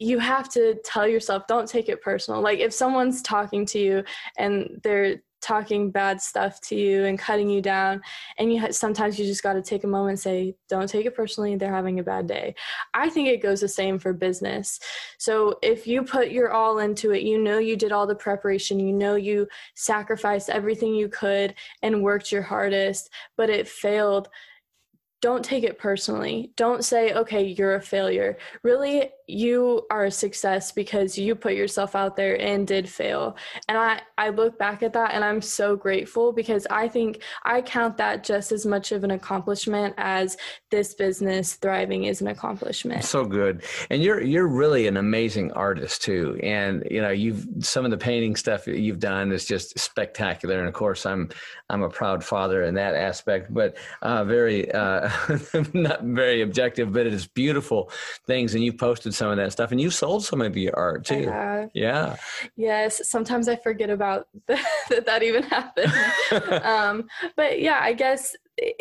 you 0.00 0.18
have 0.18 0.48
to 0.48 0.74
tell 0.82 1.06
yourself 1.06 1.46
don't 1.46 1.68
take 1.68 1.88
it 1.88 2.02
personal. 2.02 2.40
Like 2.40 2.58
if 2.58 2.72
someone's 2.72 3.22
talking 3.22 3.66
to 3.66 3.78
you 3.78 4.04
and 4.38 4.80
they're 4.82 5.20
talking 5.42 5.90
bad 5.90 6.20
stuff 6.20 6.60
to 6.60 6.74
you 6.74 7.04
and 7.04 7.18
cutting 7.18 7.48
you 7.48 7.62
down 7.62 8.00
and 8.38 8.52
you 8.52 8.60
ha- 8.60 8.70
sometimes 8.70 9.18
you 9.18 9.24
just 9.24 9.42
got 9.42 9.54
to 9.54 9.62
take 9.62 9.84
a 9.84 9.86
moment 9.86 10.10
and 10.10 10.20
say 10.20 10.54
don't 10.68 10.88
take 10.88 11.06
it 11.06 11.14
personally 11.14 11.56
they're 11.56 11.72
having 11.72 11.98
a 11.98 12.02
bad 12.02 12.26
day. 12.26 12.54
I 12.94 13.08
think 13.08 13.28
it 13.28 13.42
goes 13.42 13.60
the 13.60 13.68
same 13.68 13.98
for 13.98 14.12
business. 14.12 14.80
So 15.18 15.58
if 15.62 15.86
you 15.86 16.02
put 16.02 16.30
your 16.30 16.52
all 16.52 16.78
into 16.78 17.12
it 17.12 17.22
you 17.22 17.38
know 17.38 17.58
you 17.58 17.76
did 17.76 17.92
all 17.92 18.06
the 18.06 18.14
preparation 18.14 18.78
you 18.78 18.92
know 18.92 19.14
you 19.14 19.48
sacrificed 19.74 20.50
everything 20.50 20.94
you 20.94 21.08
could 21.08 21.54
and 21.82 22.02
worked 22.02 22.32
your 22.32 22.42
hardest 22.42 23.10
but 23.36 23.50
it 23.50 23.68
failed 23.68 24.28
don't 25.20 25.44
take 25.44 25.64
it 25.64 25.78
personally. 25.78 26.50
Don't 26.56 26.84
say, 26.84 27.12
okay, 27.12 27.44
you're 27.44 27.74
a 27.74 27.82
failure. 27.82 28.38
Really, 28.62 29.10
you 29.26 29.86
are 29.90 30.06
a 30.06 30.10
success 30.10 30.72
because 30.72 31.18
you 31.18 31.34
put 31.34 31.54
yourself 31.54 31.94
out 31.94 32.16
there 32.16 32.40
and 32.40 32.66
did 32.66 32.88
fail. 32.88 33.36
And 33.68 33.76
I, 33.76 34.00
I 34.18 34.30
look 34.30 34.58
back 34.58 34.82
at 34.82 34.92
that 34.94 35.12
and 35.12 35.22
I'm 35.22 35.42
so 35.42 35.76
grateful 35.76 36.32
because 36.32 36.66
I 36.70 36.88
think 36.88 37.22
I 37.44 37.60
count 37.62 37.96
that 37.98 38.24
just 38.24 38.50
as 38.50 38.64
much 38.66 38.92
of 38.92 39.04
an 39.04 39.12
accomplishment 39.12 39.94
as 39.98 40.36
this 40.70 40.94
business 40.94 41.54
thriving 41.54 42.04
is 42.04 42.20
an 42.20 42.28
accomplishment. 42.28 43.04
So 43.04 43.24
good. 43.24 43.62
And 43.90 44.02
you're 44.02 44.20
you're 44.22 44.48
really 44.48 44.86
an 44.86 44.96
amazing 44.96 45.52
artist 45.52 46.02
too. 46.02 46.38
And 46.42 46.86
you 46.90 47.00
know, 47.00 47.10
you've 47.10 47.46
some 47.60 47.84
of 47.84 47.90
the 47.90 47.98
painting 47.98 48.36
stuff 48.36 48.64
that 48.64 48.78
you've 48.78 49.00
done 49.00 49.32
is 49.32 49.44
just 49.44 49.78
spectacular. 49.78 50.58
And 50.58 50.68
of 50.68 50.74
course 50.74 51.04
I'm 51.06 51.28
I'm 51.68 51.82
a 51.82 51.88
proud 51.88 52.24
father 52.24 52.64
in 52.64 52.74
that 52.74 52.94
aspect, 52.94 53.52
but 53.52 53.76
uh, 54.02 54.24
very 54.24 54.70
uh, 54.72 55.09
not 55.74 56.02
very 56.02 56.42
objective, 56.42 56.92
but 56.92 57.06
it 57.06 57.12
is 57.12 57.26
beautiful 57.26 57.90
things. 58.26 58.54
And 58.54 58.64
you 58.64 58.72
posted 58.72 59.14
some 59.14 59.30
of 59.30 59.36
that 59.36 59.52
stuff, 59.52 59.72
and 59.72 59.80
you 59.80 59.90
sold 59.90 60.24
some 60.24 60.40
of 60.40 60.56
your 60.56 60.76
art 60.76 61.04
too. 61.04 61.22
Yeah. 61.74 62.16
Yes. 62.56 63.08
Sometimes 63.08 63.48
I 63.48 63.56
forget 63.56 63.90
about 63.90 64.28
that 64.46 65.06
that 65.06 65.22
even 65.22 65.42
happened. 65.44 65.92
um, 66.64 67.08
but 67.36 67.60
yeah, 67.60 67.80
I 67.82 67.92
guess 67.92 68.34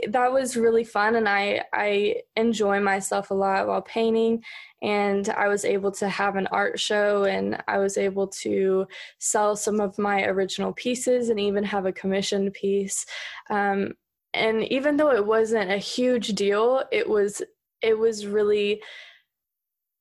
that 0.10 0.32
was 0.32 0.58
really 0.58 0.84
fun, 0.84 1.15
and 1.15 1.28
I 1.28 1.63
I 1.74 2.22
enjoy 2.36 2.80
myself 2.80 3.32
a 3.32 3.36
lot 3.36 3.68
while 3.68 3.82
painting. 3.82 4.44
And 4.82 5.28
I 5.30 5.50
was 5.50 5.65
able 5.65 5.92
to 5.94 6.08
have 6.08 6.38
an 6.38 6.48
art 6.48 6.80
show, 6.80 7.26
and 7.26 7.62
I 7.68 7.80
was 7.80 7.98
able 7.98 8.28
to 8.28 8.88
sell 9.20 9.56
some 9.56 9.82
of 9.82 9.98
my 10.00 10.24
original 10.24 10.74
pieces, 10.74 11.30
and 11.30 11.39
even 11.39 11.63
have 11.63 11.86
a 11.86 11.92
commissioned 11.92 12.54
piece. 12.54 13.06
Um, 13.50 13.94
and 14.34 14.63
even 14.65 14.98
though 14.98 15.12
it 15.12 15.26
wasn't 15.26 15.72
a 15.72 15.78
huge 15.78 16.30
deal 16.30 16.84
it 16.92 17.08
was 17.08 17.42
it 17.82 17.98
was 17.98 18.26
really 18.26 18.82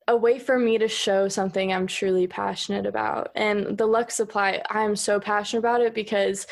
a 0.09 0.17
way 0.17 0.38
for 0.38 0.59
me 0.59 0.79
to 0.79 0.88
show 0.88 1.29
something 1.29 1.71
I'm 1.71 1.87
truly 1.87 2.27
passionate 2.27 2.87
about. 2.87 3.31
And 3.35 3.77
the 3.77 3.87
Luxe 3.87 4.15
Supply, 4.15 4.63
I'm 4.71 4.96
so 4.96 5.21
passionate 5.21 5.61
about 5.61 5.83
it 5.83 5.94
because 5.94 6.46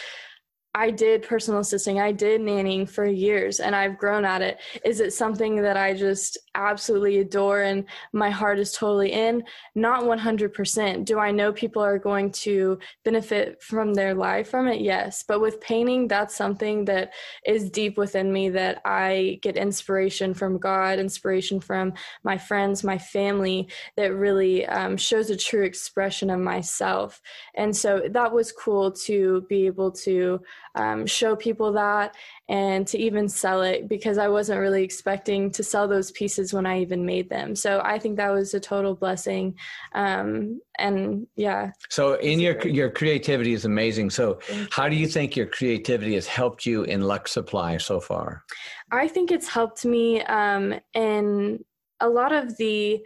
I 0.76 0.90
did 0.90 1.22
personal 1.22 1.60
assisting, 1.60 2.00
I 2.00 2.12
did 2.12 2.42
nannying 2.42 2.86
for 2.86 3.06
years, 3.06 3.60
and 3.60 3.74
I've 3.74 3.96
grown 3.96 4.26
at 4.26 4.42
it. 4.42 4.58
Is 4.84 5.00
it 5.00 5.14
something 5.14 5.62
that 5.62 5.78
I 5.78 5.94
just 5.94 6.36
absolutely 6.54 7.18
adore 7.18 7.62
and 7.62 7.86
my 8.12 8.28
heart 8.28 8.58
is 8.58 8.72
totally 8.72 9.12
in? 9.12 9.42
Not 9.74 10.02
100%. 10.02 11.06
Do 11.06 11.18
I 11.18 11.30
know 11.30 11.50
people 11.50 11.82
are 11.82 11.98
going 11.98 12.30
to 12.32 12.78
benefit 13.06 13.62
from 13.62 13.94
their 13.94 14.12
life 14.12 14.50
from 14.50 14.68
it? 14.68 14.82
Yes. 14.82 15.24
But 15.26 15.40
with 15.40 15.62
painting, 15.62 16.08
that's 16.08 16.36
something 16.36 16.84
that 16.84 17.14
is 17.46 17.70
deep 17.70 17.96
within 17.96 18.30
me 18.30 18.50
that 18.50 18.82
I 18.84 19.38
get 19.40 19.56
inspiration 19.56 20.34
from 20.34 20.58
God, 20.58 20.98
inspiration 20.98 21.58
from 21.58 21.94
my 22.22 22.36
friends, 22.36 22.84
my 22.84 22.98
family, 22.98 23.68
that 23.96 24.14
really 24.14 24.66
um, 24.66 24.98
shows 24.98 25.30
a 25.30 25.38
true 25.38 25.64
expression 25.64 26.28
of 26.28 26.38
myself. 26.38 27.22
And 27.54 27.74
so 27.74 28.02
that 28.10 28.30
was 28.30 28.52
cool 28.52 28.92
to 28.92 29.46
be 29.48 29.64
able 29.64 29.90
to 29.92 30.42
um, 30.76 31.06
show 31.06 31.34
people 31.34 31.72
that 31.72 32.14
and 32.48 32.86
to 32.86 32.98
even 32.98 33.28
sell 33.28 33.62
it 33.62 33.88
because 33.88 34.18
I 34.18 34.28
wasn't 34.28 34.60
really 34.60 34.84
expecting 34.84 35.50
to 35.52 35.64
sell 35.64 35.88
those 35.88 36.12
pieces 36.12 36.52
when 36.52 36.66
I 36.66 36.80
even 36.80 37.04
made 37.04 37.28
them. 37.28 37.56
So 37.56 37.80
I 37.84 37.98
think 37.98 38.16
that 38.16 38.30
was 38.30 38.54
a 38.54 38.60
total 38.60 38.94
blessing. 38.94 39.56
Um, 39.94 40.60
and 40.78 41.26
yeah. 41.34 41.72
So 41.88 42.14
in 42.14 42.38
your 42.38 42.64
your 42.68 42.90
creativity 42.90 43.52
is 43.52 43.64
amazing. 43.64 44.10
So 44.10 44.38
how 44.70 44.88
do 44.88 44.94
you 44.94 45.08
think 45.08 45.34
your 45.34 45.46
creativity 45.46 46.14
has 46.14 46.26
helped 46.26 46.66
you 46.66 46.84
in 46.84 47.02
Luxe 47.02 47.32
Supply 47.32 47.78
so 47.78 47.98
far? 47.98 48.44
I 48.92 49.08
think 49.08 49.32
it's 49.32 49.48
helped 49.48 49.84
me 49.84 50.22
um, 50.22 50.74
in 50.94 51.64
a 52.00 52.08
lot 52.08 52.32
of 52.32 52.56
the 52.58 53.02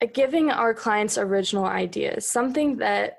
uh, 0.00 0.06
giving 0.14 0.50
our 0.50 0.72
clients 0.72 1.18
original 1.18 1.66
ideas. 1.66 2.26
Something 2.26 2.78
that 2.78 3.18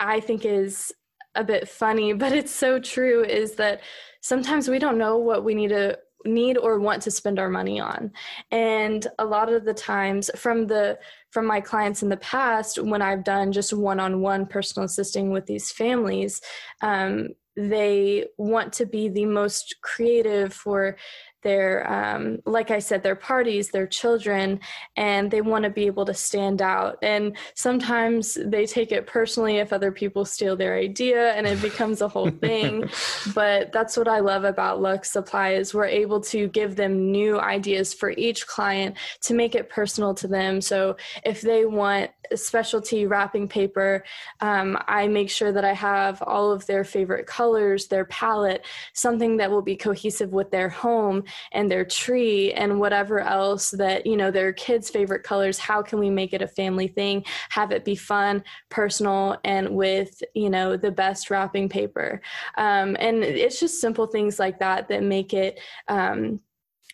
I 0.00 0.20
think 0.20 0.44
is 0.44 0.92
a 1.34 1.44
bit 1.44 1.68
funny, 1.68 2.12
but 2.22 2.32
it's 2.32 2.52
so 2.52 2.78
true 2.78 3.24
is 3.24 3.54
that 3.56 3.80
sometimes 4.20 4.68
we 4.68 4.78
don't 4.78 4.98
know 4.98 5.16
what 5.16 5.44
we 5.44 5.54
need 5.54 5.68
to 5.68 5.98
need 6.24 6.56
or 6.56 6.78
want 6.78 7.02
to 7.02 7.10
spend 7.10 7.38
our 7.40 7.48
money 7.48 7.80
on. 7.80 8.12
And 8.52 9.04
a 9.18 9.24
lot 9.24 9.52
of 9.52 9.64
the 9.64 9.74
times 9.74 10.30
from 10.36 10.66
the 10.68 10.98
from 11.30 11.46
my 11.46 11.60
clients 11.60 12.02
in 12.02 12.10
the 12.10 12.16
past 12.18 12.78
when 12.78 13.00
i've 13.00 13.24
done 13.24 13.52
just 13.52 13.72
one-on-one 13.72 14.46
personal 14.46 14.84
assisting 14.84 15.30
with 15.30 15.46
these 15.46 15.72
families 15.72 16.40
um, 16.82 17.28
they 17.56 18.26
want 18.38 18.72
to 18.72 18.86
be 18.86 19.08
the 19.08 19.26
most 19.26 19.76
creative 19.82 20.52
for 20.52 20.96
their 21.42 21.90
um, 21.90 22.40
like 22.46 22.70
i 22.70 22.78
said 22.78 23.02
their 23.02 23.16
parties 23.16 23.70
their 23.70 23.86
children 23.86 24.60
and 24.96 25.30
they 25.30 25.40
want 25.40 25.64
to 25.64 25.70
be 25.70 25.86
able 25.86 26.04
to 26.04 26.14
stand 26.14 26.62
out. 26.62 26.98
And 27.02 27.36
sometimes 27.54 28.38
they 28.44 28.66
take 28.66 28.92
it 28.92 29.06
personally 29.06 29.58
if 29.58 29.72
other 29.72 29.92
people 29.92 30.24
steal 30.24 30.56
their 30.56 30.76
idea 30.76 31.32
and 31.32 31.46
it 31.46 31.60
becomes 31.60 32.00
a 32.00 32.08
whole 32.08 32.30
thing. 32.46 32.88
But 33.34 33.72
that's 33.72 33.96
what 33.96 34.08
i 34.08 34.20
love 34.20 34.44
about 34.44 34.80
luxe 34.80 35.10
supply 35.10 35.50
is 35.52 35.74
we're 35.74 35.86
able 35.86 36.20
to 36.20 36.48
give 36.48 36.76
them 36.76 37.10
new 37.10 37.40
ideas 37.40 37.94
for 37.94 38.10
each 38.10 38.46
client 38.46 38.96
to 39.22 39.34
make 39.34 39.54
it 39.54 39.70
personal 39.70 40.14
to 40.14 40.28
them. 40.28 40.60
So 40.60 40.96
if 41.24 41.40
they 41.40 41.64
want 41.64 42.10
specialty 42.34 43.06
wrapping 43.06 43.48
paper 43.48 44.04
um, 44.40 44.78
i 44.88 45.06
make 45.06 45.28
sure 45.28 45.52
that 45.52 45.64
i 45.64 45.72
have 45.72 46.22
all 46.22 46.50
of 46.50 46.64
their 46.66 46.84
favorite 46.84 47.26
colors 47.26 47.88
their 47.88 48.04
palette 48.06 48.64
something 48.92 49.36
that 49.36 49.50
will 49.50 49.62
be 49.62 49.76
cohesive 49.76 50.32
with 50.32 50.50
their 50.50 50.68
home 50.68 51.24
and 51.52 51.70
their 51.70 51.84
tree 51.84 52.52
and 52.52 52.78
whatever 52.78 53.20
else 53.20 53.70
that 53.70 54.06
you 54.06 54.16
know 54.16 54.30
their 54.30 54.52
kids 54.52 54.90
favorite 54.90 55.22
colors 55.22 55.58
how 55.58 55.82
can 55.82 55.98
we 55.98 56.10
make 56.10 56.32
it 56.32 56.42
a 56.42 56.48
family 56.48 56.88
thing? 56.88 57.24
Have 57.50 57.72
it 57.72 57.84
be 57.84 57.96
fun 57.96 58.42
personal 58.68 59.38
and 59.44 59.70
with 59.70 60.22
you 60.34 60.50
know 60.50 60.76
the 60.76 60.90
best 60.90 61.30
wrapping 61.30 61.68
paper. 61.68 62.20
Um, 62.56 62.96
and 62.98 63.22
it's 63.24 63.60
just 63.60 63.80
simple 63.80 64.06
things 64.06 64.38
like 64.38 64.58
that 64.58 64.88
that 64.88 65.02
make 65.02 65.32
it 65.34 65.60
um, 65.88 66.40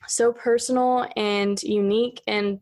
so 0.07 0.33
personal 0.33 1.07
and 1.17 1.63
unique 1.63 2.23
and 2.27 2.61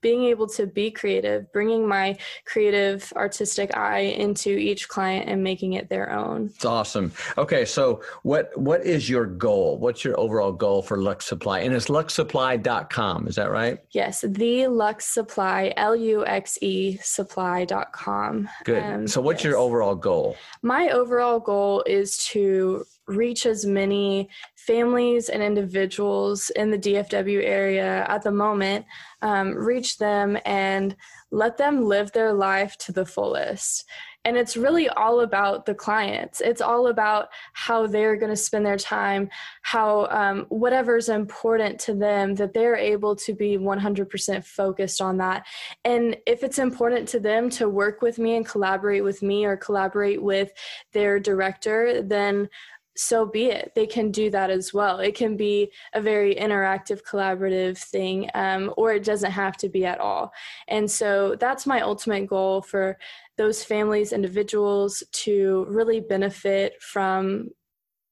being 0.00 0.24
able 0.24 0.46
to 0.48 0.66
be 0.66 0.90
creative, 0.90 1.52
bringing 1.52 1.86
my 1.86 2.16
creative 2.44 3.12
artistic 3.16 3.76
eye 3.76 4.00
into 4.00 4.50
each 4.50 4.88
client 4.88 5.28
and 5.28 5.42
making 5.42 5.74
it 5.74 5.88
their 5.88 6.12
own. 6.12 6.50
It's 6.54 6.64
awesome. 6.64 7.12
Okay, 7.38 7.64
so 7.64 8.02
what 8.22 8.56
what 8.56 8.84
is 8.84 9.08
your 9.08 9.26
goal? 9.26 9.78
What's 9.78 10.04
your 10.04 10.18
overall 10.18 10.52
goal 10.52 10.82
for 10.82 10.98
Luxe 10.98 11.26
Supply? 11.26 11.60
And 11.60 11.74
it's 11.74 11.86
luxesupply.com, 11.86 13.28
is 13.28 13.36
that 13.36 13.50
right? 13.50 13.78
Yes, 13.90 14.24
the 14.26 14.66
Luxe 14.68 15.06
Supply, 15.06 15.72
L 15.76 15.96
U 15.96 16.24
X 16.26 16.58
E 16.60 16.98
supply.com. 16.98 18.48
Good. 18.64 18.82
Um, 18.82 19.08
so 19.08 19.20
what's 19.20 19.38
yes. 19.38 19.50
your 19.50 19.58
overall 19.58 19.94
goal? 19.94 20.36
My 20.62 20.88
overall 20.90 21.40
goal 21.40 21.82
is 21.86 22.16
to 22.32 22.84
reach 23.06 23.46
as 23.46 23.66
many 23.66 24.28
families 24.66 25.28
and 25.28 25.42
individuals 25.42 26.50
in 26.50 26.70
the 26.70 26.78
DFW 26.78 27.42
area 27.42 28.04
at 28.08 28.22
the 28.22 28.30
moment, 28.30 28.86
um, 29.22 29.54
reach 29.54 29.98
them 29.98 30.38
and 30.44 30.96
let 31.30 31.56
them 31.56 31.84
live 31.84 32.12
their 32.12 32.32
life 32.32 32.76
to 32.78 32.92
the 32.92 33.06
fullest. 33.06 33.84
And 34.26 34.38
it's 34.38 34.56
really 34.56 34.88
all 34.88 35.20
about 35.20 35.66
the 35.66 35.74
clients. 35.74 36.40
It's 36.40 36.62
all 36.62 36.86
about 36.86 37.28
how 37.52 37.86
they're 37.86 38.16
going 38.16 38.30
to 38.30 38.36
spend 38.36 38.64
their 38.64 38.78
time, 38.78 39.28
how 39.60 40.06
um, 40.06 40.46
whatever's 40.48 41.10
important 41.10 41.78
to 41.80 41.94
them, 41.94 42.34
that 42.36 42.54
they're 42.54 42.76
able 42.76 43.16
to 43.16 43.34
be 43.34 43.58
100% 43.58 44.44
focused 44.44 45.02
on 45.02 45.18
that. 45.18 45.46
And 45.84 46.16
if 46.26 46.42
it's 46.42 46.58
important 46.58 47.06
to 47.08 47.20
them 47.20 47.50
to 47.50 47.68
work 47.68 48.00
with 48.00 48.18
me 48.18 48.36
and 48.36 48.46
collaborate 48.46 49.04
with 49.04 49.22
me 49.22 49.44
or 49.44 49.58
collaborate 49.58 50.22
with 50.22 50.52
their 50.92 51.20
director, 51.20 52.00
then 52.00 52.48
so 52.96 53.26
be 53.26 53.46
it. 53.46 53.72
They 53.74 53.86
can 53.86 54.10
do 54.10 54.30
that 54.30 54.50
as 54.50 54.72
well. 54.72 55.00
It 55.00 55.14
can 55.14 55.36
be 55.36 55.72
a 55.94 56.00
very 56.00 56.34
interactive, 56.34 57.02
collaborative 57.02 57.78
thing, 57.78 58.30
um, 58.34 58.72
or 58.76 58.92
it 58.92 59.04
doesn't 59.04 59.32
have 59.32 59.56
to 59.58 59.68
be 59.68 59.84
at 59.84 60.00
all. 60.00 60.32
And 60.68 60.90
so 60.90 61.36
that's 61.38 61.66
my 61.66 61.80
ultimate 61.80 62.26
goal 62.26 62.62
for 62.62 62.96
those 63.36 63.64
families, 63.64 64.12
individuals 64.12 65.02
to 65.10 65.66
really 65.68 66.00
benefit 66.00 66.80
from 66.80 67.50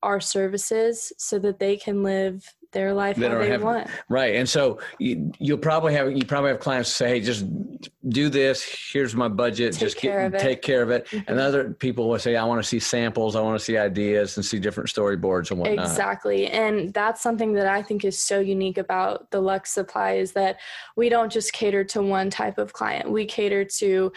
our 0.02 0.20
services 0.20 1.12
so 1.16 1.38
that 1.38 1.60
they 1.60 1.76
can 1.76 2.02
live 2.02 2.44
their 2.72 2.92
life 2.92 3.16
they 3.16 3.28
how 3.28 3.38
they 3.38 3.48
have, 3.50 3.62
want. 3.62 3.88
Right. 4.08 4.36
And 4.36 4.48
so 4.48 4.80
you, 4.98 5.32
will 5.40 5.58
probably 5.58 5.94
have 5.94 6.10
you 6.10 6.24
probably 6.24 6.50
have 6.50 6.60
clients 6.60 6.90
say, 6.90 7.08
hey, 7.08 7.20
just 7.20 7.46
do 8.08 8.28
this. 8.28 8.62
Here's 8.92 9.14
my 9.14 9.28
budget. 9.28 9.74
Take 9.74 9.80
just 9.80 9.96
care 9.96 10.28
get, 10.30 10.40
take 10.40 10.62
care 10.62 10.82
of 10.82 10.90
it. 10.90 11.06
Mm-hmm. 11.06 11.30
And 11.30 11.38
other 11.38 11.72
people 11.74 12.08
will 12.08 12.18
say, 12.18 12.36
I 12.36 12.44
want 12.44 12.62
to 12.62 12.68
see 12.68 12.78
samples. 12.78 13.36
I 13.36 13.40
want 13.40 13.58
to 13.58 13.64
see 13.64 13.76
ideas 13.76 14.36
and 14.36 14.44
see 14.44 14.58
different 14.58 14.90
storyboards 14.90 15.50
and 15.50 15.60
whatnot. 15.60 15.86
Exactly. 15.86 16.48
And 16.48 16.92
that's 16.92 17.20
something 17.20 17.52
that 17.54 17.66
I 17.66 17.82
think 17.82 18.04
is 18.04 18.20
so 18.20 18.40
unique 18.40 18.78
about 18.78 19.30
the 19.30 19.40
Luxe 19.40 19.70
Supply 19.70 20.12
is 20.12 20.32
that 20.32 20.58
we 20.96 21.08
don't 21.08 21.30
just 21.30 21.52
cater 21.52 21.84
to 21.84 22.02
one 22.02 22.30
type 22.30 22.58
of 22.58 22.72
client. 22.72 23.10
We 23.10 23.26
cater 23.26 23.64
to 23.64 24.12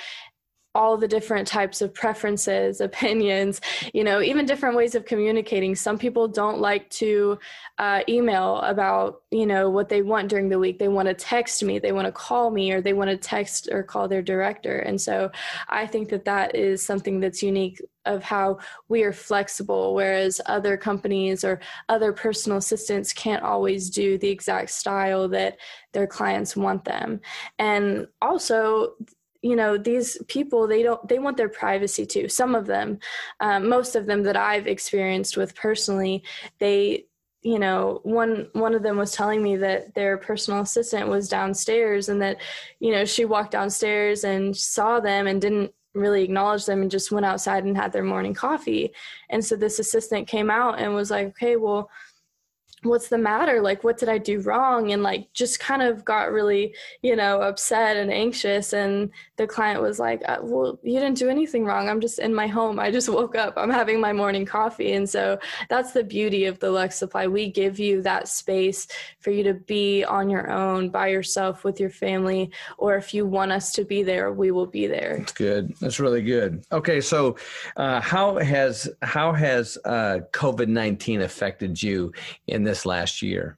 all 0.76 0.98
the 0.98 1.08
different 1.08 1.48
types 1.48 1.82
of 1.82 1.94
preferences, 1.94 2.82
opinions, 2.96 3.62
you 3.94 4.04
know, 4.04 4.22
even 4.22 4.46
different 4.46 4.76
ways 4.76 4.94
of 4.94 5.06
communicating. 5.06 5.74
Some 5.74 5.98
people 5.98 6.28
don't 6.28 6.60
like 6.60 6.90
to 6.92 7.40
uh, 7.80 8.02
email 8.08 8.58
about, 8.58 9.22
you 9.32 9.48
know, 9.48 9.70
what 9.70 9.90
they 9.90 10.02
want 10.02 10.30
during 10.30 10.50
the 10.50 10.60
week. 10.60 10.78
They 10.78 10.90
want 10.90 11.08
to 11.08 11.14
text 11.14 11.64
me, 11.64 11.80
they 11.80 11.94
want 11.94 12.06
to 12.06 12.12
call 12.12 12.52
me, 12.52 12.72
or 12.74 12.82
they 12.82 12.94
want 12.94 13.10
to 13.10 13.18
text 13.18 13.70
or 13.72 13.82
call 13.82 14.08
their 14.08 14.22
director. 14.22 14.80
And 14.80 15.00
so 15.00 15.32
I 15.70 15.88
think 15.88 16.10
that 16.10 16.26
that 16.26 16.56
is 16.56 16.86
something 16.86 17.20
that's 17.20 17.42
unique 17.42 17.82
of 18.06 18.24
how 18.24 18.60
we 18.88 19.04
are 19.04 19.14
flexible, 19.14 19.96
whereas 19.96 20.40
other 20.46 20.78
companies 20.78 21.44
or 21.44 21.60
other 21.90 22.14
personal 22.14 22.60
assistants 22.60 23.14
can't 23.14 23.44
always 23.44 23.90
do 23.90 24.18
the 24.18 24.30
exact 24.30 24.70
style 24.70 25.28
that 25.30 25.58
their 25.92 26.08
clients 26.08 26.56
want 26.56 26.86
them. 26.86 27.20
And 27.58 28.08
also, 28.22 28.94
you 29.46 29.56
know 29.56 29.78
these 29.78 30.18
people 30.28 30.68
they 30.68 30.82
don't 30.82 31.08
they 31.08 31.20
want 31.20 31.38
their 31.38 31.50
privacy 31.50 32.04
too. 32.04 32.28
Some 32.28 32.56
of 32.56 32.66
them 32.66 32.98
um, 33.40 33.70
most 33.70 33.96
of 33.96 34.08
them 34.08 34.24
that 34.24 34.36
i've 34.36 34.66
experienced 34.66 35.38
with 35.38 35.54
personally 35.56 36.24
they 36.58 37.06
you 37.44 37.60
know 37.60 38.00
one 38.02 38.48
one 38.54 38.74
of 38.74 38.82
them 38.82 38.98
was 38.98 39.12
telling 39.12 39.44
me 39.44 39.56
that 39.56 39.94
their 39.94 40.18
personal 40.18 40.62
assistant 40.62 41.08
was 41.08 41.30
downstairs 41.30 42.10
and 42.10 42.20
that 42.24 42.38
you 42.80 42.92
know 42.92 43.06
she 43.06 43.24
walked 43.24 43.52
downstairs 43.52 44.24
and 44.24 44.58
saw 44.58 45.00
them 45.00 45.28
and 45.28 45.42
didn't 45.42 45.72
really 45.94 46.24
acknowledge 46.24 46.66
them 46.66 46.82
and 46.82 46.90
just 46.90 47.12
went 47.12 47.26
outside 47.26 47.64
and 47.64 47.78
had 47.78 47.94
their 47.94 48.04
morning 48.04 48.34
coffee. 48.34 48.92
And 49.30 49.46
so 49.46 49.56
this 49.56 49.80
assistant 49.80 50.28
came 50.28 50.50
out 50.50 50.80
and 50.80 50.94
was 50.94 51.12
like 51.12 51.28
okay 51.28 51.56
well 51.56 51.90
what's 52.86 53.10
the 53.10 53.18
matter? 53.18 53.62
Like 53.62 53.84
what 53.84 53.98
did 53.98 54.10
i 54.10 54.18
do 54.18 54.40
wrong? 54.42 54.92
And 54.92 55.04
like 55.04 55.32
just 55.34 55.60
kind 55.60 55.82
of 55.82 56.06
got 56.06 56.32
really 56.32 56.76
you 57.02 57.16
know 57.16 57.42
upset 57.42 57.98
and 57.98 58.12
anxious. 58.12 58.74
And 58.74 59.12
the 59.38 59.48
client 59.48 59.82
was 59.82 60.00
like 60.00 60.22
uh, 60.28 60.40
well 60.42 60.80
you 60.84 61.00
didn't 61.00 61.18
do 61.18 61.30
anything 61.30 61.66
wrong. 61.66 61.90
I'm 61.90 62.02
just 62.02 62.20
in 62.20 62.34
my 62.34 62.48
home. 62.48 62.80
I 62.80 62.92
just 62.92 63.10
woke 63.20 63.36
up. 63.36 63.54
I'm 63.58 63.70
having 63.70 64.00
my 64.00 64.14
morning 64.14 64.46
coffee. 64.46 64.94
And 64.94 65.10
so 65.10 65.40
that's 65.70 65.92
the 65.92 66.04
beauty 66.04 66.46
of 66.46 66.60
the 66.60 66.72
luxe 66.72 66.98
supply. 66.98 67.28
We 67.28 67.50
give 67.50 67.80
you 67.80 68.02
that 68.04 68.28
space 68.28 68.88
for 69.20 69.32
you 69.32 69.44
to 69.44 69.54
be 69.54 70.04
on 70.04 70.30
your 70.30 70.50
own 70.52 70.90
by 70.90 71.08
yourself 71.08 71.64
with 71.64 71.80
your 71.80 71.90
family 71.90 72.52
or 72.78 72.96
if 72.96 73.14
you 73.14 73.26
want 73.26 73.52
us 73.52 73.72
to 73.74 73.86
be 73.86 74.04
there 74.04 74.32
we 74.32 74.52
will 74.52 74.66
be 74.66 74.88
there. 74.88 75.18
That's 75.20 75.32
good. 75.32 75.76
That's 75.80 76.00
really 76.00 76.22
good. 76.22 76.64
Okay 76.72 77.02
so 77.02 77.36
uh, 77.78 78.02
how 78.02 78.38
has 78.38 78.90
how 79.02 79.32
has 79.32 79.78
uh, 79.86 80.20
covid-19 80.32 81.22
affected 81.22 81.82
you 81.82 82.12
in 82.48 82.64
this 82.64 82.75
this 82.76 82.86
last 82.86 83.22
year? 83.22 83.58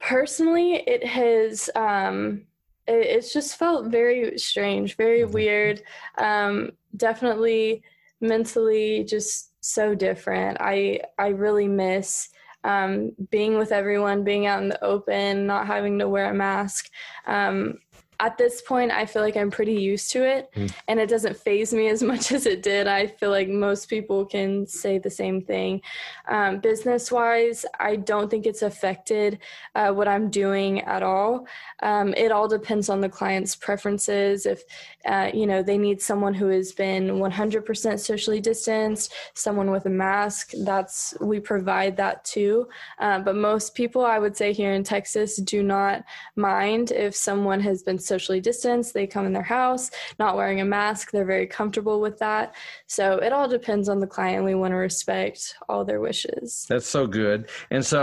Personally, 0.00 0.74
it 0.86 1.06
has. 1.06 1.70
Um, 1.76 2.42
it, 2.86 3.06
it's 3.06 3.32
just 3.32 3.56
felt 3.56 3.86
very 3.86 4.36
strange, 4.38 4.96
very 4.96 5.20
mm-hmm. 5.20 5.32
weird. 5.32 5.82
Um, 6.18 6.72
definitely 6.96 7.82
mentally, 8.20 9.04
just 9.04 9.52
so 9.64 9.94
different. 9.94 10.58
I 10.60 11.00
I 11.18 11.28
really 11.28 11.68
miss 11.68 12.30
um, 12.64 13.12
being 13.30 13.56
with 13.56 13.72
everyone, 13.72 14.24
being 14.24 14.46
out 14.46 14.62
in 14.62 14.68
the 14.68 14.84
open, 14.84 15.46
not 15.46 15.66
having 15.66 15.98
to 16.00 16.08
wear 16.08 16.30
a 16.30 16.34
mask. 16.34 16.90
Um, 17.26 17.78
at 18.20 18.36
this 18.36 18.60
point, 18.60 18.92
I 18.92 19.06
feel 19.06 19.22
like 19.22 19.36
I'm 19.36 19.50
pretty 19.50 19.74
used 19.74 20.10
to 20.12 20.22
it 20.22 20.50
mm. 20.54 20.70
and 20.88 21.00
it 21.00 21.08
doesn't 21.08 21.36
faze 21.36 21.72
me 21.72 21.88
as 21.94 22.02
much 22.02 22.30
as 22.32 22.46
it 22.46 22.62
did. 22.62 22.86
I 22.86 23.06
feel 23.06 23.30
like 23.30 23.48
most 23.48 23.88
people 23.88 24.26
can 24.26 24.66
say 24.66 24.98
the 24.98 25.10
same 25.10 25.40
thing. 25.40 25.80
Um, 26.28 26.60
business 26.60 27.10
wise, 27.10 27.64
I 27.80 27.96
don't 27.96 28.30
think 28.30 28.46
it's 28.46 28.62
affected 28.62 29.38
uh, 29.74 29.90
what 29.92 30.06
I'm 30.06 30.30
doing 30.30 30.82
at 30.82 31.02
all. 31.02 31.46
Um, 31.82 32.12
it 32.14 32.30
all 32.30 32.46
depends 32.46 32.90
on 32.90 33.00
the 33.00 33.08
client's 33.08 33.56
preferences. 33.56 34.44
If, 34.44 34.62
uh, 35.06 35.30
you 35.32 35.46
know, 35.46 35.62
they 35.62 35.78
need 35.78 36.02
someone 36.02 36.34
who 36.34 36.48
has 36.48 36.72
been 36.72 37.08
100% 37.08 37.98
socially 37.98 38.40
distanced, 38.40 39.14
someone 39.34 39.70
with 39.70 39.86
a 39.86 39.90
mask, 39.90 40.52
that's, 40.64 41.14
we 41.22 41.40
provide 41.40 41.96
that 41.96 42.22
too. 42.24 42.68
Uh, 42.98 43.18
but 43.18 43.34
most 43.34 43.74
people, 43.74 44.04
I 44.04 44.18
would 44.18 44.36
say 44.36 44.52
here 44.52 44.74
in 44.74 44.84
Texas, 44.84 45.36
do 45.36 45.62
not 45.62 46.04
mind 46.36 46.90
if 46.90 47.16
someone 47.16 47.60
has 47.60 47.82
been 47.82 47.98
socially 48.14 48.40
distanced. 48.40 48.88
They 48.92 49.06
come 49.06 49.24
in 49.28 49.32
their 49.32 49.50
house, 49.60 49.84
not 50.18 50.32
wearing 50.38 50.60
a 50.60 50.64
mask. 50.64 51.12
They're 51.12 51.32
very 51.36 51.46
comfortable 51.46 51.98
with 52.06 52.16
that. 52.26 52.46
So 52.86 53.04
it 53.26 53.32
all 53.32 53.48
depends 53.48 53.88
on 53.88 53.98
the 54.04 54.10
client. 54.16 54.44
We 54.44 54.56
want 54.62 54.72
to 54.72 54.80
respect 54.90 55.38
all 55.68 55.82
their 55.90 56.00
wishes. 56.08 56.66
That's 56.68 56.90
so 56.98 57.06
good. 57.06 57.48
And 57.70 57.82
so, 57.92 58.02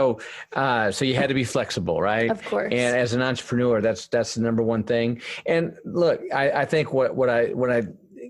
uh, 0.53 0.91
so 0.95 1.03
you 1.03 1.15
had 1.21 1.29
to 1.33 1.39
be 1.43 1.43
flexible, 1.43 1.97
right? 2.01 2.29
Of 2.31 2.43
course. 2.45 2.71
And 2.71 2.91
as 3.03 3.13
an 3.13 3.21
entrepreneur, 3.21 3.81
that's 3.81 4.07
that's 4.07 4.35
the 4.35 4.41
number 4.41 4.63
one 4.63 4.83
thing. 4.83 5.21
And 5.45 5.63
look, 5.83 6.21
I, 6.33 6.45
I 6.61 6.65
think 6.65 6.93
what 6.93 7.09
what 7.19 7.29
I 7.29 7.41
what 7.61 7.69
I 7.77 7.81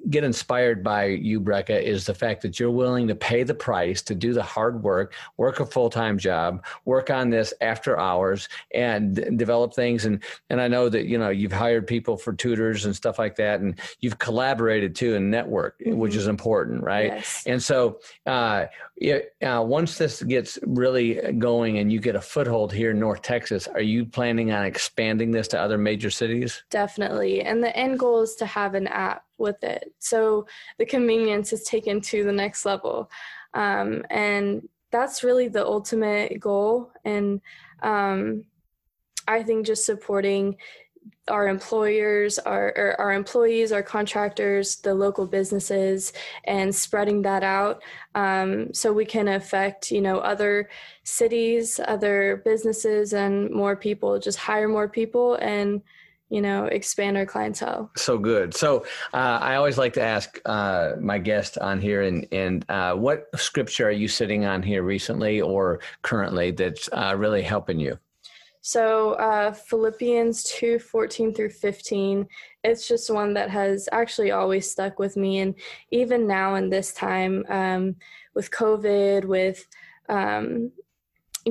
get 0.10 0.24
inspired 0.24 0.84
by 0.84 1.06
you, 1.06 1.40
Brecca, 1.40 1.82
is 1.82 2.06
the 2.06 2.14
fact 2.14 2.42
that 2.42 2.60
you're 2.60 2.72
willing 2.72 3.08
to 3.08 3.16
pay 3.16 3.44
the 3.44 3.54
price 3.54 4.02
to 4.04 4.16
do 4.16 4.34
the 4.34 4.44
hard 4.44 4.84
work, 4.84 5.14
work 5.38 5.60
a 5.60 5.66
full 5.66 5.90
time 5.90 6.18
job, 6.18 6.66
work 6.86 7.10
on 7.10 7.30
this 7.30 7.54
after 7.62 8.00
hours, 8.00 8.48
and 8.74 9.38
develop 9.38 9.74
things. 9.74 10.06
And 10.06 10.24
and 10.50 10.62
I 10.62 10.68
know 10.68 10.90
that 10.90 11.06
you 11.06 11.18
know 11.18 11.30
you've 11.30 11.52
hired 11.52 11.88
people 11.88 12.18
for 12.18 12.34
tutors 12.34 12.86
and 12.86 12.96
stuff 12.96 13.20
like 13.20 13.36
that, 13.38 13.60
and 13.60 13.80
you've 14.00 14.20
collaborated 14.20 14.96
too 14.96 15.16
and 15.16 15.30
network, 15.32 15.80
mm-hmm. 15.80 15.98
which 15.98 16.16
is 16.16 16.28
important, 16.28 16.84
right? 16.84 17.14
Yes. 17.14 17.44
And 17.46 17.62
so, 17.62 18.00
uh, 18.26 18.66
it, 18.96 19.36
uh, 19.42 19.64
once 19.66 19.98
this 19.98 20.24
gets 20.24 20.58
really 20.66 21.34
going 21.34 21.78
and 21.78 21.92
you 21.92 22.00
get 22.00 22.16
a 22.16 22.22
foothold 22.22 22.74
here 22.74 22.92
in 22.92 23.00
North 23.00 23.22
Texas, 23.22 23.68
are 23.68 23.82
you 23.82 24.06
planning 24.06 24.52
on 24.52 24.66
expanding 24.66 25.32
this 25.32 25.48
to 25.50 25.60
other 25.60 25.78
major 25.78 26.10
cities? 26.10 26.64
Definitely. 26.70 27.42
And 27.42 27.64
the 27.64 27.76
end 27.76 28.00
goal 28.00 28.22
is 28.22 28.36
to 28.36 28.46
have 28.46 28.74
an 28.74 28.88
app 28.88 29.27
with 29.38 29.64
it. 29.64 29.94
So 30.00 30.48
the 30.78 30.86
convenience 30.86 31.54
is 31.54 31.64
taken 31.64 32.02
to 32.02 32.24
the 32.24 32.32
next 32.32 32.66
level. 32.66 33.10
Um, 33.54 34.06
and 34.10 34.68
that's 34.92 35.24
really 35.24 35.48
the 35.48 35.66
ultimate 35.66 36.40
goal. 36.40 36.92
And 37.04 37.42
um, 37.82 38.46
I 39.28 39.44
think 39.44 39.66
just 39.66 39.86
supporting 39.86 40.58
our 41.28 41.48
employers, 41.48 42.40
our 42.40 42.96
our 43.00 43.14
employees, 43.14 43.72
our 43.72 43.84
contractors, 43.84 44.78
the 44.78 44.94
local 44.94 45.26
businesses, 45.26 46.14
and 46.46 46.74
spreading 46.74 47.22
that 47.24 47.44
out 47.44 47.82
um, 48.16 48.74
so 48.74 48.94
we 48.94 49.06
can 49.06 49.28
affect 49.28 49.92
you 49.92 50.02
know 50.02 50.20
other 50.20 50.70
cities, 51.04 51.80
other 51.88 52.42
businesses, 52.46 53.14
and 53.14 53.52
more 53.52 53.76
people. 53.76 54.20
Just 54.20 54.38
hire 54.38 54.68
more 54.68 54.88
people 54.88 55.36
and 55.36 55.82
you 56.30 56.42
know 56.42 56.66
expand 56.66 57.18
our 57.18 57.26
clientele. 57.26 57.90
So 57.96 58.18
good. 58.18 58.54
So 58.54 58.86
uh, 59.14 59.40
i 59.42 59.56
always 59.56 59.78
like 59.78 59.94
to 59.94 60.02
ask 60.02 60.40
uh, 60.46 60.94
my 61.00 61.18
guest 61.18 61.58
on 61.58 61.80
here 61.80 62.02
and 62.02 62.28
and 62.32 62.66
uh, 62.70 62.94
what 62.96 63.28
scripture 63.36 63.88
are 63.88 63.92
you 63.92 64.08
sitting 64.08 64.46
on 64.46 64.62
here 64.62 64.84
recently 64.84 65.42
or 65.42 65.80
currently 66.02 66.52
that's 66.52 66.90
uh, 66.92 67.16
really 67.18 67.42
helping 67.42 67.80
you? 67.80 67.98
So 68.62 69.14
uh, 69.14 69.54
philippians 69.54 70.44
2 70.44 70.80
14 70.80 71.34
through 71.34 71.52
15 71.52 72.28
it's 72.64 72.88
just 72.88 73.10
one 73.10 73.34
that 73.34 73.50
has 73.50 73.88
actually 73.94 74.32
always 74.32 74.70
stuck 74.70 75.00
with 75.00 75.16
me. 75.16 75.40
And 75.40 75.56
even 75.92 76.28
now 76.28 76.56
in 76.56 76.70
this 76.70 76.94
time 76.94 77.46
um, 77.48 77.96
with 78.34 78.52
covid 78.52 79.24
with 79.24 79.66
um, 80.10 80.72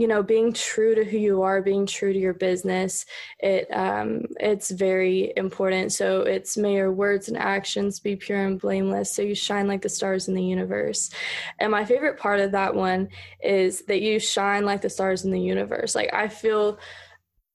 you 0.01 0.07
know 0.07 0.23
being 0.23 0.53
true 0.53 0.95
to 0.95 1.05
who 1.05 1.19
you 1.19 1.43
are 1.43 1.63
being 1.63 1.87
true 1.87 2.13
to 2.13 2.19
your 2.19 2.35
business 2.35 3.07
it 3.41 3.67
um, 3.73 4.25
it's 4.41 4.71
very 4.71 5.33
important. 5.37 5.93
So 5.93 6.23
it's 6.23 6.57
may 6.57 6.75
your 6.75 6.93
words 6.93 7.29
and 7.29 7.37
actions 7.37 8.01
be 8.01 8.17
pure 8.17 8.47
and 8.47 8.61
blameless 8.61 9.13
so 9.13 9.23
you 9.23 9.35
shine 9.35 9.67
like 9.67 9.83
the 9.83 9.89
stars 9.89 10.29
in 10.29 10.35
the 10.35 10.43
universe. 10.43 11.11
And 11.59 11.71
my 11.71 11.85
favorite 11.85 12.19
part 12.19 12.41
of 12.41 12.53
that 12.53 12.75
one 12.75 13.09
is 13.43 13.83
that 13.87 14.01
you 14.01 14.19
shine 14.19 14.65
like 14.65 14.83
the 14.83 14.91
stars 14.91 15.25
in 15.25 15.31
the 15.31 15.41
universe. 15.41 15.95
Like 15.95 16.13
i 16.13 16.29
feel 16.29 16.79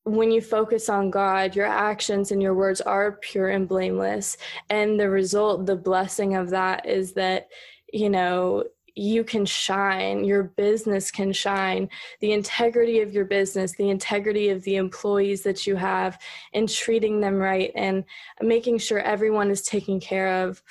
when 0.03 0.31
you 0.31 0.41
focus 0.41 0.89
on 0.89 1.11
God, 1.11 1.55
your 1.55 1.67
actions 1.67 2.31
and 2.31 2.41
your 2.41 2.55
words 2.55 2.81
are 2.81 3.11
pure 3.11 3.49
and 3.49 3.67
blameless. 3.67 4.35
And 4.69 4.99
the 4.99 5.09
result, 5.09 5.67
the 5.67 5.75
blessing 5.75 6.35
of 6.35 6.49
that 6.49 6.87
is 6.87 7.13
that, 7.13 7.49
you 7.93 8.09
know, 8.09 8.63
you 8.95 9.23
can 9.23 9.45
shine, 9.45 10.23
your 10.23 10.43
business 10.43 11.11
can 11.11 11.31
shine, 11.31 11.89
the 12.19 12.31
integrity 12.31 13.01
of 13.01 13.13
your 13.13 13.25
business, 13.25 13.75
the 13.75 13.89
integrity 13.89 14.49
of 14.49 14.63
the 14.63 14.75
employees 14.75 15.43
that 15.43 15.65
you 15.65 15.75
have, 15.75 16.19
and 16.53 16.67
treating 16.69 17.19
them 17.19 17.35
right 17.35 17.71
and 17.75 18.03
making 18.41 18.77
sure 18.77 18.99
everyone 18.99 19.49
is 19.49 19.61
taken 19.61 19.99
care 19.99 20.43
of 20.43 20.61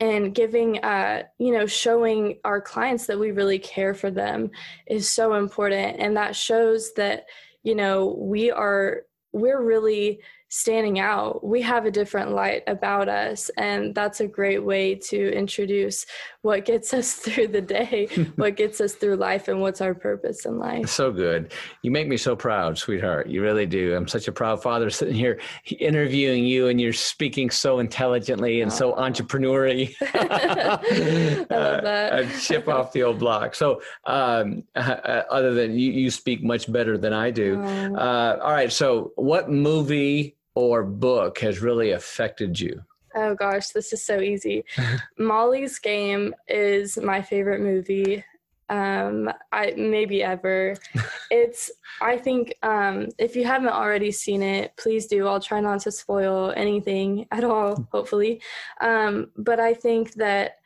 and 0.00 0.34
giving 0.34 0.78
uh, 0.84 1.22
you 1.38 1.52
know 1.52 1.66
showing 1.66 2.38
our 2.44 2.60
clients 2.60 3.06
that 3.06 3.18
we 3.18 3.30
really 3.30 3.58
care 3.58 3.94
for 3.94 4.10
them 4.10 4.50
is 4.86 5.08
so 5.08 5.34
important. 5.34 5.98
And 5.98 6.16
that 6.16 6.36
shows 6.36 6.92
that 6.94 7.26
you 7.62 7.74
know 7.74 8.16
we 8.18 8.50
are 8.50 9.02
we're 9.32 9.62
really 9.62 10.20
standing 10.48 10.98
out. 11.00 11.44
We 11.44 11.60
have 11.62 11.86
a 11.86 11.90
different 11.90 12.30
light 12.30 12.62
about 12.66 13.08
us, 13.08 13.50
and 13.56 13.94
that's 13.94 14.20
a 14.20 14.26
great 14.26 14.62
way 14.62 14.94
to 14.94 15.32
introduce 15.32 16.06
what 16.42 16.64
gets 16.64 16.94
us 16.94 17.14
through 17.14 17.48
the 17.48 17.60
day, 17.60 18.06
what 18.36 18.56
gets 18.56 18.80
us 18.80 18.94
through 18.94 19.16
life, 19.16 19.48
and 19.48 19.60
what's 19.60 19.80
our 19.80 19.94
purpose 19.94 20.46
in 20.46 20.58
life. 20.58 20.88
So 20.88 21.10
good. 21.10 21.52
You 21.82 21.90
make 21.90 22.08
me 22.08 22.16
so 22.16 22.36
proud, 22.36 22.78
sweetheart. 22.78 23.28
You 23.28 23.42
really 23.42 23.66
do. 23.66 23.94
I'm 23.96 24.08
such 24.08 24.28
a 24.28 24.32
proud 24.32 24.62
father 24.62 24.88
sitting 24.90 25.14
here 25.14 25.40
interviewing 25.78 26.44
you, 26.44 26.68
and 26.68 26.80
you're 26.80 26.92
speaking 26.92 27.50
so 27.50 27.80
intelligently 27.80 28.60
and 28.60 28.72
so 28.72 28.94
entrepreneurially. 28.94 29.94
I 30.00 31.46
love 31.50 31.82
that. 31.82 32.12
uh, 32.12 32.38
chip 32.38 32.68
off 32.68 32.92
the 32.92 33.02
old 33.02 33.18
block. 33.18 33.54
So, 33.54 33.82
um, 34.04 34.62
uh, 34.74 35.22
other 35.30 35.54
than 35.54 35.78
you, 35.78 35.90
you 35.90 36.10
speak 36.10 36.42
much 36.42 36.70
better 36.70 36.96
than 36.96 37.12
I 37.12 37.30
do. 37.30 37.60
Oh. 37.62 37.94
Uh, 37.96 38.38
all 38.42 38.52
right. 38.52 38.72
So, 38.72 39.12
what 39.16 39.50
movie 39.50 40.36
or 40.56 40.82
book 40.82 41.38
has 41.38 41.60
really 41.60 41.92
affected 41.92 42.58
you? 42.58 42.82
Oh 43.14 43.34
gosh, 43.34 43.68
this 43.68 43.92
is 43.92 44.04
so 44.04 44.20
easy. 44.20 44.64
Molly's 45.18 45.78
Game 45.78 46.34
is 46.48 46.96
my 46.96 47.22
favorite 47.22 47.60
movie. 47.60 48.24
Um, 48.68 49.30
I 49.52 49.74
maybe 49.76 50.24
ever. 50.24 50.74
it's 51.30 51.70
I 52.00 52.16
think 52.16 52.54
um, 52.62 53.08
if 53.18 53.36
you 53.36 53.44
haven't 53.44 53.68
already 53.68 54.10
seen 54.10 54.42
it, 54.42 54.76
please 54.76 55.06
do. 55.06 55.26
I'll 55.26 55.40
try 55.40 55.60
not 55.60 55.80
to 55.82 55.92
spoil 55.92 56.52
anything 56.56 57.26
at 57.30 57.44
all, 57.44 57.86
hopefully. 57.92 58.40
Um, 58.80 59.30
but 59.36 59.60
I 59.60 59.72
think 59.72 60.14
that 60.14 60.56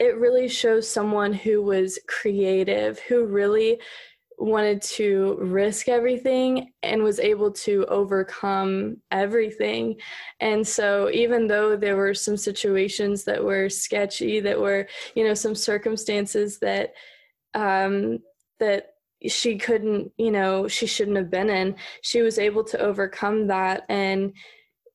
it 0.00 0.16
really 0.16 0.48
shows 0.48 0.88
someone 0.88 1.32
who 1.32 1.62
was 1.62 1.98
creative, 2.06 2.98
who 3.00 3.24
really 3.24 3.80
wanted 4.38 4.82
to 4.82 5.36
risk 5.40 5.88
everything 5.88 6.72
and 6.82 7.02
was 7.02 7.18
able 7.18 7.50
to 7.50 7.86
overcome 7.86 8.98
everything. 9.10 9.96
And 10.40 10.66
so 10.66 11.10
even 11.10 11.46
though 11.46 11.76
there 11.76 11.96
were 11.96 12.14
some 12.14 12.36
situations 12.36 13.24
that 13.24 13.42
were 13.42 13.68
sketchy, 13.70 14.40
that 14.40 14.60
were, 14.60 14.86
you 15.14 15.24
know, 15.24 15.34
some 15.34 15.54
circumstances 15.54 16.58
that 16.58 16.92
um 17.54 18.18
that 18.60 18.92
she 19.26 19.56
couldn't, 19.56 20.12
you 20.18 20.30
know, 20.30 20.68
she 20.68 20.86
shouldn't 20.86 21.16
have 21.16 21.30
been 21.30 21.48
in. 21.50 21.74
She 22.02 22.22
was 22.22 22.38
able 22.38 22.64
to 22.64 22.78
overcome 22.78 23.46
that. 23.46 23.84
And 23.88 24.34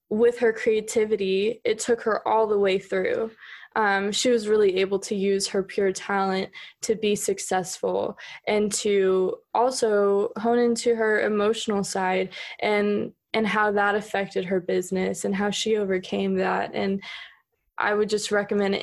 with 0.09 0.37
her 0.39 0.53
creativity, 0.53 1.61
it 1.63 1.79
took 1.79 2.01
her 2.01 2.25
all 2.27 2.45
the 2.45 2.59
way 2.59 2.77
through. 2.77 3.31
Um, 3.75 4.11
she 4.11 4.29
was 4.29 4.47
really 4.47 4.77
able 4.77 4.99
to 4.99 5.15
use 5.15 5.47
her 5.47 5.63
pure 5.63 5.91
talent 5.91 6.49
to 6.81 6.95
be 6.95 7.15
successful 7.15 8.17
and 8.47 8.71
to 8.73 9.37
also 9.53 10.31
hone 10.37 10.59
into 10.59 10.95
her 10.95 11.21
emotional 11.21 11.83
side 11.83 12.29
and 12.59 13.13
and 13.33 13.47
how 13.47 13.71
that 13.71 13.95
affected 13.95 14.43
her 14.43 14.59
business 14.59 15.23
and 15.23 15.33
how 15.33 15.49
she 15.49 15.77
overcame 15.77 16.35
that. 16.35 16.71
And 16.73 17.01
i 17.77 17.93
would 17.93 18.09
just 18.09 18.31
recommend 18.31 18.75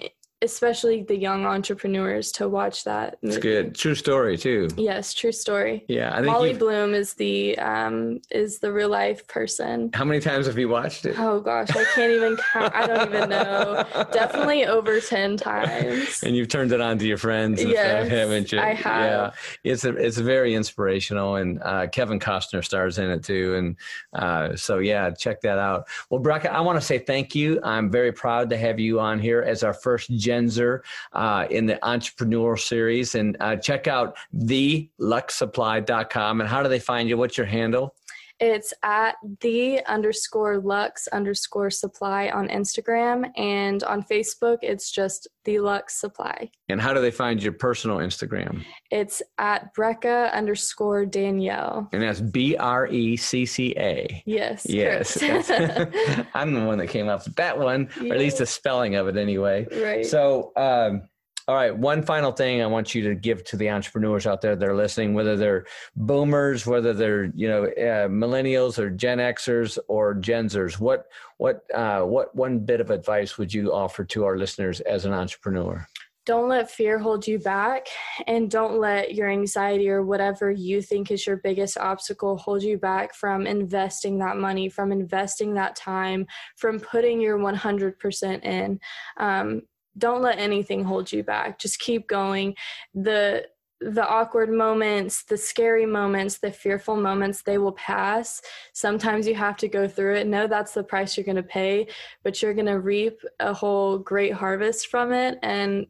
especially 0.43 1.03
the 1.03 1.17
young 1.17 1.45
entrepreneurs 1.47 2.31
to 2.33 2.49
watch 2.49 2.85
that. 2.85 3.19
It's 3.23 3.39
good. 3.39 3.75
True 3.75 3.95
story 3.95 4.37
too. 4.37 4.69
Yes, 4.77 5.13
true 5.13 5.33
story. 5.33 5.85
Yeah, 5.89 6.13
I 6.13 6.17
think 6.17 6.27
Molly 6.27 6.51
you've... 6.51 6.59
Bloom 6.59 6.95
is 6.95 7.15
the 7.15 7.59
um 7.59 8.21
is 8.31 8.61
the 8.61 8.73
real 8.73 8.89
life 8.89 9.27
person. 9.27 9.91
How 9.95 10.05
many 10.05 10.21
times 10.21 10.47
have 10.47 10.59
you 10.59 10.69
watched 10.69 11.07
it? 11.07 11.19
Oh 11.19 11.41
gosh, 11.41 11.71
I 11.71 11.85
can't 11.95 12.13
even 12.13 12.37
count. 12.53 12.75
I 12.75 12.87
don't 12.87 13.09
even 13.09 13.29
know. 13.29 13.85
Definitely 14.13 14.67
over 14.67 15.01
ten 15.01 15.37
times. 15.37 16.23
And 16.23 16.37
you've 16.37 16.49
turned 16.49 16.73
it 16.73 16.81
on 16.81 16.99
to 16.99 17.07
your 17.07 17.19
friends 17.19 17.61
and 17.61 17.71
yes, 17.71 18.07
stuff, 18.07 18.09
haven't 18.09 18.53
you? 18.53 18.61
I 18.61 18.75
have. 18.75 19.35
Yeah, 19.65 19.73
it's 19.73 19.85
a, 19.85 19.95
it's 19.97 20.19
very 20.19 20.55
inspirational, 20.55 21.37
and 21.37 21.61
uh, 21.63 21.89
Kevin 21.89 22.21
Costner 22.21 22.65
stars 22.65 22.99
in 22.99 23.11
it 23.11 23.25
too, 23.25 23.55
and 23.57 23.77
uh, 24.13 24.55
so 24.55 24.79
yeah, 24.79 25.11
check 25.11 25.41
that 25.41 25.59
out. 25.59 25.89
Well, 26.11 26.21
Brecca, 26.21 26.47
I 26.47 26.61
want 26.61 26.79
to 26.79 26.85
say 26.85 26.99
thank 26.99 27.35
you. 27.35 27.61
I'm 27.65 27.91
very 27.91 28.13
proud 28.13 28.51
to 28.51 28.57
have 28.57 28.79
you 28.79 29.01
on 29.01 29.19
here 29.19 29.43
as 29.43 29.63
our 29.65 29.75
first 29.75 30.11
Genzer 30.29 30.81
uh, 31.13 31.47
in 31.51 31.67
the 31.67 31.85
entrepreneur 31.87 32.57
series. 32.57 33.15
And 33.15 33.37
uh, 33.41 33.57
check 33.57 33.87
out 33.87 34.17
theluxesupply.com. 34.37 36.41
And 36.41 36.49
how 36.49 36.63
do 36.63 36.69
they 36.69 36.81
find 36.81 37.09
you? 37.09 37.17
What's 37.17 37.37
your 37.37 37.47
handle? 37.47 37.95
It's 38.41 38.73
at 38.83 39.17
the 39.41 39.85
underscore 39.87 40.59
luxe 40.59 41.09
underscore 41.09 41.71
supply 41.71 42.29
on 42.29 42.49
Instagram 42.49 43.31
and 43.37 43.83
on 43.85 44.03
Facebook, 44.03 44.59
it's 44.63 44.91
just 44.91 45.29
the 45.45 45.59
Luxe 45.61 45.95
Supply. 45.95 46.51
And 46.69 46.81
how 46.81 46.93
do 46.93 47.01
they 47.01 47.11
find 47.11 47.43
your 47.43 47.55
personal 47.55 47.99
Instagram? 47.99 48.63
It's 48.91 49.23
at 49.39 49.75
Brecca 49.75 50.31
underscore 50.33 51.07
Danielle. 51.07 51.89
And 51.93 52.03
that's 52.03 52.21
B 52.21 52.55
R 52.57 52.87
E 52.89 53.17
C 53.17 53.47
C 53.47 53.75
A. 53.79 54.23
Yes. 54.27 54.67
Yes. 54.69 55.17
I'm 56.35 56.53
the 56.53 56.65
one 56.65 56.77
that 56.79 56.89
came 56.89 57.09
up 57.09 57.25
with 57.25 57.37
that 57.37 57.59
one, 57.59 57.89
yeah. 58.01 58.11
or 58.11 58.15
at 58.15 58.21
least 58.21 58.39
the 58.39 58.47
spelling 58.47 58.95
of 58.97 59.09
it 59.09 59.17
anyway. 59.17 59.67
Right. 59.83 60.05
So, 60.05 60.53
um, 60.57 61.08
all 61.49 61.55
right, 61.55 61.75
one 61.75 62.03
final 62.03 62.31
thing 62.31 62.61
I 62.61 62.67
want 62.67 62.95
you 62.95 63.03
to 63.09 63.15
give 63.15 63.43
to 63.45 63.57
the 63.57 63.71
entrepreneurs 63.71 64.27
out 64.27 64.43
there 64.43 64.55
that 64.55 64.69
are 64.69 64.77
listening, 64.77 65.15
whether 65.15 65.35
they're 65.35 65.65
boomers, 65.97 66.67
whether 66.67 66.93
they're 66.93 67.33
you 67.35 67.49
know 67.49 67.65
uh, 67.65 68.07
millennials 68.07 68.79
or 68.79 68.91
Gen 68.91 69.17
Xers 69.17 69.79
or 69.89 70.15
Genzers. 70.15 70.79
What 70.79 71.07
what 71.39 71.63
uh, 71.75 72.03
what 72.03 72.35
one 72.37 72.59
bit 72.59 72.83
of 72.83 72.91
advice 72.91 73.39
would 73.39 73.53
you 73.53 73.73
offer 73.73 74.05
to 74.05 74.27
our 74.27 74.37
listeners 74.37 74.81
as 74.81 75.07
an 75.07 75.15
entrepreneur? 75.15 75.87
Don't 76.27 76.51
let 76.51 76.71
fear 76.71 76.99
hold 76.99 77.27
you 77.27 77.39
back, 77.39 77.87
and 78.27 78.51
don't 78.51 78.79
let 78.79 79.15
your 79.15 79.31
anxiety 79.31 79.89
or 79.89 80.03
whatever 80.03 80.51
you 80.51 80.83
think 80.83 81.11
is 81.11 81.27
your 81.27 81.39
biggest 81.39 81.79
obstacle 81.79 82.37
hold 82.37 82.63
you 82.63 82.77
back 82.77 83.15
from 83.15 83.47
investing 83.47 84.19
that 84.19 84.37
money, 84.37 84.69
from 84.69 84.93
investing 84.93 85.55
that 85.55 85.77
time, 85.77 86.27
from 86.57 86.79
putting 86.79 87.23
your 87.23 87.39
100% 87.39 88.45
in. 88.45 88.79
Um, 89.17 89.63
don't 89.99 90.23
let 90.23 90.39
anything 90.39 90.85
hold 90.85 91.13
you 91.13 91.23
back. 91.23 91.59
Just 91.59 91.79
keep 91.79 92.09
going. 92.09 92.55
The 92.95 93.47
the 93.81 94.05
awkward 94.09 94.51
moments 94.51 95.23
the 95.23 95.37
scary 95.37 95.87
moments 95.87 96.39
the 96.39 96.51
fearful 96.51 96.97
moments 96.97 97.43
they 97.43 97.59
will 97.59 97.73
pass. 97.73 98.43
Sometimes 98.73 99.27
you 99.27 99.37
have 99.37 99.57
to 99.59 99.69
go 99.69 99.87
through 99.87 100.17
it. 100.17 100.27
Know 100.27 100.49
that's 100.49 100.75
the 100.75 100.83
price 100.83 101.17
you're 101.17 101.25
going 101.25 101.37
to 101.37 101.43
pay 101.45 101.87
but 102.25 102.43
you're 102.43 102.55
going 102.55 102.67
to 102.67 102.81
reap 102.81 103.21
a 103.39 103.53
whole 103.53 103.99
great 103.99 104.33
harvest 104.33 104.89
from 104.89 105.13
it. 105.13 105.39
And 105.43 105.87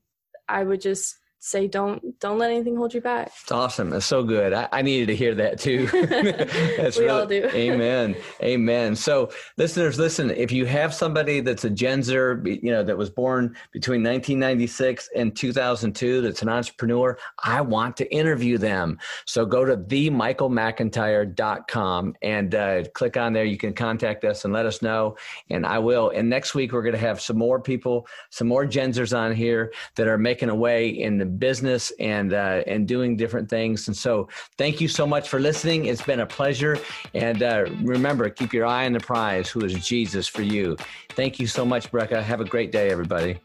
i 0.50 0.64
would 0.64 0.80
just 0.80 1.18
say 1.40 1.68
don't 1.68 2.18
don't 2.20 2.38
let 2.38 2.50
anything 2.50 2.76
hold 2.76 2.94
you 2.94 3.00
back. 3.00 3.32
It's 3.42 3.52
awesome. 3.52 3.90
That's 3.90 4.06
so 4.06 4.22
good. 4.22 4.52
I, 4.52 4.68
I 4.72 4.82
needed 4.82 5.08
to 5.08 5.16
hear 5.16 5.34
that 5.34 5.58
too. 5.58 5.86
That's 5.86 6.96
we 6.96 7.04
really, 7.04 7.20
all 7.20 7.26
do. 7.26 7.44
amen. 7.54 8.16
Amen. 8.42 8.96
So 8.96 9.30
listeners, 9.56 9.98
listen, 9.98 10.30
if 10.30 10.52
you 10.52 10.66
have 10.66 10.94
somebody 10.94 11.40
that's 11.40 11.64
a 11.64 11.70
gen 11.70 11.98
Genzer, 11.98 12.62
you 12.62 12.70
know, 12.70 12.82
that 12.82 12.96
was 12.96 13.10
born 13.10 13.54
between 13.72 14.02
1996 14.02 15.10
and 15.16 15.36
2002, 15.36 16.22
that's 16.22 16.40
an 16.42 16.48
entrepreneur, 16.48 17.18
I 17.42 17.60
want 17.60 17.96
to 17.98 18.10
interview 18.12 18.58
them. 18.58 18.98
So 19.24 19.46
go 19.46 19.64
to 19.64 19.76
themichaelmcintyre.com 19.76 22.14
and 22.22 22.54
uh, 22.54 22.84
click 22.94 23.16
on 23.16 23.32
there. 23.32 23.44
You 23.44 23.58
can 23.58 23.72
contact 23.72 24.24
us 24.24 24.44
and 24.44 24.52
let 24.52 24.66
us 24.66 24.82
know. 24.82 25.16
And 25.50 25.66
I 25.66 25.78
will. 25.78 26.10
And 26.10 26.28
next 26.28 26.54
week, 26.54 26.72
we're 26.72 26.82
going 26.82 26.94
to 26.94 26.98
have 26.98 27.20
some 27.20 27.38
more 27.38 27.60
people, 27.60 28.08
some 28.30 28.48
more 28.48 28.66
Genzers 28.66 29.16
on 29.16 29.32
here 29.34 29.72
that 29.96 30.06
are 30.06 30.18
making 30.18 30.50
a 30.50 30.54
way 30.54 30.88
in 30.88 31.18
the 31.18 31.26
business 31.28 31.92
and 31.98 32.32
uh, 32.32 32.62
and 32.66 32.88
doing 32.88 33.16
different 33.16 33.48
things. 33.48 33.88
And 33.88 33.96
so, 33.96 34.28
thank 34.56 34.80
you 34.80 34.88
so 34.88 35.06
much 35.06 35.28
for 35.28 35.38
listening. 35.38 35.86
It's 35.86 36.02
been 36.02 36.20
a 36.20 36.26
pleasure. 36.26 36.78
And 37.14 37.42
uh, 37.42 37.66
remember, 37.82 38.28
keep 38.30 38.52
your 38.52 38.66
eye 38.66 38.86
on 38.86 38.92
the 38.92 39.00
prize, 39.00 39.48
who 39.48 39.60
is 39.60 39.74
Jesus 39.86 40.26
for 40.26 40.42
you. 40.42 40.76
Thank 41.10 41.38
you 41.38 41.46
so 41.46 41.64
much, 41.64 41.90
Brecca. 41.90 42.22
Have 42.22 42.40
a 42.40 42.44
great 42.44 42.72
day, 42.72 42.90
everybody. 42.90 43.38